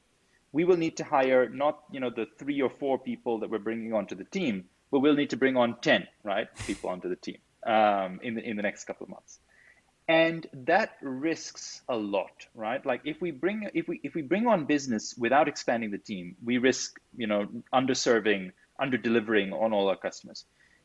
We 0.53 0.65
will 0.65 0.77
need 0.77 0.99
to 0.99 1.05
hire 1.05 1.49
not 1.49 1.83
you 1.91 2.01
know 2.01 2.11
the 2.11 2.27
three 2.39 2.61
or 2.61 2.71
four 2.71 2.99
people 2.99 3.41
that 3.41 3.51
we're 3.51 3.59
bringing 3.59 3.95
onto 3.95 4.15
the 4.15 4.25
team, 4.25 4.65
but 4.91 5.01
we'll 5.01 5.15
need 5.15 5.31
to 5.31 5.37
bring 5.37 5.57
on 5.57 5.81
ten 5.81 6.07
right 6.23 6.49
people 6.67 6.91
onto 6.91 7.09
the 7.09 7.17
team 7.17 7.39
um, 7.67 8.21
in 8.23 8.35
the 8.35 8.43
in 8.43 8.57
the 8.57 8.63
next 8.63 8.85
couple 8.85 9.05
of 9.05 9.11
months, 9.11 9.39
and 10.09 10.47
that 10.53 10.97
risks 11.01 11.81
a 11.89 11.97
lot, 11.97 12.47
right? 12.55 12.85
Like 12.85 13.01
if 13.05 13.23
we 13.23 13.31
bring 13.31 13.71
if 13.73 13.89
we 13.89 14.01
if 14.03 14.15
we 14.15 14.21
bring 14.21 14.47
on 14.47 14.67
business 14.67 15.15
without 15.17 15.49
expanding 15.49 15.91
the 15.91 15.99
team, 15.99 16.37
we 16.45 16.59
risk 16.59 17.01
you 17.17 17.27
know 17.27 17.47
underserving, 17.73 18.53
under 18.79 18.99
delivering 18.99 19.55
on 19.55 19.73
all 19.73 19.89
our 19.89 19.97
customers 19.97 20.45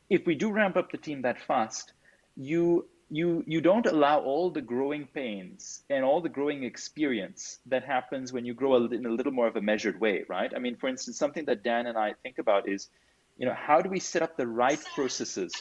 if 0.09 0.25
we 0.25 0.35
do 0.35 0.51
ramp 0.51 0.77
up 0.77 0.91
the 0.91 0.97
team 0.97 1.21
that 1.23 1.39
fast, 1.39 1.93
you 2.35 2.87
you 3.09 3.43
you 3.47 3.61
don't 3.61 3.85
allow 3.85 4.19
all 4.19 4.49
the 4.49 4.61
growing 4.61 5.07
pains 5.13 5.83
and 5.89 6.03
all 6.03 6.21
the 6.21 6.29
growing 6.29 6.63
experience 6.63 7.59
that 7.65 7.83
happens 7.83 8.33
when 8.33 8.45
you 8.45 8.53
grow 8.53 8.75
a, 8.75 8.85
in 8.87 9.05
a 9.05 9.09
little 9.09 9.31
more 9.31 9.47
of 9.47 9.55
a 9.55 9.61
measured 9.61 9.99
way, 9.99 10.25
right? 10.27 10.51
I 10.55 10.59
mean, 10.59 10.75
for 10.75 10.89
instance, 10.89 11.17
something 11.17 11.45
that 11.45 11.63
Dan 11.63 11.87
and 11.87 11.97
I 11.97 12.13
think 12.23 12.37
about 12.37 12.67
is, 12.67 12.89
you 13.37 13.45
know, 13.45 13.53
how 13.53 13.81
do 13.81 13.89
we 13.89 13.99
set 13.99 14.21
up 14.21 14.35
the 14.35 14.47
right 14.47 14.79
processes? 14.93 15.53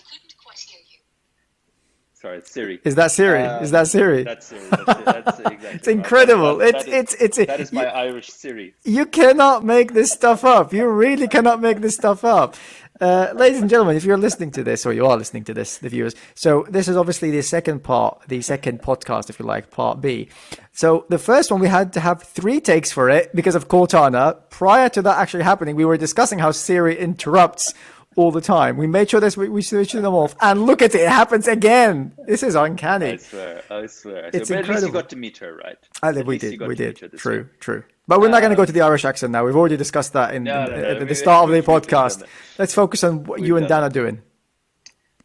Sorry, 2.14 2.38
it's 2.38 2.50
Siri. 2.50 2.80
Is 2.82 2.94
that 2.94 3.12
Siri? 3.12 3.42
Um, 3.42 3.62
is 3.62 3.70
that 3.72 3.88
Siri? 3.88 4.24
That's 4.24 4.46
Siri. 4.46 4.68
That's, 4.70 5.04
that's 5.04 5.38
exactly 5.40 5.70
it's 5.74 5.86
incredible. 5.86 6.56
That, 6.56 6.74
it's, 6.74 6.84
that 6.86 6.94
it's, 6.94 7.14
it's, 7.14 7.38
it's, 7.38 7.46
that 7.46 7.60
is 7.60 7.72
my 7.72 7.82
you, 7.82 7.88
Irish 7.88 8.30
Siri. 8.30 8.74
You 8.84 9.04
cannot 9.04 9.64
make 9.64 9.92
this 9.92 10.12
stuff 10.12 10.42
up. 10.42 10.72
You 10.72 10.88
really 10.88 11.28
cannot 11.28 11.60
make 11.60 11.82
this 11.82 11.94
stuff 11.94 12.24
up. 12.24 12.56
Uh, 13.00 13.32
ladies 13.34 13.60
and 13.60 13.68
gentlemen, 13.68 13.96
if 13.96 14.04
you're 14.04 14.16
listening 14.16 14.50
to 14.50 14.64
this, 14.64 14.86
or 14.86 14.92
you 14.92 15.06
are 15.06 15.16
listening 15.16 15.44
to 15.44 15.52
this, 15.52 15.78
the 15.78 15.88
viewers, 15.88 16.14
so 16.34 16.66
this 16.70 16.88
is 16.88 16.96
obviously 16.96 17.30
the 17.30 17.42
second 17.42 17.82
part, 17.82 18.22
the 18.28 18.40
second 18.40 18.80
podcast, 18.80 19.28
if 19.28 19.38
you 19.38 19.44
like, 19.44 19.70
part 19.70 20.00
B. 20.00 20.28
So 20.72 21.04
the 21.08 21.18
first 21.18 21.50
one, 21.50 21.60
we 21.60 21.68
had 21.68 21.92
to 21.94 22.00
have 22.00 22.22
three 22.22 22.60
takes 22.60 22.90
for 22.90 23.10
it 23.10 23.34
because 23.34 23.54
of 23.54 23.68
Cortana. 23.68 24.38
Prior 24.50 24.88
to 24.90 25.02
that 25.02 25.18
actually 25.18 25.44
happening, 25.44 25.76
we 25.76 25.84
were 25.84 25.96
discussing 25.98 26.38
how 26.38 26.52
Siri 26.52 26.96
interrupts 26.98 27.74
all 28.16 28.30
the 28.30 28.40
time. 28.40 28.78
We 28.78 28.86
made 28.86 29.10
sure 29.10 29.20
this 29.20 29.36
we, 29.36 29.50
we 29.50 29.60
switched 29.60 29.92
them 29.92 30.06
off, 30.06 30.34
and 30.40 30.64
look 30.64 30.80
at 30.80 30.94
it, 30.94 31.02
it 31.02 31.08
happens 31.08 31.48
again. 31.48 32.12
This 32.26 32.42
is 32.42 32.54
uncanny. 32.54 33.12
I 33.12 33.16
swear, 33.16 33.62
I 33.70 33.86
swear. 33.86 34.30
It's 34.32 34.48
so, 34.48 34.56
incredible. 34.56 34.58
At 34.58 34.68
least 34.68 34.86
you 34.86 34.92
got 34.92 35.10
to 35.10 35.16
meet 35.16 35.36
her, 35.38 35.54
right? 35.54 35.76
I 36.02 36.12
think 36.12 36.26
we 36.26 36.38
did, 36.38 36.60
we 36.60 36.74
did. 36.74 36.96
True, 37.18 37.50
true. 37.60 37.84
But 38.08 38.20
we're 38.20 38.28
not 38.28 38.40
going 38.40 38.50
to 38.50 38.56
go 38.56 38.64
to 38.64 38.72
the 38.72 38.82
Irish 38.82 39.04
accent 39.04 39.32
now. 39.32 39.44
We've 39.44 39.56
already 39.56 39.76
discussed 39.76 40.12
that 40.12 40.34
in, 40.34 40.44
no, 40.44 40.64
in, 40.64 40.70
no, 40.70 40.80
no, 40.80 41.00
at 41.00 41.08
the 41.08 41.14
start 41.14 41.48
of 41.48 41.50
the 41.50 41.60
podcast. 41.62 42.22
Let's 42.56 42.72
focus 42.72 43.02
on 43.02 43.24
what 43.24 43.40
we've 43.40 43.48
you 43.48 43.56
and 43.56 43.66
Dan 43.66 43.82
are 43.82 43.90
doing. 43.90 44.22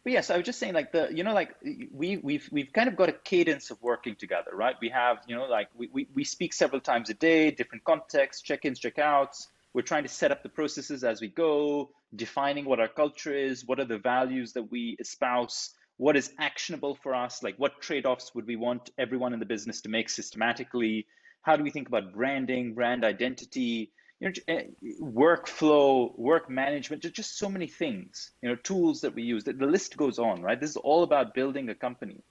But 0.02 0.12
yes, 0.12 0.30
I 0.30 0.36
was 0.36 0.44
just 0.44 0.58
saying, 0.58 0.74
like 0.74 0.90
the, 0.90 1.08
you 1.14 1.22
know, 1.22 1.32
like 1.32 1.54
we 1.92 2.16
we've 2.16 2.48
we've 2.50 2.72
kind 2.72 2.88
of 2.88 2.96
got 2.96 3.08
a 3.08 3.12
cadence 3.12 3.70
of 3.70 3.80
working 3.82 4.16
together, 4.16 4.50
right? 4.52 4.74
We 4.80 4.88
have, 4.88 5.18
you 5.28 5.36
know, 5.36 5.44
like 5.44 5.68
we 5.76 5.90
we, 5.92 6.08
we 6.12 6.24
speak 6.24 6.52
several 6.52 6.80
times 6.80 7.08
a 7.08 7.14
day, 7.14 7.52
different 7.52 7.84
contexts, 7.84 8.42
check-ins, 8.42 8.80
check-outs. 8.80 9.46
We're 9.74 9.82
trying 9.82 10.02
to 10.02 10.08
set 10.08 10.32
up 10.32 10.42
the 10.42 10.48
processes 10.48 11.04
as 11.04 11.20
we 11.20 11.28
go, 11.28 11.90
defining 12.16 12.64
what 12.64 12.80
our 12.80 12.88
culture 12.88 13.32
is, 13.32 13.64
what 13.64 13.78
are 13.78 13.84
the 13.84 13.98
values 13.98 14.52
that 14.54 14.72
we 14.72 14.96
espouse, 14.98 15.70
what 15.98 16.16
is 16.16 16.32
actionable 16.38 16.96
for 16.96 17.14
us, 17.14 17.42
like 17.44 17.54
what 17.58 17.80
trade-offs 17.80 18.34
would 18.34 18.46
we 18.46 18.56
want 18.56 18.90
everyone 18.98 19.32
in 19.32 19.38
the 19.38 19.46
business 19.46 19.80
to 19.82 19.88
make 19.88 20.10
systematically 20.10 21.06
how 21.42 21.56
do 21.56 21.62
we 21.62 21.70
think 21.70 21.88
about 21.88 22.12
branding, 22.12 22.74
brand 22.74 23.04
identity, 23.04 23.90
you 24.20 24.28
know, 24.28 24.34
eh, 24.48 24.64
workflow, 25.00 26.16
work 26.16 26.48
management, 26.48 27.02
just, 27.02 27.36
so 27.38 27.48
many 27.48 27.66
things, 27.66 28.30
you 28.40 28.48
know, 28.48 28.54
tools 28.56 29.00
that 29.00 29.14
we 29.14 29.24
use. 29.24 29.44
The, 29.44 29.52
the 29.52 29.66
list 29.66 29.96
goes 29.96 30.18
on, 30.18 30.40
right? 30.40 30.60
This 30.60 30.70
is 30.70 30.76
all 30.76 31.02
about 31.02 31.34
building 31.34 31.68
a 31.68 31.74
company. 31.74 32.22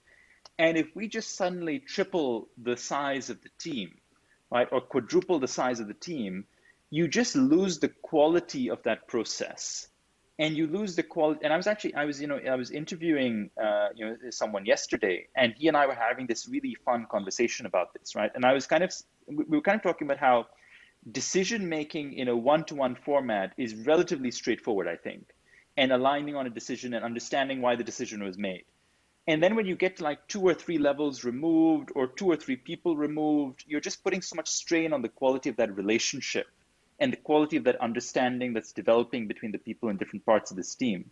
And 0.58 0.78
if 0.78 0.88
we 0.94 1.08
just 1.08 1.36
suddenly 1.36 1.78
triple 1.78 2.48
the 2.62 2.76
size 2.76 3.28
of 3.28 3.42
the 3.42 3.50
team, 3.58 3.92
right, 4.50 4.68
or 4.72 4.80
quadruple 4.80 5.38
the 5.38 5.48
size 5.48 5.80
of 5.80 5.88
the 5.88 5.94
team, 5.94 6.46
you 6.90 7.08
just 7.08 7.36
lose 7.36 7.78
the 7.78 7.88
quality 7.88 8.70
of 8.70 8.82
that 8.84 9.06
process 9.08 9.88
and 10.42 10.56
you 10.56 10.66
lose 10.66 10.92
the 10.96 11.02
quality 11.14 11.40
and 11.44 11.52
i 11.52 11.56
was 11.56 11.68
actually 11.72 11.94
i 11.94 12.04
was 12.04 12.20
you 12.22 12.28
know 12.30 12.40
i 12.54 12.56
was 12.62 12.70
interviewing 12.70 13.34
uh, 13.66 13.88
you 13.94 14.04
know 14.06 14.14
someone 14.30 14.64
yesterday 14.74 15.16
and 15.40 15.54
he 15.58 15.68
and 15.68 15.76
i 15.76 15.84
were 15.90 16.00
having 16.08 16.26
this 16.32 16.48
really 16.54 16.74
fun 16.86 17.06
conversation 17.16 17.64
about 17.66 17.88
this 17.94 18.14
right? 18.14 18.32
And 18.36 18.44
i 18.50 18.52
was 18.52 18.66
kind 18.66 18.84
of 18.84 18.90
we 19.26 19.56
were 19.56 19.66
kind 19.68 19.76
of 19.76 19.82
talking 19.82 20.06
about 20.08 20.18
how 20.28 20.36
decision 21.20 21.68
making 21.68 22.06
in 22.14 22.28
a 22.28 22.36
one-to-one 22.36 22.94
format 22.94 23.52
is 23.56 23.70
relatively 23.92 24.30
straightforward 24.30 24.88
i 24.88 24.96
think 24.96 25.22
and 25.76 25.92
aligning 25.92 26.36
on 26.36 26.46
a 26.46 26.50
decision 26.50 26.94
and 26.94 27.04
understanding 27.04 27.60
why 27.60 27.76
the 27.76 27.84
decision 27.84 28.22
was 28.22 28.36
made. 28.36 28.64
And 29.26 29.42
then 29.42 29.54
when 29.54 29.66
you 29.66 29.76
get 29.76 29.96
to 29.96 30.04
like 30.04 30.26
two 30.26 30.42
or 30.42 30.54
three 30.54 30.78
levels 30.78 31.24
removed 31.24 31.90
or 31.94 32.08
two 32.08 32.26
or 32.26 32.36
three 32.36 32.56
people 32.56 32.96
removed 32.96 33.64
you're 33.68 33.80
just 33.80 34.02
putting 34.02 34.20
so 34.20 34.34
much 34.34 34.48
strain 34.48 34.92
on 34.92 35.00
the 35.00 35.08
quality 35.08 35.48
of 35.48 35.56
that 35.56 35.76
relationship 35.76 36.46
and 37.02 37.12
the 37.12 37.16
quality 37.16 37.56
of 37.56 37.64
that 37.64 37.80
understanding 37.80 38.52
that's 38.52 38.72
developing 38.72 39.26
between 39.26 39.50
the 39.50 39.58
people 39.58 39.88
in 39.88 39.96
different 39.96 40.24
parts 40.24 40.52
of 40.52 40.56
this 40.56 40.76
team. 40.76 41.10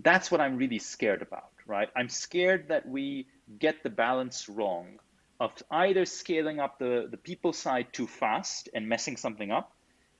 That's 0.00 0.32
what 0.32 0.40
I'm 0.40 0.56
really 0.56 0.80
scared 0.80 1.22
about, 1.22 1.52
right? 1.64 1.88
I'm 1.94 2.08
scared 2.08 2.70
that 2.70 2.88
we 2.88 3.28
get 3.56 3.84
the 3.84 3.88
balance 3.88 4.48
wrong 4.48 4.98
of 5.38 5.52
either 5.70 6.04
scaling 6.06 6.58
up 6.58 6.80
the, 6.80 7.06
the 7.08 7.16
people 7.16 7.52
side 7.52 7.86
too 7.92 8.08
fast 8.08 8.68
and 8.74 8.88
messing 8.88 9.16
something 9.16 9.52
up, 9.52 9.72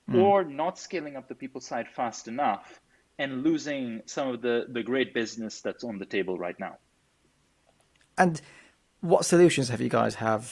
mm. 0.09 0.23
or 0.23 0.45
not 0.45 0.79
scaling 0.79 1.17
up 1.17 1.27
the 1.27 1.35
people 1.35 1.59
side 1.59 1.89
fast 1.89 2.29
enough 2.29 2.79
and 3.17 3.43
losing 3.43 4.01
some 4.05 4.29
of 4.29 4.41
the, 4.41 4.67
the 4.69 4.83
great 4.83 5.13
business 5.13 5.59
that's 5.59 5.83
on 5.83 5.97
the 5.97 6.05
table 6.05 6.37
right 6.37 6.57
now. 6.57 6.77
And 8.17 8.41
what 9.01 9.25
solutions 9.25 9.67
have 9.67 9.81
you 9.81 9.89
guys 9.89 10.15
have 10.15 10.45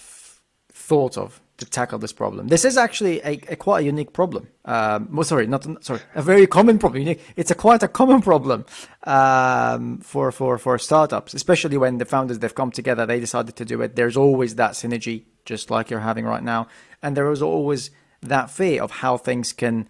thought 0.74 1.18
of 1.18 1.40
to 1.58 1.66
tackle 1.66 1.98
this 1.98 2.14
problem. 2.14 2.48
This 2.48 2.64
is 2.64 2.78
actually 2.78 3.20
a, 3.22 3.40
a 3.50 3.56
quite 3.56 3.80
a 3.80 3.84
unique 3.84 4.14
problem. 4.14 4.48
Um, 4.66 5.10
well, 5.12 5.24
sorry, 5.24 5.48
not 5.48 5.66
sorry, 5.84 6.02
a 6.14 6.22
very 6.22 6.46
common 6.46 6.78
problem. 6.78 7.16
It's 7.36 7.52
a 7.52 7.56
quite 7.56 7.82
a 7.84 7.88
common 7.88 8.22
problem 8.22 8.66
um, 9.04 9.98
for 10.00 10.32
for 10.32 10.58
for 10.58 10.78
startups, 10.78 11.34
especially 11.34 11.78
when 11.78 11.98
the 11.98 12.06
founders 12.06 12.40
they've 12.40 12.54
come 12.54 12.72
together, 12.72 13.06
they 13.06 13.20
decided 13.20 13.56
to 13.56 13.66
do 13.66 13.82
it. 13.82 13.96
There's 13.96 14.18
always 14.18 14.56
that 14.56 14.72
synergy, 14.72 15.24
just 15.46 15.72
like 15.72 15.90
you're 15.90 16.00
having 16.02 16.26
right 16.26 16.44
now, 16.44 16.68
and 17.02 17.18
there 17.18 17.32
is 17.32 17.42
always 17.42 17.90
that 18.22 18.50
fear 18.52 18.84
of 18.84 18.92
how 18.92 19.18
things 19.18 19.54
can 19.54 19.88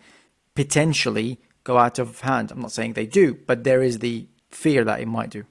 potentially 0.56 1.40
go 1.64 1.78
out 1.78 2.00
of 2.00 2.22
hand. 2.22 2.52
I'm 2.52 2.62
not 2.62 2.72
saying 2.72 2.94
they 2.94 3.06
do, 3.06 3.38
but 3.46 3.64
there 3.66 3.84
is 3.84 4.00
the 4.00 4.28
fear 4.50 4.86
that 4.86 5.02
it 5.02 5.08
might 5.08 5.30
do. 5.30 5.44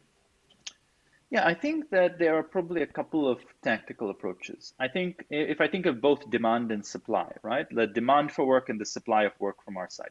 Yeah, 1.31 1.45
I 1.45 1.55
think 1.55 1.91
that 1.91 2.19
there 2.19 2.37
are 2.37 2.43
probably 2.43 2.83
a 2.83 2.87
couple 2.87 3.29
of 3.29 3.41
tactical 3.63 4.11
approaches. 4.11 4.75
I 4.79 4.87
think 4.87 5.27
if 5.29 5.61
I 5.61 5.67
think 5.67 5.87
of 5.87 6.01
both 6.01 6.31
demand 6.31 6.71
and 6.71 6.87
supply, 6.87 7.33
right? 7.43 7.67
The 7.69 7.87
demand 7.87 8.31
for 8.31 8.47
work 8.47 8.69
and 8.69 8.81
the 8.81 8.87
supply 8.87 9.25
of 9.25 9.33
work 9.41 9.65
from 9.65 9.77
our 9.77 9.91
side. 9.91 10.11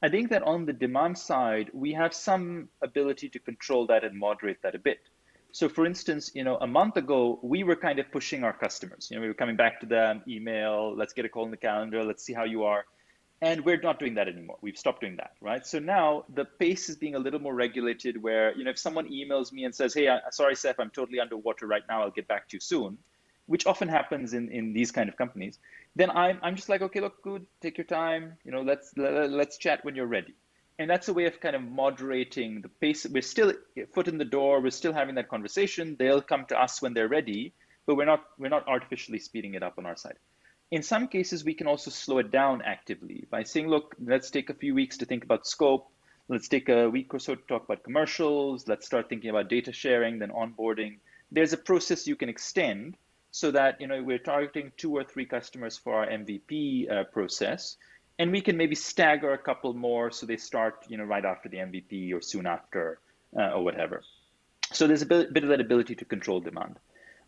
I 0.00 0.08
think 0.08 0.30
that 0.30 0.42
on 0.42 0.66
the 0.66 0.72
demand 0.72 1.18
side, 1.18 1.70
we 1.72 1.92
have 1.94 2.14
some 2.14 2.68
ability 2.82 3.30
to 3.30 3.38
control 3.38 3.86
that 3.86 4.04
and 4.04 4.16
moderate 4.16 4.62
that 4.62 4.74
a 4.74 4.78
bit. 4.78 5.00
So 5.50 5.68
for 5.68 5.86
instance, 5.86 6.30
you 6.34 6.44
know, 6.44 6.56
a 6.56 6.66
month 6.66 6.96
ago, 6.96 7.38
we 7.42 7.64
were 7.64 7.76
kind 7.76 7.98
of 7.98 8.10
pushing 8.12 8.44
our 8.44 8.52
customers. 8.52 9.08
You 9.10 9.16
know, 9.16 9.22
we 9.22 9.28
were 9.28 9.34
coming 9.34 9.56
back 9.56 9.80
to 9.80 9.86
them, 9.86 10.22
email, 10.28 10.94
let's 10.96 11.14
get 11.14 11.24
a 11.24 11.28
call 11.28 11.44
in 11.46 11.50
the 11.50 11.56
calendar, 11.56 12.04
let's 12.04 12.22
see 12.22 12.32
how 12.32 12.44
you 12.44 12.64
are. 12.64 12.84
And 13.44 13.62
we're 13.62 13.80
not 13.88 13.98
doing 13.98 14.14
that 14.14 14.26
anymore. 14.26 14.56
We've 14.62 14.78
stopped 14.78 15.02
doing 15.02 15.16
that, 15.16 15.32
right? 15.42 15.66
So 15.66 15.78
now 15.78 16.24
the 16.34 16.46
pace 16.46 16.88
is 16.88 16.96
being 16.96 17.14
a 17.14 17.18
little 17.18 17.40
more 17.40 17.54
regulated 17.54 18.22
where, 18.22 18.56
you 18.56 18.64
know, 18.64 18.70
if 18.70 18.78
someone 18.78 19.06
emails 19.10 19.52
me 19.52 19.64
and 19.64 19.74
says, 19.74 19.92
hey, 19.92 20.08
I, 20.08 20.20
sorry, 20.30 20.56
Seth, 20.56 20.80
I'm 20.80 20.88
totally 20.88 21.20
underwater 21.20 21.66
right 21.66 21.82
now, 21.86 22.00
I'll 22.02 22.10
get 22.10 22.26
back 22.26 22.48
to 22.48 22.56
you 22.56 22.60
soon, 22.60 22.96
which 23.44 23.66
often 23.66 23.86
happens 23.86 24.32
in, 24.32 24.50
in 24.50 24.72
these 24.72 24.90
kind 24.90 25.10
of 25.10 25.18
companies, 25.18 25.58
then 25.94 26.10
I'm, 26.10 26.38
I'm 26.42 26.56
just 26.56 26.70
like, 26.70 26.80
okay, 26.80 27.00
look, 27.00 27.22
good, 27.22 27.44
take 27.60 27.76
your 27.76 27.84
time, 27.84 28.32
you 28.46 28.50
know, 28.50 28.62
let's, 28.62 28.94
let, 28.96 29.30
let's 29.30 29.58
chat 29.58 29.84
when 29.84 29.94
you're 29.94 30.06
ready. 30.06 30.34
And 30.78 30.88
that's 30.88 31.08
a 31.08 31.12
way 31.12 31.26
of 31.26 31.38
kind 31.38 31.54
of 31.54 31.60
moderating 31.60 32.62
the 32.62 32.70
pace. 32.70 33.04
We're 33.04 33.20
still 33.20 33.52
foot 33.92 34.08
in 34.08 34.16
the 34.16 34.24
door, 34.24 34.62
we're 34.62 34.70
still 34.70 34.94
having 34.94 35.16
that 35.16 35.28
conversation. 35.28 35.96
They'll 35.98 36.22
come 36.22 36.46
to 36.46 36.58
us 36.58 36.80
when 36.80 36.94
they're 36.94 37.08
ready, 37.08 37.52
but 37.84 37.96
we're 37.96 38.06
not, 38.06 38.24
we're 38.38 38.48
not 38.48 38.66
artificially 38.66 39.18
speeding 39.18 39.52
it 39.52 39.62
up 39.62 39.74
on 39.76 39.84
our 39.84 39.96
side. 39.96 40.16
In 40.74 40.82
some 40.82 41.06
cases, 41.06 41.44
we 41.44 41.54
can 41.54 41.68
also 41.68 41.88
slow 41.88 42.18
it 42.18 42.32
down 42.32 42.60
actively 42.62 43.28
by 43.30 43.44
saying, 43.44 43.68
look, 43.68 43.94
let's 44.04 44.28
take 44.28 44.50
a 44.50 44.54
few 44.54 44.74
weeks 44.74 44.96
to 44.96 45.04
think 45.06 45.22
about 45.22 45.46
scope. 45.46 45.88
Let's 46.26 46.48
take 46.48 46.68
a 46.68 46.90
week 46.90 47.14
or 47.14 47.20
so 47.20 47.36
to 47.36 47.42
talk 47.42 47.62
about 47.62 47.84
commercials. 47.84 48.66
Let's 48.66 48.84
start 48.84 49.08
thinking 49.08 49.30
about 49.30 49.48
data 49.48 49.72
sharing, 49.72 50.18
then 50.18 50.30
onboarding. 50.30 50.98
There's 51.30 51.52
a 51.52 51.56
process 51.56 52.08
you 52.08 52.16
can 52.16 52.28
extend 52.28 52.96
so 53.30 53.52
that 53.52 53.80
you 53.80 53.86
know 53.86 54.02
we're 54.02 54.18
targeting 54.18 54.72
two 54.76 54.96
or 54.96 55.04
three 55.04 55.24
customers 55.24 55.78
for 55.78 55.94
our 55.94 56.08
MVP 56.08 56.90
uh, 56.90 57.04
process, 57.04 57.76
and 58.18 58.32
we 58.32 58.40
can 58.40 58.56
maybe 58.56 58.74
stagger 58.74 59.32
a 59.32 59.38
couple 59.38 59.74
more 59.74 60.10
so 60.10 60.26
they 60.26 60.36
start 60.36 60.84
you 60.88 60.96
know 60.96 61.04
right 61.04 61.24
after 61.24 61.48
the 61.48 61.58
MVP 61.58 62.12
or 62.12 62.20
soon 62.20 62.46
after 62.48 62.98
uh, 63.38 63.52
or 63.52 63.62
whatever. 63.62 64.02
So 64.72 64.88
there's 64.88 65.02
a 65.02 65.06
bit, 65.06 65.36
of 65.36 65.48
that 65.50 65.60
ability 65.60 65.94
to 65.94 66.04
control 66.04 66.40
demand. 66.40 66.80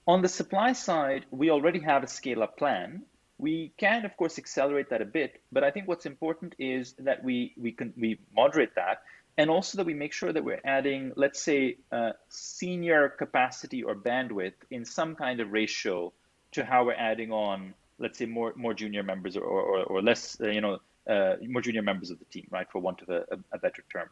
On 0.09 0.20
the 0.20 0.28
supply 0.28 0.72
side, 0.72 1.26
we 1.30 1.51
already 1.51 1.78
have 1.78 2.03
a 2.03 2.09
scale 2.09 2.42
up 2.42 2.59
plan 2.59 3.05
we 3.39 3.72
can, 3.76 4.05
of 4.05 4.16
course, 4.16 4.39
accelerate 4.39 4.89
that 4.91 5.03
a 5.03 5.05
bit, 5.05 5.43
but 5.53 5.62
I 5.62 5.70
think 5.70 5.89
what's 5.89 6.07
important 6.07 6.55
is 6.59 6.95
that 6.99 7.22
we 7.22 7.53
we 7.57 7.72
can 7.72 7.93
we 7.97 8.18
moderate 8.34 8.74
that, 8.76 9.03
and 9.37 9.51
also 9.51 9.76
that 9.78 9.87
we 9.87 9.95
make 9.95 10.12
sure 10.12 10.32
that 10.32 10.43
we're 10.43 10.61
adding, 10.64 11.12
let's 11.16 11.41
say, 11.43 11.76
uh, 11.93 12.12
senior 12.28 13.11
capacity 13.11 13.82
or 13.82 13.95
bandwidth 13.95 14.55
in 14.70 14.84
some 14.84 15.14
kind 15.14 15.41
of 15.41 15.53
ratio 15.53 16.12
to 16.53 16.64
how 16.64 16.84
we're 16.87 16.95
adding 16.95 17.30
on, 17.30 17.74
let's 17.99 18.18
say, 18.18 18.26
more 18.26 18.53
more 18.57 18.72
junior 18.74 19.03
members 19.03 19.37
or 19.37 19.45
or, 19.45 19.84
or 19.84 20.03
less, 20.03 20.41
uh, 20.41 20.49
you 20.49 20.61
know, 20.61 20.78
uh, 21.07 21.37
more 21.47 21.62
junior 21.62 21.82
members 21.82 22.11
of 22.11 22.18
the 22.18 22.24
team, 22.26 22.47
right, 22.51 22.70
for 22.70 22.80
want 22.80 23.03
of 23.03 23.11
a, 23.11 23.24
a 23.53 23.59
better 23.59 23.84
term. 23.93 24.09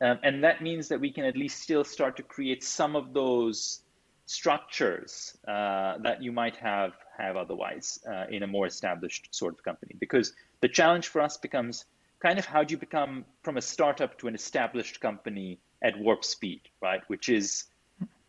Um, 0.00 0.18
and 0.22 0.42
that 0.42 0.62
means 0.62 0.88
that 0.88 0.98
we 0.98 1.12
can 1.12 1.24
at 1.24 1.36
least 1.36 1.60
still 1.60 1.84
start 1.84 2.16
to 2.16 2.22
create 2.22 2.64
some 2.64 2.96
of 2.96 3.12
those 3.12 3.82
structures 4.26 5.36
uh, 5.46 5.98
that 5.98 6.22
you 6.22 6.32
might 6.32 6.56
have 6.56 6.92
have 7.18 7.36
otherwise 7.36 7.98
uh, 8.08 8.24
in 8.30 8.42
a 8.42 8.46
more 8.46 8.66
established 8.66 9.28
sort 9.34 9.54
of 9.54 9.62
company. 9.62 9.94
Because 9.98 10.32
the 10.60 10.68
challenge 10.68 11.08
for 11.08 11.20
us 11.20 11.36
becomes 11.36 11.84
kind 12.20 12.38
of 12.38 12.44
how 12.44 12.62
do 12.64 12.72
you 12.72 12.78
become 12.78 13.24
from 13.42 13.56
a 13.56 13.62
startup 13.62 14.18
to 14.18 14.28
an 14.28 14.34
established 14.34 15.00
company 15.00 15.58
at 15.82 15.98
warp 15.98 16.24
speed, 16.24 16.60
right? 16.80 17.02
Which 17.08 17.28
is 17.28 17.64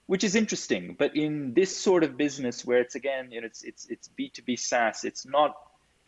which 0.07 0.23
is 0.23 0.35
interesting. 0.35 0.95
But 0.97 1.15
in 1.15 1.53
this 1.53 1.75
sort 1.75 2.03
of 2.03 2.17
business 2.17 2.65
where 2.65 2.81
it's 2.81 2.95
again, 2.95 3.31
you 3.31 3.41
know, 3.41 3.47
it's 3.47 3.63
it's 3.63 3.87
it's 3.87 4.09
B2B 4.19 4.59
SaaS, 4.59 5.03
it's 5.03 5.25
not 5.25 5.55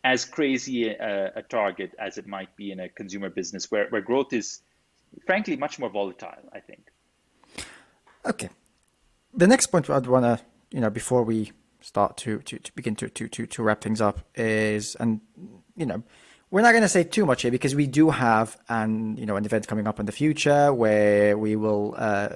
as 0.04 0.24
crazy 0.24 0.88
a, 0.90 1.32
a 1.36 1.42
target 1.42 1.92
as 1.98 2.18
it 2.18 2.28
might 2.28 2.56
be 2.56 2.72
in 2.72 2.80
a 2.80 2.88
consumer 2.90 3.30
business 3.30 3.72
where, 3.72 3.88
where 3.90 4.02
growth 4.02 4.34
is 4.34 4.62
frankly 5.26 5.56
much 5.56 5.80
more 5.80 5.90
volatile, 5.90 6.44
I 6.54 6.60
think. 6.60 6.86
Okay. 8.24 8.50
The 9.36 9.48
next 9.48 9.68
point 9.68 9.90
I'd 9.90 10.08
want 10.08 10.26
to, 10.26 10.44
you 10.72 10.80
know, 10.80 10.90
before 10.90 11.24
we 11.24 11.52
start 11.82 12.18
to, 12.18 12.40
to, 12.40 12.58
to 12.58 12.72
begin 12.74 12.96
to, 12.96 13.10
to, 13.10 13.28
to, 13.28 13.46
to 13.46 13.64
wrap 13.64 13.82
things 13.82 14.02
up 14.02 14.20
is, 14.36 14.96
and, 14.96 15.22
you 15.76 15.86
know, 15.86 16.04
we're 16.52 16.62
not 16.62 16.72
going 16.72 16.84
to 16.84 16.90
say 16.90 17.04
too 17.04 17.26
much 17.26 17.42
here 17.42 17.52
because 17.52 17.76
we 17.76 17.86
do 17.86 18.12
have 18.12 18.58
an 18.70 19.18
you 19.18 19.26
know 19.26 19.36
an 19.36 19.44
event 19.44 19.68
coming 19.68 19.88
up 19.88 20.00
in 20.00 20.06
the 20.06 20.12
future 20.12 20.72
where 20.72 21.38
we 21.38 21.56
will 21.56 21.96
uh, 21.98 22.30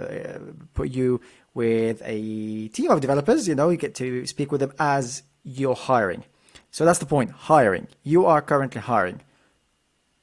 put 0.74 0.89
you 0.89 1.22
with 1.54 2.02
a 2.04 2.68
team 2.70 2.91
of 2.91 3.00
developers. 3.00 3.47
You 3.47 3.56
know, 3.56 3.70
you 3.70 3.78
get 3.78 3.95
to 3.95 4.26
speak 4.26 4.52
with 4.52 4.62
them 4.62 4.74
as 4.78 5.24
you're 5.43 5.76
hiring. 5.76 6.26
So 6.72 6.86
that's 6.86 7.00
the 7.00 7.06
point. 7.06 7.32
Hiring. 7.32 7.88
You 8.04 8.26
are 8.26 8.41
currently 8.41 8.82
hiring. 8.82 9.22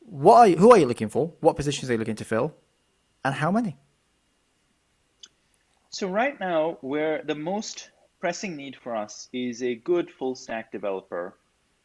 What 0.01 0.37
are 0.37 0.47
you, 0.49 0.57
who 0.57 0.73
are 0.73 0.79
you 0.79 0.87
looking 0.87 1.09
for? 1.09 1.33
What 1.41 1.57
positions 1.57 1.89
are 1.89 1.95
you 1.95 1.99
looking 1.99 2.17
to 2.17 2.25
fill, 2.25 2.55
and 3.25 3.35
how 3.35 3.51
many? 3.51 3.77
So 5.99 6.09
right 6.09 6.39
now, 6.39 6.77
where 6.83 7.23
the 7.23 7.35
most 7.35 7.89
pressing 8.21 8.55
need 8.55 8.77
for 8.77 8.95
us 8.95 9.31
is 9.33 9.63
a 9.63 9.75
good 9.75 10.11
full 10.11 10.35
stack 10.35 10.71
developer, 10.71 11.35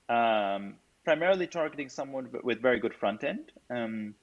um, 0.09 0.76
primarily 1.05 1.47
targeting 1.47 1.88
someone 1.88 2.28
with 2.43 2.62
very 2.62 2.82
good 2.82 2.93
front 2.93 3.24
end. 3.24 3.53
Um, 3.70 4.16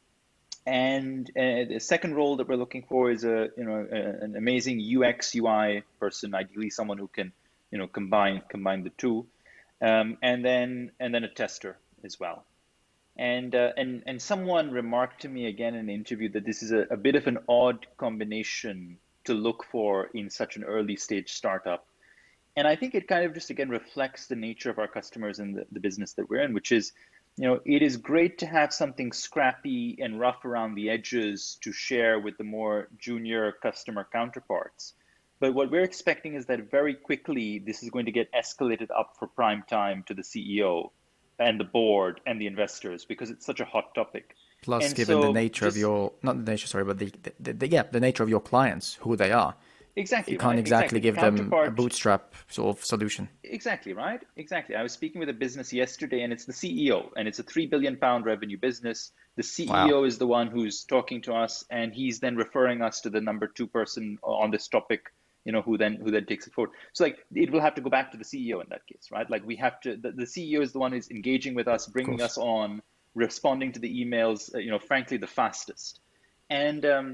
and 0.66 1.30
uh, 1.30 1.64
the 1.72 1.78
second 1.80 2.16
role 2.16 2.36
that 2.36 2.49
we're 2.49 2.57
looking 2.57 2.82
for 2.82 3.11
is 3.11 3.24
a 3.24 3.49
you 3.57 3.64
know 3.64 3.89
a, 3.91 4.24
an 4.24 4.36
amazing 4.36 4.78
UX 4.78 5.34
UI 5.34 5.84
person, 5.99 6.34
ideally 6.34 6.68
someone 6.68 6.99
who 6.99 7.09
can 7.09 7.32
you 7.70 7.78
know 7.78 7.86
combine 7.86 8.43
combine 8.51 8.84
the 8.84 8.91
two, 8.91 9.26
um, 9.80 10.18
and 10.20 10.45
then 10.45 10.93
and 11.01 11.14
then 11.14 11.24
a 11.24 11.30
tester 11.30 11.78
as 12.05 12.20
well. 12.20 12.45
And 13.16 13.55
uh, 13.55 13.72
and 13.78 14.03
and 14.05 14.20
someone 14.20 14.70
remarked 14.70 15.22
to 15.22 15.30
me 15.30 15.47
again 15.47 15.72
in 15.74 15.89
an 15.89 15.89
interview 15.89 16.28
that 16.32 16.45
this 16.45 16.62
is 16.62 16.72
a, 16.72 16.86
a 16.91 16.99
bit 16.99 17.14
of 17.14 17.26
an 17.26 17.39
odd 17.49 17.86
combination 17.97 18.99
to 19.25 19.35
look 19.35 19.64
for 19.64 20.07
in 20.14 20.31
such 20.31 20.57
an 20.57 20.64
early 20.64 20.97
stage 20.97 21.33
startup 21.33 21.87
and 22.59 22.66
I 22.66 22.75
think 22.75 22.97
it 22.97 23.07
kind 23.07 23.25
of 23.25 23.35
just 23.35 23.51
again 23.51 23.69
reflects 23.69 24.27
the 24.27 24.35
nature 24.35 24.69
of 24.69 24.81
our 24.81 24.89
customers 24.89 25.39
and 25.39 25.55
the, 25.55 25.64
the 25.71 25.79
business 25.79 26.14
that 26.14 26.29
we're 26.29 26.43
in, 26.43 26.53
which 26.55 26.73
is, 26.73 26.93
you 27.37 27.47
know, 27.47 27.61
it 27.64 27.83
is 27.83 27.97
great 27.97 28.39
to 28.39 28.47
have 28.47 28.73
something 28.73 29.12
scrappy 29.12 29.97
and 30.01 30.19
rough 30.19 30.45
around 30.45 30.75
the 30.75 30.91
edges 30.91 31.57
to 31.61 31.73
share 31.73 32.19
with 32.19 32.37
the 32.37 32.43
more 32.43 32.89
junior 32.99 33.53
customer 33.62 34.09
counterparts. 34.12 34.95
But 35.39 35.55
what 35.55 35.71
we're 35.71 35.85
expecting 35.85 36.35
is 36.35 36.47
that 36.47 36.69
very 36.69 36.95
quickly 36.95 37.61
this 37.61 37.85
is 37.85 37.91
going 37.91 38.07
to 38.07 38.12
get 38.12 38.29
escalated 38.33 38.89
up 38.91 39.14
for 39.21 39.29
prime 39.29 39.62
time 39.71 40.03
to 40.09 40.14
the 40.14 40.23
CEO 40.23 40.91
and 41.39 41.61
the 41.61 41.64
board 41.64 42.21
and 42.27 42.41
the 42.41 42.49
investors 42.49 43.05
because 43.05 43.31
it's 43.31 43.47
such 43.47 43.61
a 43.61 43.64
hot 43.64 43.95
topic. 43.95 44.35
Plus, 44.61 44.87
and 44.87 44.95
given 44.95 45.23
so 45.23 45.29
the 45.29 45.33
nature 45.33 45.67
of 45.67 45.77
your 45.77 46.13
not 46.23 46.45
the 46.45 46.51
nature, 46.51 46.67
sorry, 46.67 46.85
but 46.85 46.99
the, 46.99 47.13
the, 47.39 47.53
the, 47.53 47.69
yeah 47.69 47.85
the 47.85 48.01
nature 48.01 48.23
of 48.23 48.29
your 48.29 48.41
clients, 48.41 48.95
who 49.01 49.17
they 49.17 49.31
are, 49.31 49.55
Exactly. 49.99 50.33
You 50.35 50.39
can't 50.39 50.51
right? 50.51 50.59
exactly, 50.61 51.01
give 51.01 51.17
them 51.17 51.53
a 51.53 51.71
bootstrap 51.71 52.35
sort 52.49 52.77
of 52.77 52.85
solution. 52.85 53.29
Exactly, 53.43 53.93
right? 53.93 54.23
Exactly. 54.37 54.77
I 54.77 54.83
was 54.83 54.93
speaking 54.93 55.19
with 55.19 55.29
a 55.29 55.33
business 55.33 55.73
yesterday 55.73 56.23
and 56.23 56.33
it's 56.33 56.45
the 56.45 56.53
CEO 56.53 57.09
and 57.17 57.27
it's 57.27 57.41
a 57.41 57.43
3 57.43 57.67
billion 57.67 57.97
pound 57.97 58.25
revenue 58.25 58.59
business. 58.59 59.11
The 59.37 59.43
CEO 59.43 59.69
wow. 59.69 60.05
is 60.05 60.19
the 60.19 60.27
one 60.27 60.47
who's 60.47 60.85
talking 60.85 61.21
to 61.23 61.35
us 61.35 61.65
and 61.71 61.93
he's 61.93 62.21
then 62.21 62.37
referring 62.37 62.81
us 62.81 63.01
to 63.03 63.11
the 63.11 63.21
number 63.21 63.49
2 63.49 63.67
person 63.67 64.19
on 64.23 64.53
this 64.53 64.69
topic, 64.69 65.07
you 65.45 65.51
know, 65.51 65.63
who 65.63 65.77
then 65.77 65.97
who 65.97 66.13
then 66.13 66.27
takes 66.27 66.47
it 66.47 66.53
forward. 66.53 66.71
So 66.93 67.03
like 67.03 67.19
it 67.35 67.51
will 67.51 67.61
have 67.61 67.75
to 67.75 67.81
go 67.81 67.91
back 67.91 68.13
to 68.13 68.19
the 68.19 68.25
CEO 68.25 68.63
in 68.63 68.69
that 68.71 68.87
case, 68.87 69.09
right? 69.11 69.29
Like 69.29 69.45
we 69.45 69.57
have 69.57 69.81
to 69.81 69.97
the, 69.97 70.13
the 70.13 70.27
CEO 70.27 70.63
is 70.63 70.73
the 70.73 70.79
one 70.79 70.93
who's 70.93 71.11
engaging 71.11 71.57
with 71.57 71.67
us, 71.67 71.87
bringing 71.89 72.23
us 72.23 72.39
on, 72.39 72.83
responding 73.19 73.73
to 73.73 73.81
the 73.81 74.05
emails, 74.05 74.55
uh, 74.55 74.59
you 74.59 74.71
know, 74.71 74.79
frankly 74.79 75.19
the 75.19 75.33
fastest. 75.41 76.01
And 76.51 76.85
um 76.97 77.09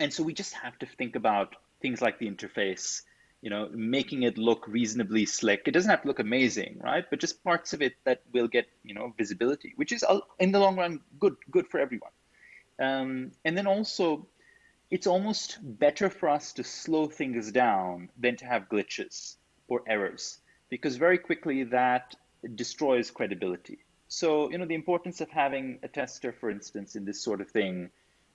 and 0.00 0.12
so 0.12 0.22
we 0.22 0.32
just 0.42 0.54
have 0.54 0.78
to 0.78 0.86
think 0.86 1.16
about 1.16 1.56
things 1.82 2.00
like 2.00 2.18
the 2.18 2.30
interface, 2.30 3.02
you 3.44 3.50
know, 3.50 3.68
making 3.72 4.22
it 4.28 4.36
look 4.38 4.66
reasonably 4.68 5.24
slick. 5.26 5.62
It 5.66 5.74
doesn't 5.74 5.90
have 5.90 6.02
to 6.02 6.08
look 6.08 6.18
amazing, 6.20 6.80
right? 6.90 7.04
But 7.10 7.20
just 7.20 7.42
parts 7.44 7.72
of 7.72 7.82
it 7.82 7.94
that 8.04 8.22
will 8.32 8.48
get, 8.48 8.66
you 8.88 8.94
know, 8.94 9.12
visibility, 9.18 9.72
which 9.76 9.92
is 9.92 10.02
uh, 10.02 10.20
in 10.38 10.52
the 10.52 10.60
long 10.60 10.76
run 10.76 11.00
good, 11.18 11.36
good 11.50 11.66
for 11.70 11.78
everyone. 11.80 12.14
Um, 12.86 13.32
and 13.44 13.56
then 13.56 13.66
also, 13.66 14.26
it's 14.90 15.06
almost 15.06 15.58
better 15.62 16.08
for 16.10 16.28
us 16.28 16.52
to 16.54 16.64
slow 16.64 17.06
things 17.06 17.52
down 17.52 18.08
than 18.22 18.36
to 18.36 18.46
have 18.46 18.68
glitches 18.68 19.36
or 19.68 19.82
errors, 19.86 20.38
because 20.70 20.96
very 20.96 21.18
quickly 21.18 21.64
that 21.64 22.14
destroys 22.54 23.10
credibility. 23.10 23.78
So, 24.08 24.50
you 24.50 24.58
know, 24.58 24.64
the 24.64 24.74
importance 24.74 25.20
of 25.20 25.30
having 25.30 25.78
a 25.82 25.88
tester, 25.88 26.32
for 26.32 26.50
instance, 26.50 26.96
in 26.96 27.04
this 27.04 27.22
sort 27.22 27.40
of 27.40 27.50
thing 27.50 27.90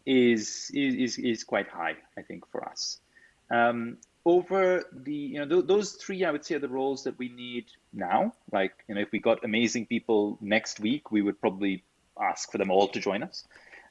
is 0.06 0.70
is 0.74 1.18
is 1.18 1.44
quite 1.44 1.68
high, 1.68 1.96
I 2.18 2.22
think, 2.22 2.48
for 2.52 2.68
us. 2.68 3.00
Um, 3.50 3.98
over 4.26 4.84
the, 4.92 5.14
you 5.14 5.40
know, 5.40 5.48
th- 5.48 5.68
those 5.68 5.94
three, 5.94 6.24
I 6.24 6.32
would 6.32 6.46
say, 6.46 6.56
are 6.56 6.60
the 6.60 6.70
roles 6.70 7.04
that 7.04 7.18
we 7.18 7.30
need 7.30 7.66
now. 7.92 8.34
Like, 8.52 8.74
you 8.88 8.96
know, 8.96 9.02
if 9.02 9.12
we 9.12 9.20
got 9.20 9.44
amazing 9.44 9.88
people 9.88 10.38
next 10.40 10.80
week, 10.80 11.12
we 11.12 11.22
would 11.22 11.42
probably 11.42 11.84
ask 12.20 12.52
for 12.52 12.58
them 12.58 12.72
all 12.72 12.88
to 12.90 13.00
join 13.00 13.24
us 13.24 13.46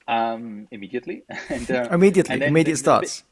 um, 0.08 0.68
immediately. 0.70 1.24
and 1.48 1.70
uh, 1.70 1.88
immediately, 1.90 2.34
and 2.34 2.42
immediate 2.42 2.74
the, 2.74 2.78
starts. 2.78 3.24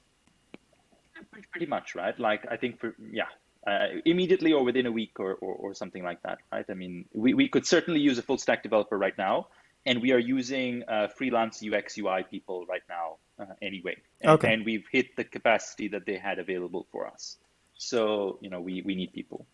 Pretty 1.52 1.66
much, 1.66 1.94
right? 1.94 2.18
Like 2.18 2.46
I 2.50 2.56
think 2.56 2.80
for 2.80 2.94
yeah, 3.10 3.24
uh, 3.66 3.86
immediately 4.04 4.52
or 4.52 4.64
within 4.64 4.86
a 4.86 4.92
week 4.92 5.18
or, 5.18 5.34
or, 5.34 5.54
or 5.54 5.74
something 5.74 6.02
like 6.02 6.22
that, 6.22 6.38
right? 6.52 6.64
I 6.68 6.74
mean, 6.74 7.04
we, 7.12 7.34
we 7.34 7.48
could 7.48 7.66
certainly 7.66 8.00
use 8.00 8.18
a 8.18 8.22
full 8.22 8.38
stack 8.38 8.62
developer 8.62 8.96
right 8.96 9.16
now, 9.18 9.48
and 9.86 10.00
we 10.00 10.12
are 10.12 10.18
using 10.18 10.82
uh, 10.88 11.08
freelance 11.08 11.62
UX 11.62 11.98
UI 11.98 12.24
people 12.30 12.66
right 12.66 12.82
now 12.88 13.16
uh, 13.38 13.54
anyway. 13.60 13.96
And, 14.20 14.32
okay. 14.32 14.52
and 14.52 14.64
we've 14.64 14.86
hit 14.90 15.16
the 15.16 15.24
capacity 15.24 15.88
that 15.88 16.06
they 16.06 16.16
had 16.16 16.38
available 16.38 16.86
for 16.90 17.06
us. 17.06 17.36
So 17.76 18.38
you 18.40 18.50
know, 18.50 18.60
we 18.60 18.82
we 18.82 18.94
need 18.94 19.12
people. 19.12 19.46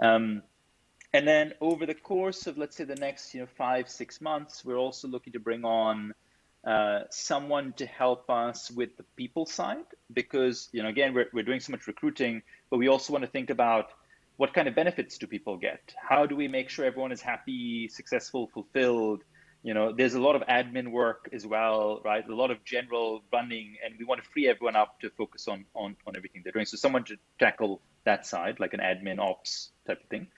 Um, 0.00 0.42
and 1.12 1.26
then 1.26 1.54
over 1.60 1.86
the 1.86 1.94
course 1.94 2.46
of 2.46 2.58
let's 2.58 2.76
say 2.76 2.84
the 2.84 2.96
next 2.96 3.34
you 3.34 3.40
know 3.40 3.46
five 3.56 3.88
six 3.88 4.20
months, 4.20 4.64
we're 4.64 4.76
also 4.76 5.08
looking 5.08 5.32
to 5.32 5.40
bring 5.40 5.64
on 5.64 6.14
uh, 6.66 7.00
someone 7.10 7.72
to 7.74 7.86
help 7.86 8.28
us 8.28 8.70
with 8.70 8.96
the 8.96 9.04
people 9.16 9.46
side 9.46 9.86
because 10.12 10.68
you 10.72 10.82
know 10.82 10.88
again 10.88 11.14
we're, 11.14 11.28
we're 11.32 11.44
doing 11.44 11.60
so 11.60 11.70
much 11.70 11.86
recruiting 11.86 12.42
but 12.70 12.78
we 12.78 12.88
also 12.88 13.12
want 13.12 13.24
to 13.24 13.30
think 13.30 13.50
about 13.50 13.90
what 14.36 14.54
kind 14.54 14.68
of 14.68 14.74
benefits 14.74 15.18
do 15.18 15.26
people 15.26 15.56
get? 15.56 15.80
How 16.00 16.26
do 16.26 16.36
we 16.36 16.46
make 16.48 16.70
sure 16.70 16.84
everyone 16.84 17.12
is 17.12 17.20
happy 17.20 17.88
successful 17.88 18.48
fulfilled? 18.54 19.22
You 19.62 19.74
know 19.74 19.92
there's 19.92 20.14
a 20.14 20.20
lot 20.20 20.36
of 20.36 20.42
admin 20.42 20.92
work 20.92 21.28
as 21.32 21.44
well 21.44 22.00
right? 22.04 22.26
A 22.26 22.34
lot 22.34 22.50
of 22.50 22.64
general 22.64 23.22
running 23.32 23.76
and 23.84 23.94
we 23.98 24.04
want 24.04 24.22
to 24.22 24.28
free 24.28 24.46
everyone 24.48 24.76
up 24.76 25.00
to 25.00 25.10
focus 25.10 25.48
on 25.48 25.64
on, 25.74 25.96
on 26.06 26.16
everything 26.16 26.42
they're 26.44 26.52
doing. 26.52 26.66
So 26.66 26.76
someone 26.76 27.04
to 27.04 27.16
tackle 27.38 27.80
that 28.04 28.26
side 28.26 28.60
like 28.60 28.74
an 28.74 28.80
admin 28.80 29.18
ops 29.18 29.70
type 29.86 30.00
of 30.02 30.08
thing. 30.08 30.28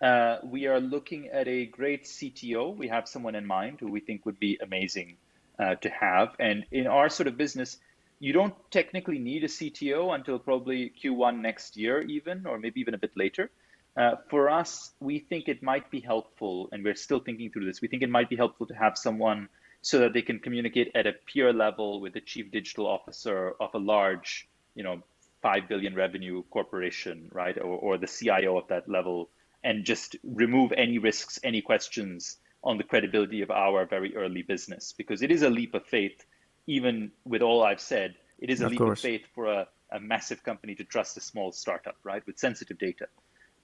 Uh, 0.00 0.36
we 0.44 0.68
are 0.68 0.78
looking 0.78 1.26
at 1.26 1.48
a 1.48 1.66
great 1.66 2.04
cto 2.04 2.76
we 2.76 2.86
have 2.86 3.08
someone 3.08 3.34
in 3.34 3.44
mind 3.44 3.78
who 3.80 3.90
we 3.90 3.98
think 3.98 4.24
would 4.24 4.38
be 4.38 4.56
amazing 4.62 5.16
uh, 5.58 5.74
to 5.76 5.88
have. 5.88 6.34
And 6.38 6.64
in 6.70 6.86
our 6.86 7.08
sort 7.08 7.26
of 7.26 7.36
business, 7.36 7.78
you 8.20 8.32
don't 8.32 8.54
technically 8.70 9.18
need 9.18 9.44
a 9.44 9.48
CTO 9.48 10.14
until 10.14 10.38
probably 10.38 10.92
Q1 11.02 11.40
next 11.40 11.76
year, 11.76 12.00
even, 12.02 12.46
or 12.46 12.58
maybe 12.58 12.80
even 12.80 12.94
a 12.94 12.98
bit 12.98 13.12
later. 13.16 13.50
Uh, 13.96 14.16
for 14.28 14.48
us, 14.48 14.92
we 15.00 15.18
think 15.18 15.48
it 15.48 15.62
might 15.62 15.90
be 15.90 16.00
helpful, 16.00 16.68
and 16.72 16.84
we're 16.84 16.94
still 16.94 17.20
thinking 17.20 17.50
through 17.50 17.66
this. 17.66 17.80
We 17.80 17.88
think 17.88 18.02
it 18.02 18.10
might 18.10 18.28
be 18.28 18.36
helpful 18.36 18.66
to 18.66 18.74
have 18.74 18.96
someone 18.96 19.48
so 19.82 20.00
that 20.00 20.12
they 20.12 20.22
can 20.22 20.38
communicate 20.38 20.90
at 20.94 21.06
a 21.06 21.12
peer 21.12 21.52
level 21.52 22.00
with 22.00 22.12
the 22.12 22.20
chief 22.20 22.50
digital 22.50 22.86
officer 22.86 23.54
of 23.60 23.70
a 23.74 23.78
large, 23.78 24.48
you 24.74 24.82
know, 24.82 25.02
five 25.40 25.68
billion 25.68 25.94
revenue 25.94 26.42
corporation, 26.50 27.28
right, 27.32 27.56
or, 27.56 27.78
or 27.78 27.98
the 27.98 28.06
CIO 28.06 28.58
of 28.58 28.68
that 28.68 28.88
level, 28.88 29.30
and 29.62 29.84
just 29.84 30.16
remove 30.24 30.72
any 30.72 30.98
risks, 30.98 31.38
any 31.42 31.62
questions 31.62 32.36
on 32.64 32.76
the 32.76 32.84
credibility 32.84 33.42
of 33.42 33.50
our 33.50 33.86
very 33.86 34.16
early 34.16 34.42
business 34.42 34.92
because 34.96 35.22
it 35.22 35.30
is 35.30 35.42
a 35.42 35.50
leap 35.50 35.74
of 35.74 35.86
faith, 35.86 36.24
even 36.68 37.10
with 37.24 37.42
all 37.42 37.64
I've 37.64 37.80
said, 37.80 38.14
it 38.38 38.50
is 38.50 38.60
a 38.60 38.66
of 38.66 38.70
leap 38.70 38.78
course. 38.78 39.00
of 39.00 39.02
faith 39.02 39.26
for 39.34 39.46
a, 39.46 39.66
a, 39.90 39.98
massive 39.98 40.44
company 40.44 40.74
to 40.76 40.84
trust 40.84 41.16
a 41.16 41.20
small 41.20 41.50
startup, 41.50 41.96
right, 42.04 42.24
with 42.26 42.38
sensitive 42.38 42.78
data. 42.78 43.06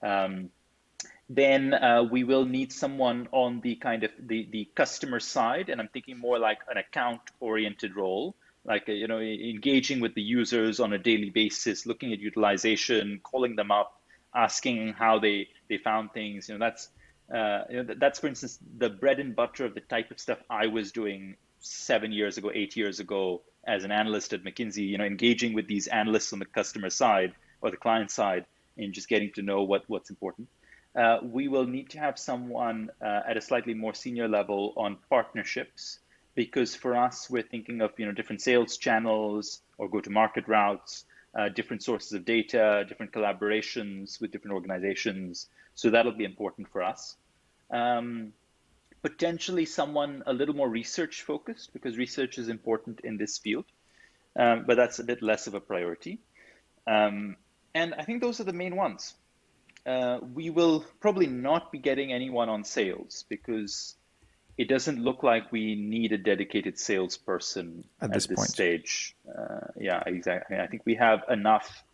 Um, 0.03 0.51
then 1.29 1.75
uh, 1.75 2.03
we 2.11 2.25
will 2.25 2.47
need 2.47 2.73
someone 2.73 3.29
on 3.31 3.61
the 3.61 3.77
kind 3.77 4.05
of 4.05 4.11
the, 4.19 4.49
the 4.51 4.69
customer 4.75 5.21
side, 5.21 5.69
and 5.69 5.81
I'm 5.81 5.89
thinking 5.89 6.19
more 6.19 6.39
like 6.39 6.59
an 6.69 6.79
account 6.79 7.21
oriented 7.41 7.95
role, 7.95 8.35
like 8.65 8.89
you 8.89 9.07
know 9.07 9.21
engaging 9.21 10.01
with 10.01 10.15
the 10.15 10.23
users 10.23 10.81
on 10.81 10.93
a 10.95 10.99
daily 10.99 11.31
basis, 11.31 11.87
looking 11.87 12.13
at 12.13 12.21
utilization, 12.21 13.21
calling 13.23 13.55
them 13.55 13.71
up, 13.71 14.01
asking 14.35 14.95
how 14.95 15.19
they 15.19 15.49
they 15.69 15.77
found 15.77 16.13
things. 16.13 16.49
You 16.49 16.59
know 16.59 16.65
that's 16.65 16.89
uh, 17.35 17.65
you 17.71 17.83
know, 17.83 17.95
that's 17.99 18.19
for 18.19 18.29
instance 18.29 18.59
the 18.79 18.91
bread 18.91 19.19
and 19.19 19.37
butter 19.37 19.65
of 19.65 19.75
the 19.75 19.81
type 19.81 20.11
of 20.11 20.19
stuff 20.19 20.39
I 20.49 20.67
was 20.67 20.93
doing 20.93 21.37
seven 21.65 22.13
years 22.13 22.39
ago, 22.39 22.51
eight 22.55 22.77
years 22.77 23.01
ago 23.01 23.43
as 23.67 23.85
an 23.85 23.91
analyst 23.91 24.33
at 24.33 24.45
McKinsey. 24.45 24.89
You 24.89 24.99
know, 24.99 25.05
engaging 25.05 25.55
with 25.55 25.67
these 25.67 25.87
analysts 25.87 26.33
on 26.33 26.39
the 26.39 26.45
customer 26.45 26.91
side 26.91 27.33
or 27.61 27.71
the 27.71 27.77
client 27.77 28.11
side, 28.11 28.45
and 28.77 28.93
just 28.93 29.09
getting 29.09 29.33
to 29.33 29.43
know 29.43 29.63
what 29.63 29.85
what's 29.89 30.11
important. 30.11 30.49
Uh, 30.97 31.19
we 31.23 31.49
will 31.49 31.67
need 31.67 31.91
to 31.91 31.99
have 31.99 32.19
someone 32.19 32.91
uh, 33.03 33.21
at 33.29 33.37
a 33.37 33.41
slightly 33.41 33.75
more 33.75 33.95
senior 33.95 34.29
level 34.29 34.73
on 34.77 34.97
partnerships 35.11 35.99
because 36.37 36.75
for 36.75 36.97
us 36.97 37.29
we're 37.29 37.43
thinking 37.43 37.81
of 37.81 37.91
you 37.99 38.07
know 38.07 38.13
different 38.13 38.41
sales 38.41 38.77
channels 38.77 39.61
or 39.77 39.89
go 39.89 40.01
to 40.01 40.11
market 40.11 40.47
routes 40.47 41.05
uh, 41.37 41.49
different 41.49 41.83
sources 41.83 42.13
of 42.13 42.25
data 42.25 42.85
different 42.89 43.11
collaborations 43.11 44.21
with 44.21 44.31
different 44.31 44.55
organizations 44.55 45.49
so 45.75 45.91
that'll 45.91 46.13
be 46.13 46.25
important 46.25 46.69
for 46.69 46.83
us. 46.83 47.17
Um, 47.71 48.33
potentially 49.05 49.67
someone 49.67 50.23
a 50.27 50.33
little 50.33 50.57
more 50.57 50.69
research 50.69 51.23
focused 51.23 51.75
because 51.75 51.99
research 51.99 52.39
is 52.39 52.49
important 52.49 53.01
in 53.05 53.19
this 53.19 53.37
field, 53.37 53.67
um, 54.35 54.65
but 54.67 54.79
that's 54.79 54.99
a 54.99 55.05
bit 55.05 55.21
less 55.21 55.47
of 55.47 55.53
a 55.53 55.61
priority. 55.61 56.19
Um, 56.87 57.37
and 57.75 57.93
I 57.93 58.05
think 58.05 58.23
those 58.23 58.41
are 58.41 58.45
the 58.45 58.55
main 58.55 58.77
ones. 58.77 59.13
Uh, 59.85 60.21
we 60.33 60.49
will 60.49 60.87
probably 61.01 61.27
not 61.27 61.71
be 61.71 61.79
getting 61.79 62.15
anyone 62.15 62.49
on 62.49 62.65
sales 62.65 63.27
because 63.29 63.95
it 64.57 64.69
doesn't 64.69 64.99
look 64.99 65.23
like 65.23 65.53
we 65.53 65.75
need 65.75 66.13
a 66.13 66.19
dedicated 66.19 66.79
salesperson 66.79 67.85
at 68.01 68.11
this, 68.11 68.25
at 68.25 68.31
this 68.31 68.37
point. 68.39 68.49
stage. 68.49 69.15
Uh, 69.29 69.67
yeah, 69.79 70.03
exactly. 70.07 70.57
I 70.57 70.67
think 70.67 70.87
we 70.87 70.95
have 70.95 71.25
enough 71.29 71.85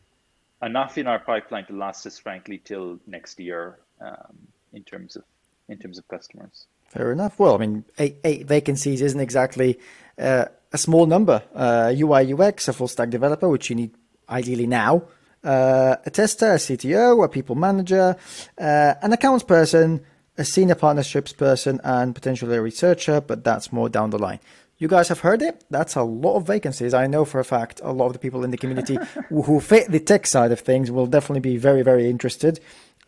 enough 0.62 0.96
in 0.96 1.08
our 1.08 1.18
pipeline 1.18 1.66
to 1.66 1.72
last 1.72 2.06
us, 2.06 2.18
frankly, 2.18 2.58
till 2.58 3.00
next 3.06 3.40
year 3.40 3.80
um, 4.00 4.36
in 4.72 4.84
terms 4.84 5.16
of 5.16 5.24
in 5.68 5.78
terms 5.78 5.98
of 5.98 6.06
customers. 6.06 6.66
Fair 6.91 7.12
enough. 7.12 7.38
Well, 7.38 7.55
I 7.55 7.59
mean, 7.59 7.84
eight, 7.99 8.16
eight 8.24 8.47
vacancies 8.47 9.01
isn't 9.01 9.20
exactly 9.20 9.78
uh, 10.18 10.47
a 10.72 10.78
small 10.78 11.07
number. 11.07 11.41
Uh, 11.55 11.95
UI 11.97 12.34
UX, 12.34 12.66
a 12.66 12.72
full 12.72 12.88
stack 12.88 13.11
developer, 13.11 13.49
which 13.49 13.70
you 13.70 13.76
need 13.76 13.93
ideally 14.28 14.66
now. 14.66 15.05
Uh, 15.45 15.97
a 16.05 16.11
tester, 16.11 16.55
a 16.55 16.57
CTO, 16.57 17.24
a 17.24 17.28
people 17.28 17.55
manager, 17.55 18.16
uh, 18.59 18.95
an 19.03 19.12
accounts 19.12 19.45
person, 19.45 20.05
a 20.36 20.45
senior 20.45 20.74
partnerships 20.74 21.32
person, 21.32 21.80
and 21.84 22.12
potentially 22.12 22.57
a 22.57 22.61
researcher, 22.61 23.20
but 23.20 23.45
that's 23.45 23.72
more 23.72 23.88
down 23.88 24.11
the 24.11 24.18
line. 24.18 24.41
You 24.76 24.88
guys 24.88 25.09
have 25.09 25.20
heard 25.20 25.43
it. 25.43 25.62
That's 25.70 25.95
a 25.95 26.03
lot 26.03 26.36
of 26.36 26.47
vacancies. 26.47 26.93
I 26.93 27.07
know 27.07 27.24
for 27.24 27.38
a 27.38 27.45
fact 27.45 27.80
a 27.84 27.93
lot 27.93 28.07
of 28.07 28.14
the 28.14 28.18
people 28.18 28.43
in 28.43 28.51
the 28.51 28.57
community 28.57 28.99
who 29.28 29.61
fit 29.61 29.93
the 29.93 30.01
tech 30.01 30.26
side 30.26 30.51
of 30.51 30.59
things 30.59 30.91
will 30.91 31.07
definitely 31.07 31.41
be 31.41 31.57
very, 31.57 31.82
very 31.82 32.11
interested. 32.11 32.59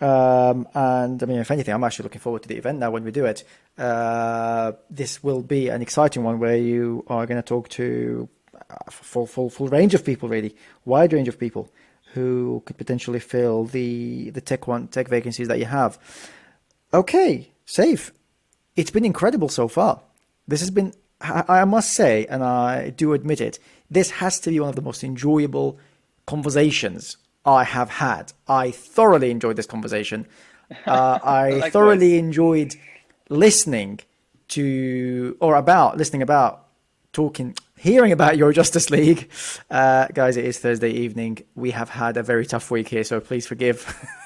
Um, 0.00 0.68
and 0.74 1.22
I 1.22 1.26
mean, 1.26 1.38
if 1.38 1.50
anything, 1.50 1.72
I'm 1.72 1.84
actually 1.84 2.04
looking 2.04 2.20
forward 2.20 2.42
to 2.42 2.48
the 2.48 2.56
event 2.56 2.78
now 2.78 2.90
when 2.90 3.04
we 3.04 3.10
do 3.10 3.24
it. 3.24 3.44
Uh, 3.78 4.72
this 4.90 5.22
will 5.22 5.42
be 5.42 5.68
an 5.68 5.82
exciting 5.82 6.22
one 6.22 6.38
where 6.38 6.56
you 6.56 7.04
are 7.08 7.26
going 7.26 7.40
to 7.40 7.46
talk 7.46 7.68
to 7.70 8.28
a 8.86 8.90
full, 8.90 9.26
full, 9.26 9.50
full 9.50 9.68
range 9.68 9.94
of 9.94 10.04
people, 10.04 10.28
really, 10.28 10.54
wide 10.84 11.12
range 11.12 11.28
of 11.28 11.38
people 11.38 11.70
who 12.12 12.62
could 12.66 12.76
potentially 12.76 13.20
fill 13.20 13.64
the 13.64 14.30
the 14.30 14.40
tech 14.40 14.66
one 14.66 14.86
tech 14.88 15.08
vacancies 15.08 15.48
that 15.48 15.58
you 15.58 15.64
have. 15.64 15.98
Okay, 16.92 17.50
Saif. 17.66 18.10
It's 18.76 18.90
been 18.90 19.04
incredible 19.04 19.48
so 19.48 19.68
far. 19.68 20.00
This 20.48 20.60
has 20.60 20.70
been, 20.70 20.94
I 21.20 21.64
must 21.64 21.92
say, 21.92 22.26
and 22.26 22.42
I 22.42 22.90
do 22.90 23.12
admit 23.12 23.40
it, 23.40 23.58
this 23.90 24.10
has 24.12 24.40
to 24.40 24.50
be 24.50 24.60
one 24.60 24.70
of 24.70 24.76
the 24.76 24.82
most 24.82 25.04
enjoyable 25.04 25.78
conversations 26.26 27.18
I 27.44 27.64
have 27.64 27.90
had. 27.90 28.32
I 28.48 28.70
thoroughly 28.70 29.30
enjoyed 29.30 29.56
this 29.56 29.66
conversation. 29.66 30.26
Uh, 30.86 31.18
I 31.22 31.68
thoroughly 31.68 32.16
enjoyed 32.18 32.76
listening 33.28 34.00
to 34.48 35.36
or 35.40 35.56
about 35.56 35.96
listening 35.96 36.22
about 36.22 36.66
talking 37.12 37.54
hearing 37.82 38.12
about 38.12 38.36
your 38.36 38.52
Justice 38.52 38.90
League. 38.90 39.28
Uh, 39.68 40.06
guys, 40.14 40.36
it 40.36 40.44
is 40.44 40.58
Thursday 40.58 40.90
evening. 40.90 41.38
We 41.56 41.72
have 41.72 41.90
had 41.90 42.16
a 42.16 42.22
very 42.22 42.46
tough 42.46 42.70
week 42.70 42.88
here, 42.88 43.02
so 43.02 43.20
please 43.20 43.46
forgive 43.46 43.76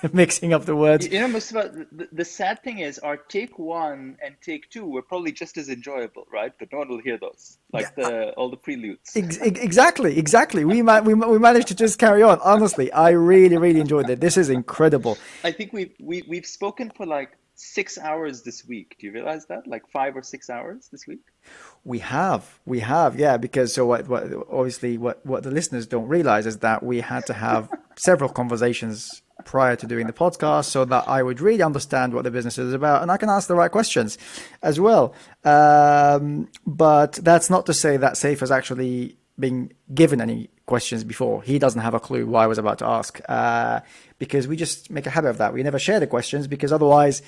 mixing 0.13 0.53
up 0.53 0.67
the 0.67 0.77
words. 0.77 1.09
You 1.09 1.21
know, 1.21 1.29
Mustafa, 1.29 1.87
the, 1.91 2.09
the 2.13 2.25
sad 2.25 2.63
thing 2.63 2.81
is 2.81 2.99
our 2.99 3.17
take 3.17 3.59
one 3.59 4.19
and 4.23 4.37
take 4.43 4.69
two 4.71 4.85
were 4.85 5.03
probably 5.03 5.33
just 5.33 5.57
as 5.57 5.69
enjoyable, 5.71 6.27
right? 6.31 6.53
But 6.59 6.71
no 6.71 6.79
one 6.79 6.89
will 6.89 7.01
hear 7.01 7.19
those, 7.19 7.59
like 7.73 7.87
yeah, 7.97 8.05
the 8.05 8.31
all 8.33 8.51
the 8.51 8.57
preludes. 8.59 9.17
Ex- 9.17 9.39
exactly, 9.39 10.19
exactly. 10.19 10.65
We, 10.65 10.83
ma- 10.83 11.01
we 11.01 11.15
we 11.15 11.39
managed 11.39 11.69
to 11.69 11.75
just 11.75 11.99
carry 11.99 12.23
on. 12.23 12.39
Honestly, 12.43 12.93
I 12.93 13.11
really, 13.11 13.57
really 13.57 13.81
enjoyed 13.81 14.11
it. 14.11 14.21
This 14.21 14.37
is 14.37 14.51
incredible. 14.51 15.17
I 15.45 15.53
think 15.53 15.73
we've 15.73 15.95
we, 15.99 16.23
we've 16.29 16.47
spoken 16.47 16.93
for 16.95 17.07
like 17.07 17.39
six 17.57 17.99
hours 17.99 18.43
this 18.43 18.67
week. 18.67 18.97
Do 19.01 19.07
you 19.07 19.13
realize 19.13 19.47
that? 19.47 19.67
Like 19.67 19.89
five 19.89 20.17
or 20.17 20.23
six 20.23 20.49
hours 20.49 20.89
this 20.93 21.07
week? 21.07 21.23
We 21.85 21.99
have, 22.01 22.61
we 22.67 22.81
have, 22.81 23.19
yeah. 23.19 23.37
Because 23.39 23.75
so 23.75 23.87
what, 23.87 24.07
what 24.09 24.25
obviously 24.51 24.99
what 24.99 25.25
what 25.25 25.43
the 25.43 25.51
listeners 25.51 25.87
don't 25.87 26.07
realize 26.07 26.47
is 26.47 26.59
that 26.59 26.83
we 26.83 27.01
had 27.01 27.27
to 27.27 27.33
have 27.33 27.71
several 27.97 28.31
conversations 28.31 29.23
prior 29.45 29.77
to 29.77 29.87
doing 29.87 30.07
the 30.07 30.13
podcast 30.13 30.67
so 30.67 30.85
that 30.85 31.09
I 31.09 31.23
would 31.23 31.41
really 31.41 31.63
understand 31.63 32.15
what 32.15 32.25
the 32.25 32.31
business 32.31 32.59
is 32.59 32.73
about 32.73 33.03
and 33.03 33.11
I 33.11 33.17
can 33.17 33.29
ask 33.29 33.49
the 33.49 33.55
right 33.55 33.71
questions 33.71 34.17
as 34.63 34.81
well. 34.81 35.15
Um, 35.45 36.49
but 36.67 37.13
that's 37.15 37.51
not 37.51 37.67
to 37.67 37.75
say 37.75 37.97
that 37.99 38.15
Saif 38.15 38.41
has 38.41 38.51
actually 38.51 39.19
been 39.39 39.73
given 39.93 40.21
any 40.21 40.51
questions 40.67 41.05
before. 41.05 41.43
He 41.43 41.59
doesn't 41.59 41.81
have 41.81 41.95
a 41.95 42.01
clue 42.01 42.27
why 42.27 42.45
I 42.45 42.47
was 42.47 42.59
about 42.59 42.79
to 42.79 42.87
ask 42.87 43.21
uh, 43.29 43.81
because 44.19 44.49
we 44.49 44.57
just 44.57 44.91
make 44.91 45.07
a 45.07 45.11
habit 45.11 45.31
of 45.31 45.39
that. 45.39 45.53
We 45.53 45.63
never 45.63 45.79
share 45.79 46.01
the 46.01 46.07
questions 46.07 46.47
because 46.47 46.73
otherwise 46.73 47.23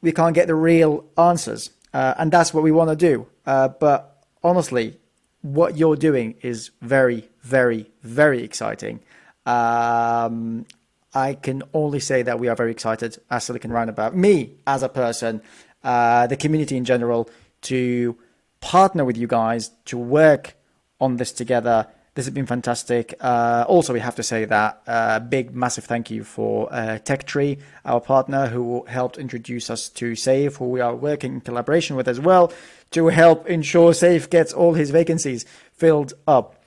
we 0.00 0.12
can't 0.12 0.34
get 0.34 0.46
the 0.46 0.54
real 0.54 1.04
answers. 1.18 1.70
Uh, 1.92 2.14
and 2.18 2.30
that's 2.30 2.52
what 2.52 2.62
we 2.62 2.72
want 2.72 2.90
to 2.90 2.96
do. 2.96 3.26
Uh, 3.46 3.68
but 3.68 4.22
honestly, 4.42 4.98
what 5.42 5.76
you're 5.76 5.96
doing 5.96 6.34
is 6.42 6.70
very, 6.82 7.28
very, 7.42 7.90
very 8.02 8.42
exciting. 8.42 9.00
Um, 9.46 10.66
I 11.14 11.34
can 11.34 11.62
only 11.72 12.00
say 12.00 12.22
that 12.22 12.38
we 12.38 12.48
are 12.48 12.56
very 12.56 12.72
excited 12.72 13.18
as 13.30 13.44
Silicon 13.44 13.72
Roundabout, 13.72 14.14
me 14.14 14.56
as 14.66 14.82
a 14.82 14.88
person, 14.88 15.40
uh, 15.82 16.26
the 16.26 16.36
community 16.36 16.76
in 16.76 16.84
general, 16.84 17.30
to 17.62 18.16
partner 18.60 19.04
with 19.04 19.16
you 19.16 19.26
guys 19.26 19.70
to 19.86 19.96
work 19.96 20.56
on 21.00 21.16
this 21.16 21.32
together. 21.32 21.86
This 22.16 22.24
has 22.24 22.32
been 22.32 22.46
fantastic. 22.46 23.14
Uh, 23.20 23.66
also, 23.68 23.92
we 23.92 24.00
have 24.00 24.14
to 24.14 24.22
say 24.22 24.46
that 24.46 24.80
uh, 24.86 25.20
big, 25.20 25.54
massive 25.54 25.84
thank 25.84 26.10
you 26.10 26.24
for 26.24 26.72
uh, 26.72 26.98
TechTree, 27.04 27.60
our 27.84 28.00
partner, 28.00 28.46
who 28.46 28.86
helped 28.88 29.18
introduce 29.18 29.68
us 29.68 29.90
to 29.90 30.12
Saif, 30.12 30.56
who 30.56 30.70
we 30.70 30.80
are 30.80 30.96
working 30.96 31.34
in 31.34 31.40
collaboration 31.42 31.94
with 31.94 32.08
as 32.08 32.18
well, 32.18 32.50
to 32.92 33.08
help 33.08 33.46
ensure 33.46 33.92
Saif 33.92 34.30
gets 34.30 34.54
all 34.54 34.72
his 34.72 34.88
vacancies 34.88 35.44
filled 35.74 36.14
up. 36.26 36.64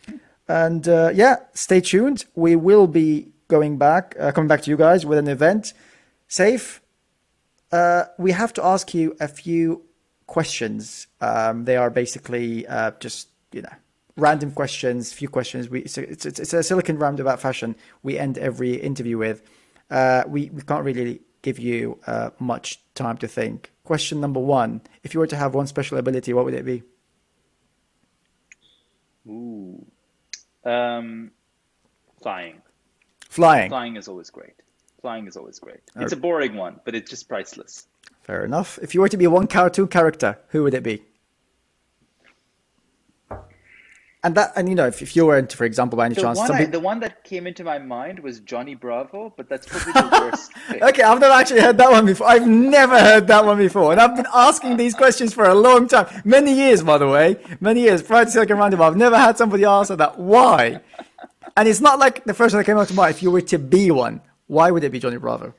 And 0.48 0.88
uh, 0.88 1.10
yeah, 1.16 1.38
stay 1.54 1.82
tuned. 1.82 2.26
We 2.36 2.56
will 2.56 2.86
be 2.86 3.32
going 3.48 3.80
back, 3.80 4.16
uh, 4.20 4.32
coming 4.32 4.48
back 4.48 4.62
to 4.62 4.70
you 4.70 4.78
guys 4.78 5.04
with 5.04 5.18
an 5.18 5.28
event. 5.28 5.74
Saif, 6.30 6.80
uh, 7.72 8.04
we 8.20 8.34
have 8.34 8.54
to 8.54 8.64
ask 8.64 8.94
you 8.94 9.18
a 9.20 9.28
few 9.28 9.82
questions. 10.28 11.08
Um, 11.22 11.66
they 11.66 11.76
are 11.76 11.90
basically 11.90 12.68
just, 13.00 13.30
you 13.52 13.64
know, 13.64 13.74
random 14.20 14.52
questions, 14.52 15.14
few 15.14 15.30
questions. 15.30 15.70
We, 15.70 15.82
it's, 15.82 15.98
it's, 15.98 16.26
it's 16.26 16.54
a 16.54 16.64
Silicon 16.64 16.98
Roundabout 16.98 17.40
fashion 17.40 17.76
we 18.04 18.18
end 18.18 18.38
every 18.38 18.76
interview 18.76 19.18
with. 19.18 19.42
Uh, 19.90 20.24
we, 20.28 20.50
we 20.50 20.62
can't 20.62 20.84
really 20.84 21.22
give 21.42 21.60
you 21.60 22.00
uh, 22.06 22.30
much 22.40 22.80
time 22.96 23.18
to 23.18 23.28
think. 23.28 23.72
Question 23.84 24.22
number 24.22 24.40
one 24.40 24.82
If 25.04 25.14
you 25.14 25.20
were 25.20 25.28
to 25.28 25.36
have 25.36 25.54
one 25.56 25.68
special 25.68 25.98
ability, 25.98 26.34
what 26.34 26.46
would 26.46 26.54
it 26.54 26.66
be? 26.66 26.84
Ooh. 29.28 29.86
Um, 30.66 31.32
flying. 32.22 32.62
Flying. 33.30 33.70
Flying 33.70 33.96
is 33.96 34.08
always 34.08 34.30
great. 34.30 34.54
Flying 35.02 35.28
is 35.28 35.38
always 35.38 35.60
great. 35.60 35.80
It's 35.96 36.12
a 36.12 36.18
boring 36.18 36.56
one, 36.56 36.82
but 36.84 36.94
it's 36.94 37.10
just 37.10 37.30
priceless. 37.30 37.88
Fair 38.24 38.44
enough. 38.44 38.78
If 38.82 38.94
you 38.94 39.02
were 39.02 39.10
to 39.10 39.18
be 39.18 39.28
one 39.28 39.48
cartoon 39.48 39.88
character, 39.88 40.38
who 40.50 40.64
would 40.64 40.74
it 40.74 40.84
be? 40.84 41.04
And 44.22 44.36
that, 44.36 44.52
and 44.58 44.68
you 44.68 44.76
know, 44.76 44.86
if, 44.86 45.02
if 45.02 45.16
you 45.16 45.26
were 45.26 45.38
into, 45.38 45.56
for 45.56 45.64
example, 45.64 45.96
by 45.96 46.06
any 46.06 46.16
The 46.16 46.22
chance, 46.22 46.38
one, 46.38 46.48
some 46.48 46.56
I, 46.58 46.66
the 46.66 46.80
one 46.80 47.00
that 47.00 47.24
came 47.24 47.48
into 47.48 47.64
my 47.64 47.80
mind 47.80 48.20
was 48.20 48.42
Johnny 48.42 48.76
Bravo, 48.76 49.34
but 49.38 49.48
that's 49.48 49.66
probably 49.66 49.94
the 49.94 50.20
worst. 50.32 50.52
Okay, 50.70 51.04
I've 51.04 51.22
never 51.22 51.34
actually 51.34 51.62
heard 51.62 51.78
that 51.78 51.90
one 51.90 52.06
before. 52.06 52.28
I've 52.28 52.46
never 52.46 53.00
heard 53.00 53.28
that 53.28 53.46
one 53.46 53.58
before. 53.58 53.94
And 53.94 54.02
I've 54.02 54.18
been 54.18 54.28
asking 54.34 54.76
these 54.76 54.94
questions 54.94 55.34
for 55.34 55.46
a 55.46 55.56
long 55.56 55.88
time. 55.88 56.08
Many 56.26 56.54
years, 56.54 56.84
by 56.84 56.98
the 56.98 57.08
way. 57.08 57.38
Many 57.62 57.82
years. 57.82 58.02
Prior 58.02 58.26
to 58.26 58.32
Silicon 58.32 58.58
Roundabout, 58.58 58.88
I've 58.88 58.98
never 58.98 59.18
had 59.18 59.38
somebody 59.38 59.64
answer 59.64 59.96
that. 59.96 60.20
Why? 60.20 60.82
And 61.56 61.70
it's 61.70 61.80
not 61.80 61.98
like 61.98 62.26
the 62.26 62.34
first 62.34 62.54
one 62.54 62.60
that 62.60 62.66
came 62.66 62.78
out 62.78 62.90
to 62.90 62.94
mind. 62.94 63.16
If 63.16 63.24
you 63.24 63.32
were 63.32 63.42
to 63.42 63.58
be 63.58 63.90
one, 63.90 64.20
why 64.48 64.70
would 64.70 64.84
it 64.84 64.92
be 64.92 65.00
Johnny 65.00 65.18
Bravo? 65.18 65.54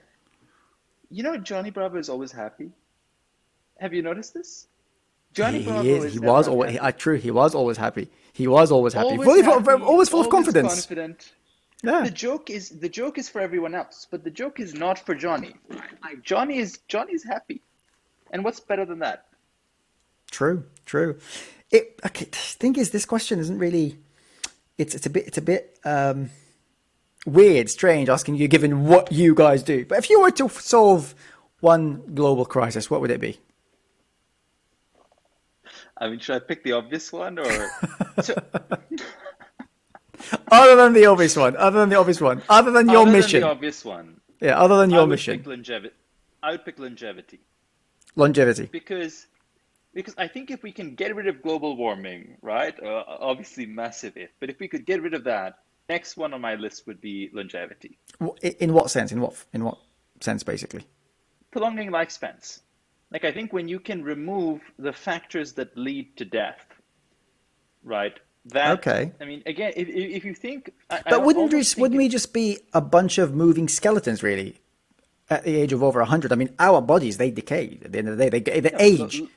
You 1.10 1.22
know, 1.22 1.38
Johnny 1.38 1.70
Bravo 1.70 1.96
is 1.96 2.10
always 2.10 2.30
happy. 2.30 2.72
Have 3.78 3.94
you 3.94 4.02
noticed 4.02 4.34
this? 4.34 4.66
Johnny 5.32 5.58
He, 5.60 5.64
Bravo 5.64 5.82
is, 6.04 6.12
he 6.12 6.18
was 6.18 6.48
always, 6.48 6.78
uh, 6.80 6.92
true, 6.92 7.16
he 7.16 7.30
was 7.30 7.54
always 7.54 7.76
happy. 7.76 8.08
He 8.32 8.46
was 8.48 8.72
always 8.72 8.94
happy. 8.94 9.10
Always 9.10 9.26
Fully, 9.28 9.42
full- 9.42 9.60
happy, 9.60 9.82
always 9.82 10.08
full 10.08 10.20
of 10.20 10.28
confidence. 10.30 10.72
confident. 10.74 11.32
Yeah. 11.82 12.02
The 12.04 12.10
joke 12.10 12.50
is 12.50 12.68
the 12.70 12.88
joke 12.90 13.16
is 13.16 13.28
for 13.30 13.40
everyone 13.40 13.74
else, 13.74 14.06
but 14.10 14.22
the 14.22 14.30
joke 14.30 14.60
is 14.60 14.74
not 14.74 14.98
for 14.98 15.14
Johnny. 15.14 15.54
Johnny 16.22 16.58
is 16.58 16.78
Johnny's 16.88 17.24
happy, 17.24 17.62
and 18.32 18.44
what's 18.44 18.60
better 18.60 18.84
than 18.84 18.98
that? 18.98 19.26
True, 20.30 20.64
true. 20.84 21.18
It 21.70 21.98
okay. 22.04 22.26
The 22.26 22.36
thing 22.36 22.76
is, 22.76 22.90
this 22.90 23.06
question 23.06 23.38
isn't 23.38 23.58
really. 23.58 23.98
It's 24.76 24.94
it's 24.94 25.06
a 25.06 25.10
bit 25.10 25.26
it's 25.26 25.38
a 25.38 25.42
bit 25.42 25.78
um, 25.84 26.28
weird, 27.24 27.70
strange 27.70 28.08
asking 28.10 28.34
you 28.34 28.46
given 28.46 28.84
what 28.84 29.10
you 29.10 29.34
guys 29.34 29.62
do. 29.62 29.86
But 29.86 29.98
if 29.98 30.10
you 30.10 30.20
were 30.20 30.30
to 30.32 30.48
solve 30.50 31.14
one 31.60 32.02
global 32.14 32.44
crisis, 32.44 32.90
what 32.90 33.00
would 33.00 33.10
it 33.10 33.20
be? 33.20 33.38
I 36.00 36.08
mean, 36.08 36.18
should 36.18 36.36
I 36.36 36.38
pick 36.40 36.64
the 36.64 36.72
obvious 36.72 37.12
one 37.12 37.38
or? 37.38 37.70
So, 38.22 38.34
Other 40.50 40.76
than 40.76 40.92
the 40.92 41.06
obvious 41.06 41.36
one, 41.36 41.56
other 41.56 41.80
than 41.80 41.88
the 41.88 41.96
obvious 41.96 42.20
one, 42.20 42.42
other 42.48 42.70
than 42.70 42.88
your 42.88 43.02
other 43.02 43.10
than 43.10 43.20
mission, 43.20 43.40
the 43.40 43.48
obvious 43.48 43.84
one, 43.84 44.20
yeah, 44.40 44.58
other 44.58 44.76
than 44.78 44.90
I 44.92 44.96
your 44.96 45.02
would 45.06 45.10
mission, 45.10 45.38
pick 45.38 45.46
longevity. 45.46 45.94
I 46.42 46.50
would 46.52 46.64
pick 46.64 46.78
longevity 46.78 47.40
longevity. 48.16 48.66
because 48.66 49.26
because 49.94 50.14
I 50.18 50.28
think 50.28 50.50
if 50.50 50.62
we 50.62 50.72
can 50.72 50.94
get 50.94 51.14
rid 51.14 51.26
of 51.26 51.42
global 51.42 51.76
warming, 51.76 52.36
right? 52.42 52.74
Uh, 52.82 53.02
obviously, 53.06 53.66
massive 53.66 54.16
if, 54.16 54.30
but 54.40 54.50
if 54.50 54.58
we 54.60 54.68
could 54.68 54.84
get 54.86 55.02
rid 55.02 55.14
of 55.14 55.24
that, 55.24 55.58
next 55.88 56.16
one 56.16 56.32
on 56.34 56.40
my 56.40 56.54
list 56.54 56.86
would 56.86 57.00
be 57.00 57.30
longevity, 57.32 57.98
In 58.58 58.72
what 58.72 58.90
sense? 58.90 59.12
In 59.12 59.20
what 59.20 59.34
in 59.52 59.64
what 59.64 59.78
sense, 60.20 60.42
basically? 60.42 60.84
prolonging 61.50 61.90
lifespans. 61.90 62.60
Like 63.12 63.24
I 63.24 63.32
think 63.32 63.52
when 63.52 63.68
you 63.68 63.80
can 63.80 64.02
remove 64.04 64.60
the 64.78 64.92
factors 64.92 65.54
that 65.54 65.76
lead 65.76 66.16
to 66.18 66.24
death, 66.24 66.64
right? 67.84 68.18
That 68.46 68.78
Okay. 68.78 69.12
I 69.20 69.24
mean, 69.26 69.42
again, 69.46 69.72
if 69.76 69.88
if 69.88 70.24
you 70.24 70.34
think, 70.34 70.72
I, 70.90 71.02
I 71.06 71.10
But 71.10 71.24
wouldn't 71.24 71.52
we, 71.52 71.64
wouldn't 71.78 71.98
we 71.98 72.08
just 72.08 72.32
be 72.32 72.60
a 72.72 72.80
bunch 72.80 73.18
of 73.18 73.34
moving 73.34 73.68
skeletons, 73.68 74.22
really? 74.22 74.56
At 75.30 75.44
the 75.44 75.56
age 75.56 75.72
of 75.72 75.82
over 75.82 76.00
100, 76.00 76.32
I 76.32 76.36
mean, 76.36 76.54
our 76.58 76.82
bodies, 76.82 77.18
they 77.18 77.30
decay. 77.30 77.80
At 77.84 77.92
the 77.92 77.98
end 77.98 78.08
of 78.08 78.18
the 78.18 78.30
day, 78.30 78.40
they, 78.40 78.60
they 78.60 78.72
Yeah, 78.72 78.78
age. 78.78 79.20
Look, 79.20 79.30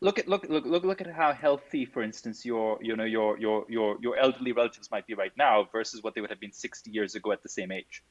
look 0.00 0.18
at 0.18 0.28
look 0.28 0.46
look 0.48 0.64
look 0.66 0.84
look 0.84 1.00
at 1.00 1.08
how 1.08 1.32
healthy, 1.32 1.86
for 1.86 2.02
instance, 2.02 2.44
your 2.44 2.78
you 2.82 2.96
know 2.96 3.04
your 3.04 3.38
your 3.38 3.66
your 3.68 3.98
your 4.00 4.16
elderly 4.18 4.52
relatives 4.52 4.90
might 4.90 5.06
be 5.06 5.14
right 5.14 5.32
now 5.36 5.68
versus 5.72 6.02
what 6.02 6.14
they 6.14 6.20
would 6.20 6.30
have 6.30 6.40
been 6.40 6.52
60 6.52 6.90
years 6.90 7.14
ago 7.14 7.32
at 7.32 7.42
the 7.42 7.48
same 7.48 7.72
age, 7.72 8.02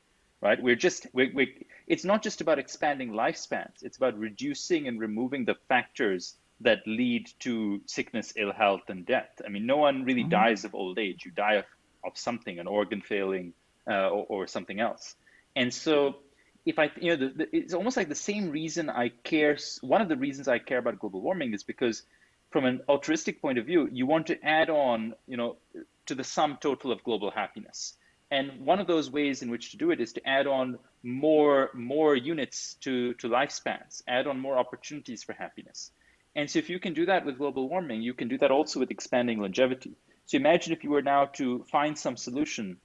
right? 0.42 0.62
We're 0.62 0.76
just 0.76 1.08
we 1.14 1.32
we 1.34 1.68
it's 1.92 2.06
not 2.06 2.24
just 2.24 2.40
about 2.40 2.58
expanding 2.58 3.12
lifespans. 3.12 3.84
It's 3.84 3.98
about 3.98 4.18
reducing 4.18 4.88
and 4.88 4.98
removing 4.98 5.44
the 5.44 5.56
factors 5.68 6.38
that 6.62 6.88
lead 6.88 7.30
to 7.40 7.82
sickness, 7.86 8.32
ill 8.38 8.54
health, 8.54 8.84
and 8.88 9.06
death. 9.06 9.42
I 9.46 9.50
mean, 9.50 9.66
no 9.66 9.76
one 9.76 10.06
really 10.06 10.24
dies 10.24 10.64
of 10.64 10.74
old 10.74 10.98
age. 10.98 11.26
You 11.26 11.32
die 11.32 11.56
of, 11.56 11.66
of 12.06 12.18
something, 12.18 12.60
an 12.60 12.68
organ 12.68 13.02
failing, 13.02 13.52
uh, 13.90 14.08
or, 14.08 14.26
or 14.30 14.48
something 14.48 14.80
else. 14.80 15.16
And 15.54 15.74
so, 15.74 16.20
if 16.66 16.80
I, 16.80 16.92
you 17.02 17.10
know, 17.10 17.28
the, 17.28 17.34
the, 17.40 17.58
it's 17.58 17.74
almost 17.74 17.98
like 17.98 18.08
the 18.08 18.16
same 18.16 18.52
reason 18.52 18.90
I 18.90 19.10
care. 19.10 19.58
One 19.82 20.02
of 20.02 20.08
the 20.08 20.16
reasons 20.16 20.48
I 20.48 20.60
care 20.60 20.78
about 20.78 20.98
global 20.98 21.20
warming 21.20 21.54
is 21.54 21.64
because, 21.64 22.04
from 22.52 22.64
an 22.64 22.80
altruistic 22.88 23.42
point 23.42 23.58
of 23.58 23.66
view, 23.66 23.90
you 23.92 24.06
want 24.06 24.28
to 24.28 24.42
add 24.42 24.70
on, 24.70 25.14
you 25.28 25.36
know, 25.36 25.58
to 26.06 26.16
the 26.16 26.24
sum 26.24 26.58
total 26.62 26.94
of 26.94 27.04
global 27.04 27.32
happiness. 27.32 27.98
And 28.32 28.66
one 28.66 28.80
of 28.80 28.88
those 28.88 29.12
ways 29.12 29.42
in 29.42 29.52
which 29.52 29.72
to 29.72 29.78
do 29.78 29.92
it 29.92 30.00
is 30.00 30.14
to 30.14 30.26
add 30.26 30.48
on 30.48 30.80
more 31.04 31.70
more 31.74 32.16
units 32.16 32.76
to 32.82 33.14
to 33.16 33.28
lifespans, 33.28 34.02
add 34.08 34.28
on 34.28 34.40
more 34.40 34.58
opportunities 34.58 35.24
for 35.24 35.34
happiness. 35.34 35.92
And 36.36 36.50
so 36.50 36.60
if 36.60 36.70
you 36.70 36.80
can 36.80 36.94
do 36.94 37.06
that 37.08 37.26
with 37.26 37.38
global 37.38 37.68
warming, 37.68 38.02
you 38.02 38.14
can 38.14 38.28
do 38.28 38.38
that 38.38 38.52
also 38.52 38.80
with 38.80 38.92
expanding 38.92 39.40
longevity. 39.40 39.96
So 40.26 40.38
imagine 40.38 40.72
if 40.72 40.84
you 40.84 40.92
were 40.92 41.02
now 41.02 41.26
to 41.34 41.66
find 41.72 41.98
some 41.98 42.16
solution 42.16 42.78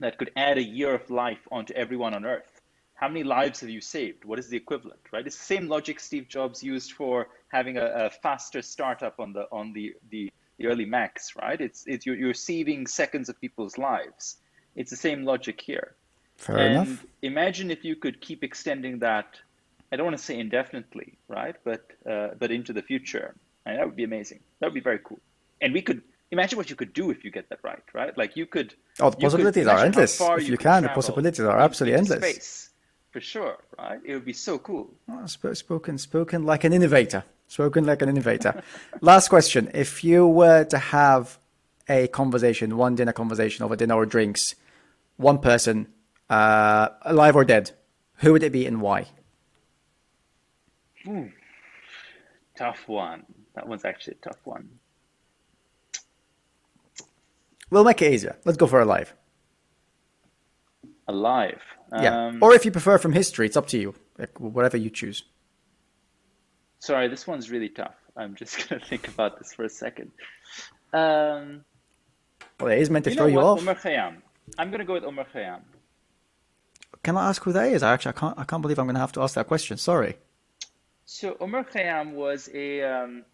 that 0.00 0.18
could 0.18 0.30
add 0.36 0.58
a 0.58 0.62
year 0.62 0.94
of 0.94 1.10
life 1.10 1.48
onto 1.50 1.74
everyone 1.74 2.14
on 2.14 2.24
Earth. 2.24 2.60
How 2.94 3.08
many 3.08 3.24
lives 3.24 3.60
have 3.60 3.70
you 3.70 3.80
saved? 3.80 4.24
What 4.24 4.38
is 4.38 4.48
the 4.48 4.56
equivalent, 4.56 5.00
right? 5.12 5.26
It's 5.26 5.36
the 5.36 5.44
same 5.44 5.68
logic 5.68 5.98
Steve 5.98 6.28
Jobs 6.28 6.62
used 6.62 6.92
for 6.92 7.28
having 7.48 7.76
a, 7.76 7.86
a 7.86 8.10
faster 8.10 8.62
startup 8.62 9.18
on 9.18 9.32
the 9.32 9.46
on 9.50 9.72
the, 9.72 9.94
the, 10.10 10.32
the 10.58 10.66
early 10.66 10.84
Macs, 10.84 11.34
right? 11.34 11.60
It's 11.60 11.84
it's 11.86 12.06
you're, 12.06 12.16
you're 12.16 12.34
saving 12.34 12.86
seconds 12.86 13.28
of 13.28 13.40
people's 13.40 13.76
lives. 13.76 14.36
It's 14.76 14.90
the 14.90 14.96
same 14.96 15.24
logic 15.24 15.60
here. 15.60 15.96
Fair 16.36 16.58
and 16.58 16.74
enough. 16.74 17.04
imagine 17.22 17.70
if 17.70 17.84
you 17.84 17.96
could 17.96 18.20
keep 18.20 18.42
extending 18.42 18.98
that. 19.00 19.38
I 19.92 19.96
don't 19.96 20.06
want 20.06 20.18
to 20.18 20.22
say 20.22 20.38
indefinitely, 20.38 21.18
right? 21.28 21.56
But 21.64 21.86
uh, 22.10 22.28
but 22.38 22.50
into 22.50 22.72
the 22.72 22.82
future, 22.82 23.34
and 23.64 23.78
that 23.78 23.86
would 23.86 23.96
be 23.96 24.04
amazing. 24.04 24.40
That 24.58 24.66
would 24.66 24.74
be 24.74 24.80
very 24.80 24.98
cool. 24.98 25.20
And 25.60 25.72
we 25.72 25.82
could 25.82 26.02
imagine 26.30 26.56
what 26.56 26.68
you 26.70 26.76
could 26.76 26.92
do 26.92 27.10
if 27.10 27.24
you 27.24 27.30
get 27.30 27.48
that 27.48 27.60
right, 27.62 27.82
right? 27.92 28.16
Like 28.16 28.36
you 28.36 28.46
could. 28.46 28.74
Oh, 29.00 29.10
the 29.10 29.16
possibilities 29.16 29.66
are 29.66 29.78
endless. 29.84 30.20
If 30.20 30.48
you 30.48 30.56
could 30.56 30.60
can, 30.60 30.82
the 30.82 30.88
possibilities 30.90 31.40
are 31.40 31.58
absolutely 31.58 31.98
endless. 31.98 32.30
Space, 32.30 32.70
for 33.10 33.20
sure, 33.20 33.58
right? 33.78 34.00
It 34.04 34.14
would 34.14 34.24
be 34.24 34.32
so 34.32 34.58
cool. 34.58 34.90
Oh, 35.10 35.26
spoken, 35.26 35.98
spoken 35.98 36.42
like 36.44 36.64
an 36.64 36.72
innovator. 36.72 37.24
Spoken 37.46 37.84
like 37.84 38.02
an 38.02 38.08
innovator. 38.08 38.62
Last 39.00 39.28
question: 39.28 39.70
If 39.74 40.02
you 40.02 40.26
were 40.26 40.64
to 40.64 40.78
have 40.78 41.38
a 41.88 42.08
conversation, 42.08 42.76
one 42.76 42.94
dinner 42.94 43.12
conversation 43.12 43.64
over 43.64 43.76
dinner 43.76 43.94
or 43.94 44.06
drinks, 44.06 44.54
one 45.16 45.38
person, 45.38 45.88
uh, 46.30 46.88
alive 47.02 47.36
or 47.36 47.44
dead, 47.44 47.72
who 48.18 48.32
would 48.32 48.42
it 48.42 48.52
be 48.52 48.66
and 48.66 48.80
why? 48.80 49.06
Tough 52.56 52.88
one. 52.88 53.24
That 53.54 53.68
one's 53.68 53.84
actually 53.84 54.16
a 54.22 54.28
tough 54.28 54.38
one. 54.44 54.68
We'll 57.70 57.84
make 57.84 58.00
it 58.02 58.12
easier. 58.12 58.36
Let's 58.44 58.58
go 58.58 58.66
for 58.66 58.80
alive. 58.80 59.14
Alive. 61.08 61.60
Yeah. 61.92 62.26
Um, 62.28 62.38
or 62.42 62.54
if 62.54 62.64
you 62.64 62.70
prefer 62.70 62.98
from 62.98 63.12
history, 63.12 63.46
it's 63.46 63.56
up 63.56 63.66
to 63.68 63.78
you. 63.78 63.94
Like, 64.18 64.38
whatever 64.40 64.76
you 64.76 64.90
choose. 64.90 65.24
Sorry, 66.78 67.08
this 67.08 67.26
one's 67.26 67.50
really 67.50 67.68
tough. 67.68 67.94
I'm 68.16 68.34
just 68.42 68.68
gonna 68.68 68.84
think 68.84 69.08
about 69.08 69.38
this 69.38 69.52
for 69.54 69.64
a 69.64 69.68
second. 69.68 70.12
Um, 70.92 71.64
Well, 72.60 72.70
it 72.70 72.78
is 72.78 72.90
meant 72.90 73.04
to 73.06 73.10
you 73.10 73.16
throw 73.16 73.26
know 73.26 73.32
you 73.32 73.40
off. 73.40 73.58
Omar 73.60 73.74
Khayyam. 73.74 74.16
I'm 74.58 74.68
going 74.70 74.78
to 74.80 74.84
go 74.84 74.92
with 74.92 75.04
Omar 75.04 75.26
Khayyam. 75.34 75.60
Can 77.02 77.16
I 77.16 77.28
ask 77.28 77.42
who 77.42 77.52
that 77.52 77.68
is? 77.68 77.82
I 77.82 77.92
actually 77.92 78.10
I 78.16 78.18
can't 78.20 78.38
I 78.38 78.44
can't 78.44 78.62
believe 78.62 78.78
I'm 78.78 78.86
going 78.86 78.94
to 78.94 79.00
have 79.00 79.12
to 79.12 79.22
ask 79.22 79.34
that 79.34 79.46
question. 79.48 79.76
Sorry. 79.76 80.16
So 81.06 81.36
Omar 81.40 81.64
Khayyam 81.64 82.12
was 82.12 82.48
a, 82.54 82.82
um, 82.82 83.24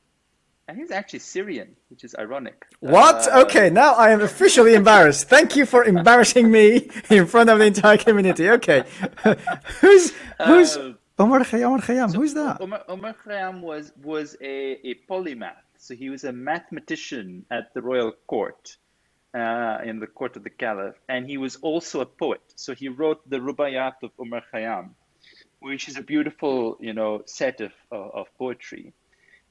and 0.66 0.76
he's 0.76 0.90
actually 0.90 1.20
Syrian, 1.20 1.76
which 1.88 2.02
is 2.02 2.16
ironic. 2.18 2.66
What? 2.80 3.28
Uh, 3.28 3.42
okay, 3.44 3.70
now 3.70 3.94
I 3.94 4.10
am 4.10 4.20
officially 4.22 4.74
embarrassed. 4.74 5.28
Thank 5.28 5.54
you 5.56 5.64
for 5.66 5.84
embarrassing 5.84 6.50
me 6.50 6.90
in 7.10 7.26
front 7.26 7.48
of 7.48 7.58
the 7.60 7.66
entire 7.66 7.96
community. 7.96 8.48
Okay, 8.50 8.84
who's 9.80 10.12
who's 10.46 10.76
Uh, 10.76 10.92
Omar 11.18 11.40
Khayyam? 11.40 11.66
Omar 11.66 11.80
Khayyam. 11.80 12.14
Who's 12.14 12.34
that? 12.34 12.60
Omar, 12.60 12.82
Omar 12.88 13.14
Khayyam 13.24 13.60
was 13.60 13.92
was 14.02 14.36
a, 14.40 14.54
a 14.90 14.94
polymath. 15.08 15.62
So 15.78 15.94
he 15.94 16.10
was 16.10 16.24
a 16.24 16.32
mathematician 16.32 17.46
at 17.50 17.72
the 17.72 17.80
royal 17.82 18.12
court, 18.26 18.76
uh, 19.34 19.78
in 19.84 20.00
the 20.00 20.06
court 20.06 20.36
of 20.36 20.44
the 20.44 20.50
caliph, 20.50 20.96
and 21.08 21.26
he 21.26 21.38
was 21.38 21.56
also 21.56 22.00
a 22.00 22.06
poet. 22.06 22.42
So 22.56 22.74
he 22.74 22.88
wrote 22.88 23.28
the 23.28 23.38
Rubaiyat 23.38 24.02
of 24.02 24.10
Omar 24.18 24.42
Khayyam, 24.52 24.90
which 25.60 25.88
is 25.88 25.96
a 25.96 26.02
beautiful, 26.02 26.76
you 26.80 26.92
know, 26.92 27.22
set 27.26 27.60
of, 27.60 27.72
of, 27.90 28.10
of 28.14 28.26
poetry. 28.38 28.92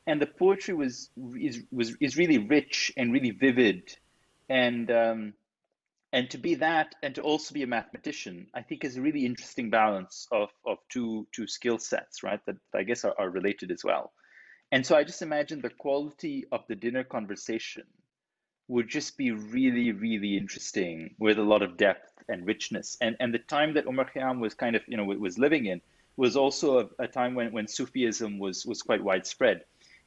And 0.06 0.22
the 0.22 0.26
poetry 0.26 0.74
was 0.74 1.10
is 1.40 1.64
was 1.72 1.96
is 2.00 2.18
really 2.18 2.40
rich 2.40 2.92
and 2.98 3.14
really 3.14 3.32
vivid, 3.32 3.96
and 4.50 4.90
um, 4.90 5.34
and 6.12 6.30
to 6.32 6.38
be 6.38 6.56
that 6.56 6.96
and 7.04 7.14
to 7.16 7.22
also 7.22 7.54
be 7.54 7.64
a 7.64 7.68
mathematician, 7.68 8.48
I 8.54 8.64
think 8.64 8.84
is 8.84 8.98
a 8.98 9.02
really 9.02 9.26
interesting 9.26 9.70
balance 9.70 10.28
of 10.32 10.50
of 10.66 10.80
two 10.90 11.28
two 11.32 11.48
skill 11.48 11.78
sets, 11.78 12.24
right? 12.24 12.44
That 12.48 12.58
I 12.74 12.84
guess 12.84 13.06
are, 13.06 13.14
are 13.20 13.30
related 13.30 13.72
as 13.72 13.84
well. 13.84 14.12
And 14.72 14.86
so 14.86 14.96
I 14.96 15.04
just 15.04 15.22
imagine 15.22 15.62
the 15.62 15.70
quality 15.70 16.46
of 16.52 16.62
the 16.68 16.76
dinner 16.76 17.04
conversation 17.04 17.84
would 18.70 18.88
just 18.88 19.18
be 19.18 19.32
really, 19.32 19.92
really 19.92 20.38
interesting 20.38 21.16
with 21.20 21.38
a 21.38 21.44
lot 21.44 21.62
of 21.62 21.76
depth 21.76 22.14
and 22.30 22.48
richness. 22.48 22.98
And 23.02 23.18
and 23.20 23.34
the 23.34 23.40
time 23.40 23.74
that 23.74 23.88
Omar 23.88 24.10
Khayyam 24.10 24.40
was 24.40 24.54
kind 24.54 24.76
of, 24.78 24.84
you 24.88 24.96
know, 24.96 25.04
was 25.04 25.38
living 25.38 25.66
in 25.66 25.82
was 26.16 26.38
also 26.38 26.68
a, 26.80 27.04
a 27.04 27.08
time 27.08 27.34
when, 27.36 27.52
when 27.52 27.68
Sufism 27.68 28.40
was 28.40 28.66
was 28.66 28.82
quite 28.82 29.04
widespread. 29.04 29.66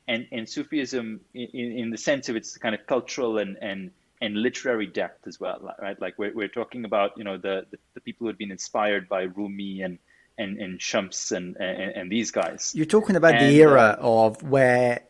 And 0.09 0.27
and 0.33 0.49
Sufism 0.49 1.21
in, 1.35 1.69
in 1.81 1.91
the 1.91 1.99
sense 1.99 2.29
of 2.31 2.37
its 2.37 2.57
kind 2.57 2.75
of 2.75 2.87
cultural 2.87 3.39
and 3.39 3.59
and 3.61 3.91
and 4.21 4.37
literary 4.37 4.87
depth 4.87 5.27
as 5.27 5.41
well, 5.41 5.75
right? 5.81 6.01
Like 6.01 6.15
we're, 6.17 6.33
we're 6.33 6.55
talking 6.61 6.85
about, 6.85 7.19
you 7.19 7.25
know, 7.25 7.39
the, 7.39 7.67
the, 7.73 7.79
the 7.95 8.01
people 8.01 8.25
who 8.25 8.29
had 8.29 8.39
been 8.39 8.53
inspired 8.53 9.09
by 9.09 9.23
Rumi 9.23 9.83
and 9.83 9.99
and, 10.39 10.59
and 10.59 10.81
Shams 10.81 11.33
and, 11.33 11.57
and, 11.57 11.93
and 11.99 12.11
these 12.11 12.31
guys. 12.31 12.73
You're 12.75 12.87
talking 12.87 13.17
about 13.17 13.35
And, 13.35 13.51
the 13.53 13.61
era 13.61 13.99
uh, 14.01 14.07
of 14.27 14.43
where 14.43 15.01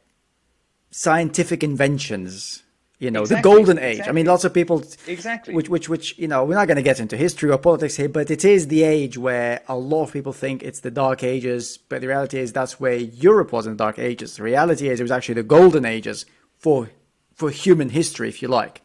scientific 0.91 1.63
inventions, 1.63 2.63
you 3.03 3.11
know, 3.11 3.23
Exactly, 3.23 3.51
the 3.51 3.57
golden 3.57 3.79
age. 3.81 4.03
I 4.07 4.13
mean, 4.13 4.27
lots 4.27 4.45
of 4.45 4.55
people, 4.55 4.85
Exactly. 5.09 5.55
which, 5.57 5.69
which, 5.69 5.89
which, 5.89 6.17
you 6.19 6.29
know, 6.29 6.45
we're 6.45 6.55
not 6.55 6.69
going 6.69 6.77
to 6.77 6.83
get 6.91 7.01
into 7.01 7.17
history 7.17 7.51
or 7.51 7.59
politics 7.59 7.97
here, 7.97 8.09
but 8.09 8.31
it 8.31 8.45
is 8.45 8.69
the 8.69 8.85
age 8.85 9.19
where 9.19 9.61
a 9.69 9.77
lot 9.77 10.05
of 10.05 10.13
people 10.13 10.33
think 10.33 10.63
it's 10.63 10.81
the 10.81 10.91
dark 10.91 11.25
ages. 11.25 11.79
But 11.89 12.01
the 12.01 12.07
reality 12.07 12.39
is 12.39 12.53
that's 12.53 12.79
where 12.79 12.95
Europe 13.29 13.51
was 13.53 13.67
in 13.67 13.73
the 13.73 13.77
dark 13.87 13.99
ages. 13.99 14.37
The 14.37 14.45
reality 14.45 14.89
is 14.89 15.01
it 15.01 15.03
was 15.03 15.11
actually 15.11 15.35
the 15.35 15.43
golden 15.43 15.85
ages 15.85 16.27
for, 16.59 16.91
for 17.35 17.51
human 17.51 17.89
history, 17.89 18.29
if 18.29 18.41
you 18.41 18.47
like. 18.47 18.83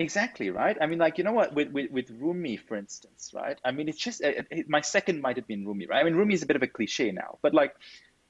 Exactly, 0.00 0.50
right? 0.50 0.76
I 0.80 0.86
mean, 0.86 0.98
like, 0.98 1.16
you 1.18 1.24
know 1.24 1.32
what, 1.32 1.54
with, 1.54 1.68
with, 1.70 1.90
with 1.92 2.10
Rumi, 2.18 2.56
for 2.56 2.76
instance, 2.76 3.32
right? 3.34 3.58
I 3.64 3.70
mean, 3.70 3.88
it's 3.88 3.98
just, 3.98 4.24
uh, 4.24 4.32
it, 4.50 4.68
my 4.68 4.80
second 4.80 5.20
might 5.20 5.36
have 5.36 5.46
been 5.46 5.64
Rumi, 5.66 5.86
right? 5.86 6.00
I 6.00 6.04
mean, 6.04 6.14
Rumi 6.16 6.34
is 6.34 6.42
a 6.42 6.46
bit 6.46 6.56
of 6.56 6.62
a 6.62 6.66
cliche 6.66 7.12
now, 7.12 7.38
but 7.42 7.52
like, 7.54 7.74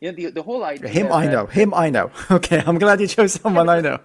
you 0.00 0.10
know, 0.10 0.16
the, 0.16 0.30
the 0.32 0.42
whole 0.42 0.64
idea 0.64 0.88
Him, 0.88 1.12
I 1.12 1.26
that- 1.26 1.32
know. 1.32 1.46
Him, 1.46 1.72
I 1.72 1.88
know. 1.90 2.10
Okay, 2.30 2.62
I'm 2.66 2.78
glad 2.78 3.00
you 3.00 3.06
chose 3.06 3.32
someone 3.34 3.68
I 3.68 3.80
know. 3.80 3.98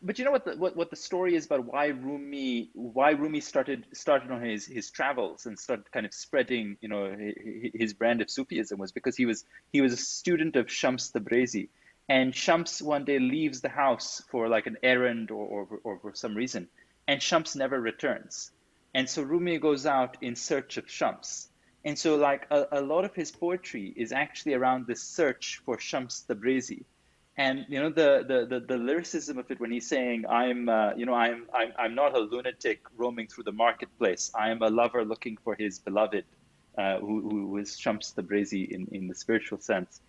But 0.00 0.18
you 0.18 0.24
know 0.24 0.30
what 0.30 0.44
the 0.44 0.56
what, 0.56 0.76
what 0.76 0.90
the 0.90 0.96
story 0.96 1.34
is 1.34 1.46
about 1.46 1.64
why 1.64 1.86
Rumi 1.88 2.70
why 2.74 3.10
Rumi 3.10 3.40
started 3.40 3.86
started 3.92 4.30
on 4.30 4.42
his 4.42 4.64
his 4.64 4.90
travels 4.90 5.46
and 5.46 5.58
started 5.58 5.90
kind 5.90 6.06
of 6.06 6.14
spreading 6.14 6.76
you 6.80 6.88
know 6.88 7.10
hi- 7.10 7.34
hi- 7.36 7.70
his 7.74 7.94
brand 7.94 8.20
of 8.20 8.30
Sufism 8.30 8.78
was 8.78 8.92
because 8.92 9.16
he 9.16 9.26
was 9.26 9.44
he 9.72 9.80
was 9.80 9.92
a 9.92 9.96
student 9.96 10.54
of 10.54 10.70
Shams 10.70 11.10
Tabrizi 11.10 11.68
and 12.08 12.34
Shams 12.34 12.80
one 12.80 13.04
day 13.04 13.18
leaves 13.18 13.60
the 13.60 13.68
house 13.68 14.22
for 14.30 14.48
like 14.48 14.66
an 14.66 14.76
errand 14.82 15.32
or 15.32 15.44
or, 15.46 15.80
or 15.82 15.98
for 15.98 16.14
some 16.14 16.34
reason 16.36 16.68
and 17.08 17.22
Shams 17.22 17.56
never 17.56 17.80
returns. 17.80 18.52
And 18.94 19.08
so 19.08 19.22
Rumi 19.22 19.58
goes 19.58 19.86
out 19.86 20.16
in 20.20 20.36
search 20.36 20.76
of 20.76 20.90
Shams. 20.90 21.48
And 21.84 21.98
so 21.98 22.16
like 22.16 22.46
a, 22.50 22.66
a 22.72 22.80
lot 22.82 23.04
of 23.04 23.14
his 23.14 23.32
poetry 23.32 23.92
is 23.96 24.12
actually 24.12 24.54
around 24.54 24.86
this 24.86 25.02
search 25.02 25.60
for 25.64 25.78
Shams 25.78 26.24
Tabrizi 26.28 26.84
and 27.38 27.64
you 27.68 27.80
know 27.80 27.88
the, 27.88 28.24
the 28.26 28.46
the 28.46 28.60
the 28.66 28.76
lyricism 28.76 29.38
of 29.38 29.50
it 29.50 29.58
when 29.60 29.70
he's 29.70 29.88
saying 29.88 30.26
i'm 30.28 30.68
uh, 30.68 30.92
you 30.94 31.06
know 31.06 31.14
i'm 31.14 31.46
i'm 31.54 31.72
i'm 31.78 31.94
not 31.94 32.14
a 32.14 32.18
lunatic 32.18 32.80
roaming 32.96 33.26
through 33.28 33.44
the 33.44 33.52
marketplace 33.52 34.30
i 34.34 34.50
am 34.50 34.60
a 34.62 34.68
lover 34.68 35.04
looking 35.04 35.38
for 35.44 35.54
his 35.54 35.78
beloved 35.78 36.24
uh, 36.76 36.98
who 36.98 37.28
who 37.28 37.46
was 37.46 37.78
Shams 37.78 38.12
Tabrizi 38.16 38.68
in 38.68 38.86
in 38.92 39.08
the 39.08 39.14
spiritual 39.14 39.58
sense 39.58 40.00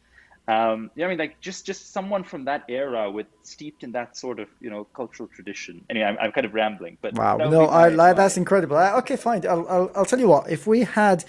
um 0.47 0.89
yeah 0.95 1.05
i 1.05 1.09
mean 1.09 1.19
like 1.19 1.39
just 1.39 1.65
just 1.65 1.93
someone 1.93 2.23
from 2.23 2.45
that 2.45 2.63
era 2.67 3.09
with 3.11 3.27
steeped 3.43 3.83
in 3.83 3.91
that 3.91 4.17
sort 4.17 4.39
of 4.39 4.47
you 4.59 4.69
know 4.69 4.83
cultural 4.95 5.29
tradition 5.29 5.85
anyway 5.89 6.07
i'm, 6.07 6.17
I'm 6.19 6.31
kind 6.31 6.45
of 6.45 6.53
rambling 6.55 6.97
but 7.01 7.13
Wow, 7.13 7.37
no, 7.37 7.65
I 7.65 7.89
like 7.89 8.15
that's 8.15 8.37
incredible. 8.37 8.77
Uh, 8.77 8.97
Okay, 8.99 9.15
fine. 9.15 9.45
I'll, 9.45 9.67
I'll 9.67 9.91
I'll 9.95 10.05
tell 10.05 10.19
you 10.19 10.29
what. 10.29 10.49
If 10.49 10.65
we 10.65 10.79
had, 10.81 11.25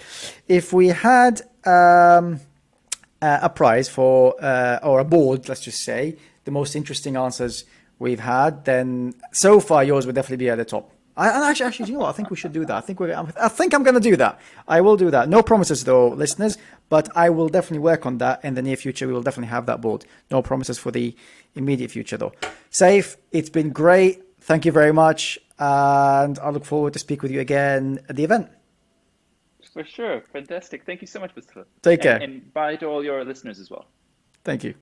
if 0.47 0.73
we 0.73 0.87
had 0.87 1.41
um, 1.65 2.39
uh, 3.21 3.39
a 3.41 3.49
prize 3.49 3.87
for 3.89 4.35
uh, 4.43 4.79
or 4.83 4.99
a 4.99 5.05
board, 5.05 5.47
let's 5.49 5.61
just 5.61 5.83
say 5.83 6.17
the 6.45 6.51
most 6.51 6.75
interesting 6.75 7.15
answers 7.15 7.65
we've 7.99 8.19
had, 8.19 8.65
then 8.65 9.13
so 9.31 9.59
far 9.59 9.83
yours 9.83 10.05
would 10.05 10.15
definitely 10.15 10.43
be 10.45 10.49
at 10.49 10.57
the 10.57 10.65
top. 10.65 10.91
I, 11.15 11.29
and 11.29 11.43
actually, 11.43 11.67
actually, 11.67 11.87
you 11.87 11.93
know 11.93 11.99
what? 11.99 12.09
I 12.09 12.13
think 12.13 12.29
we 12.29 12.37
should 12.37 12.53
do 12.53 12.65
that. 12.65 12.75
I 12.75 12.81
think 12.81 12.99
we're. 12.99 13.13
I 13.13 13.47
think 13.49 13.73
I'm 13.73 13.83
going 13.83 13.95
to 13.95 13.99
do 13.99 14.15
that. 14.15 14.39
I 14.67 14.81
will 14.81 14.95
do 14.95 15.11
that. 15.11 15.27
No 15.27 15.43
promises 15.43 15.83
though, 15.83 16.07
listeners, 16.07 16.57
but 16.89 17.09
I 17.15 17.29
will 17.29 17.49
definitely 17.49 17.79
work 17.79 18.05
on 18.05 18.17
that 18.19 18.43
in 18.43 18.53
the 18.55 18.61
near 18.61 18.77
future. 18.77 19.07
We 19.07 19.13
will 19.13 19.21
definitely 19.21 19.49
have 19.49 19.65
that 19.65 19.81
board. 19.81 20.05
No 20.31 20.41
promises 20.41 20.79
for 20.79 20.89
the 20.89 21.15
immediate 21.53 21.91
future 21.91 22.17
though. 22.17 22.33
Saif. 22.71 23.17
It's 23.31 23.49
been 23.49 23.71
great. 23.71 24.23
Thank 24.39 24.65
you 24.65 24.71
very 24.71 24.93
much, 24.93 25.37
and 25.59 26.39
I 26.39 26.49
look 26.49 26.65
forward 26.65 26.93
to 26.93 26.99
speak 26.99 27.21
with 27.21 27.31
you 27.31 27.41
again 27.41 27.99
at 28.09 28.15
the 28.15 28.23
event. 28.23 28.49
For 29.73 29.83
sure 29.85 30.21
fantastic 30.33 30.85
thank 30.85 31.01
you 31.01 31.07
so 31.07 31.19
much 31.19 31.31
Mustafa 31.35 31.65
Take 31.81 31.99
And- 31.99 32.03
care. 32.03 32.17
and 32.17 32.53
bye 32.53 32.75
to 32.77 32.85
all 32.87 33.03
your 33.03 33.23
listeners 33.25 33.59
as 33.59 33.69
well 33.69 33.85
Thank 34.43 34.63
you. 34.63 34.73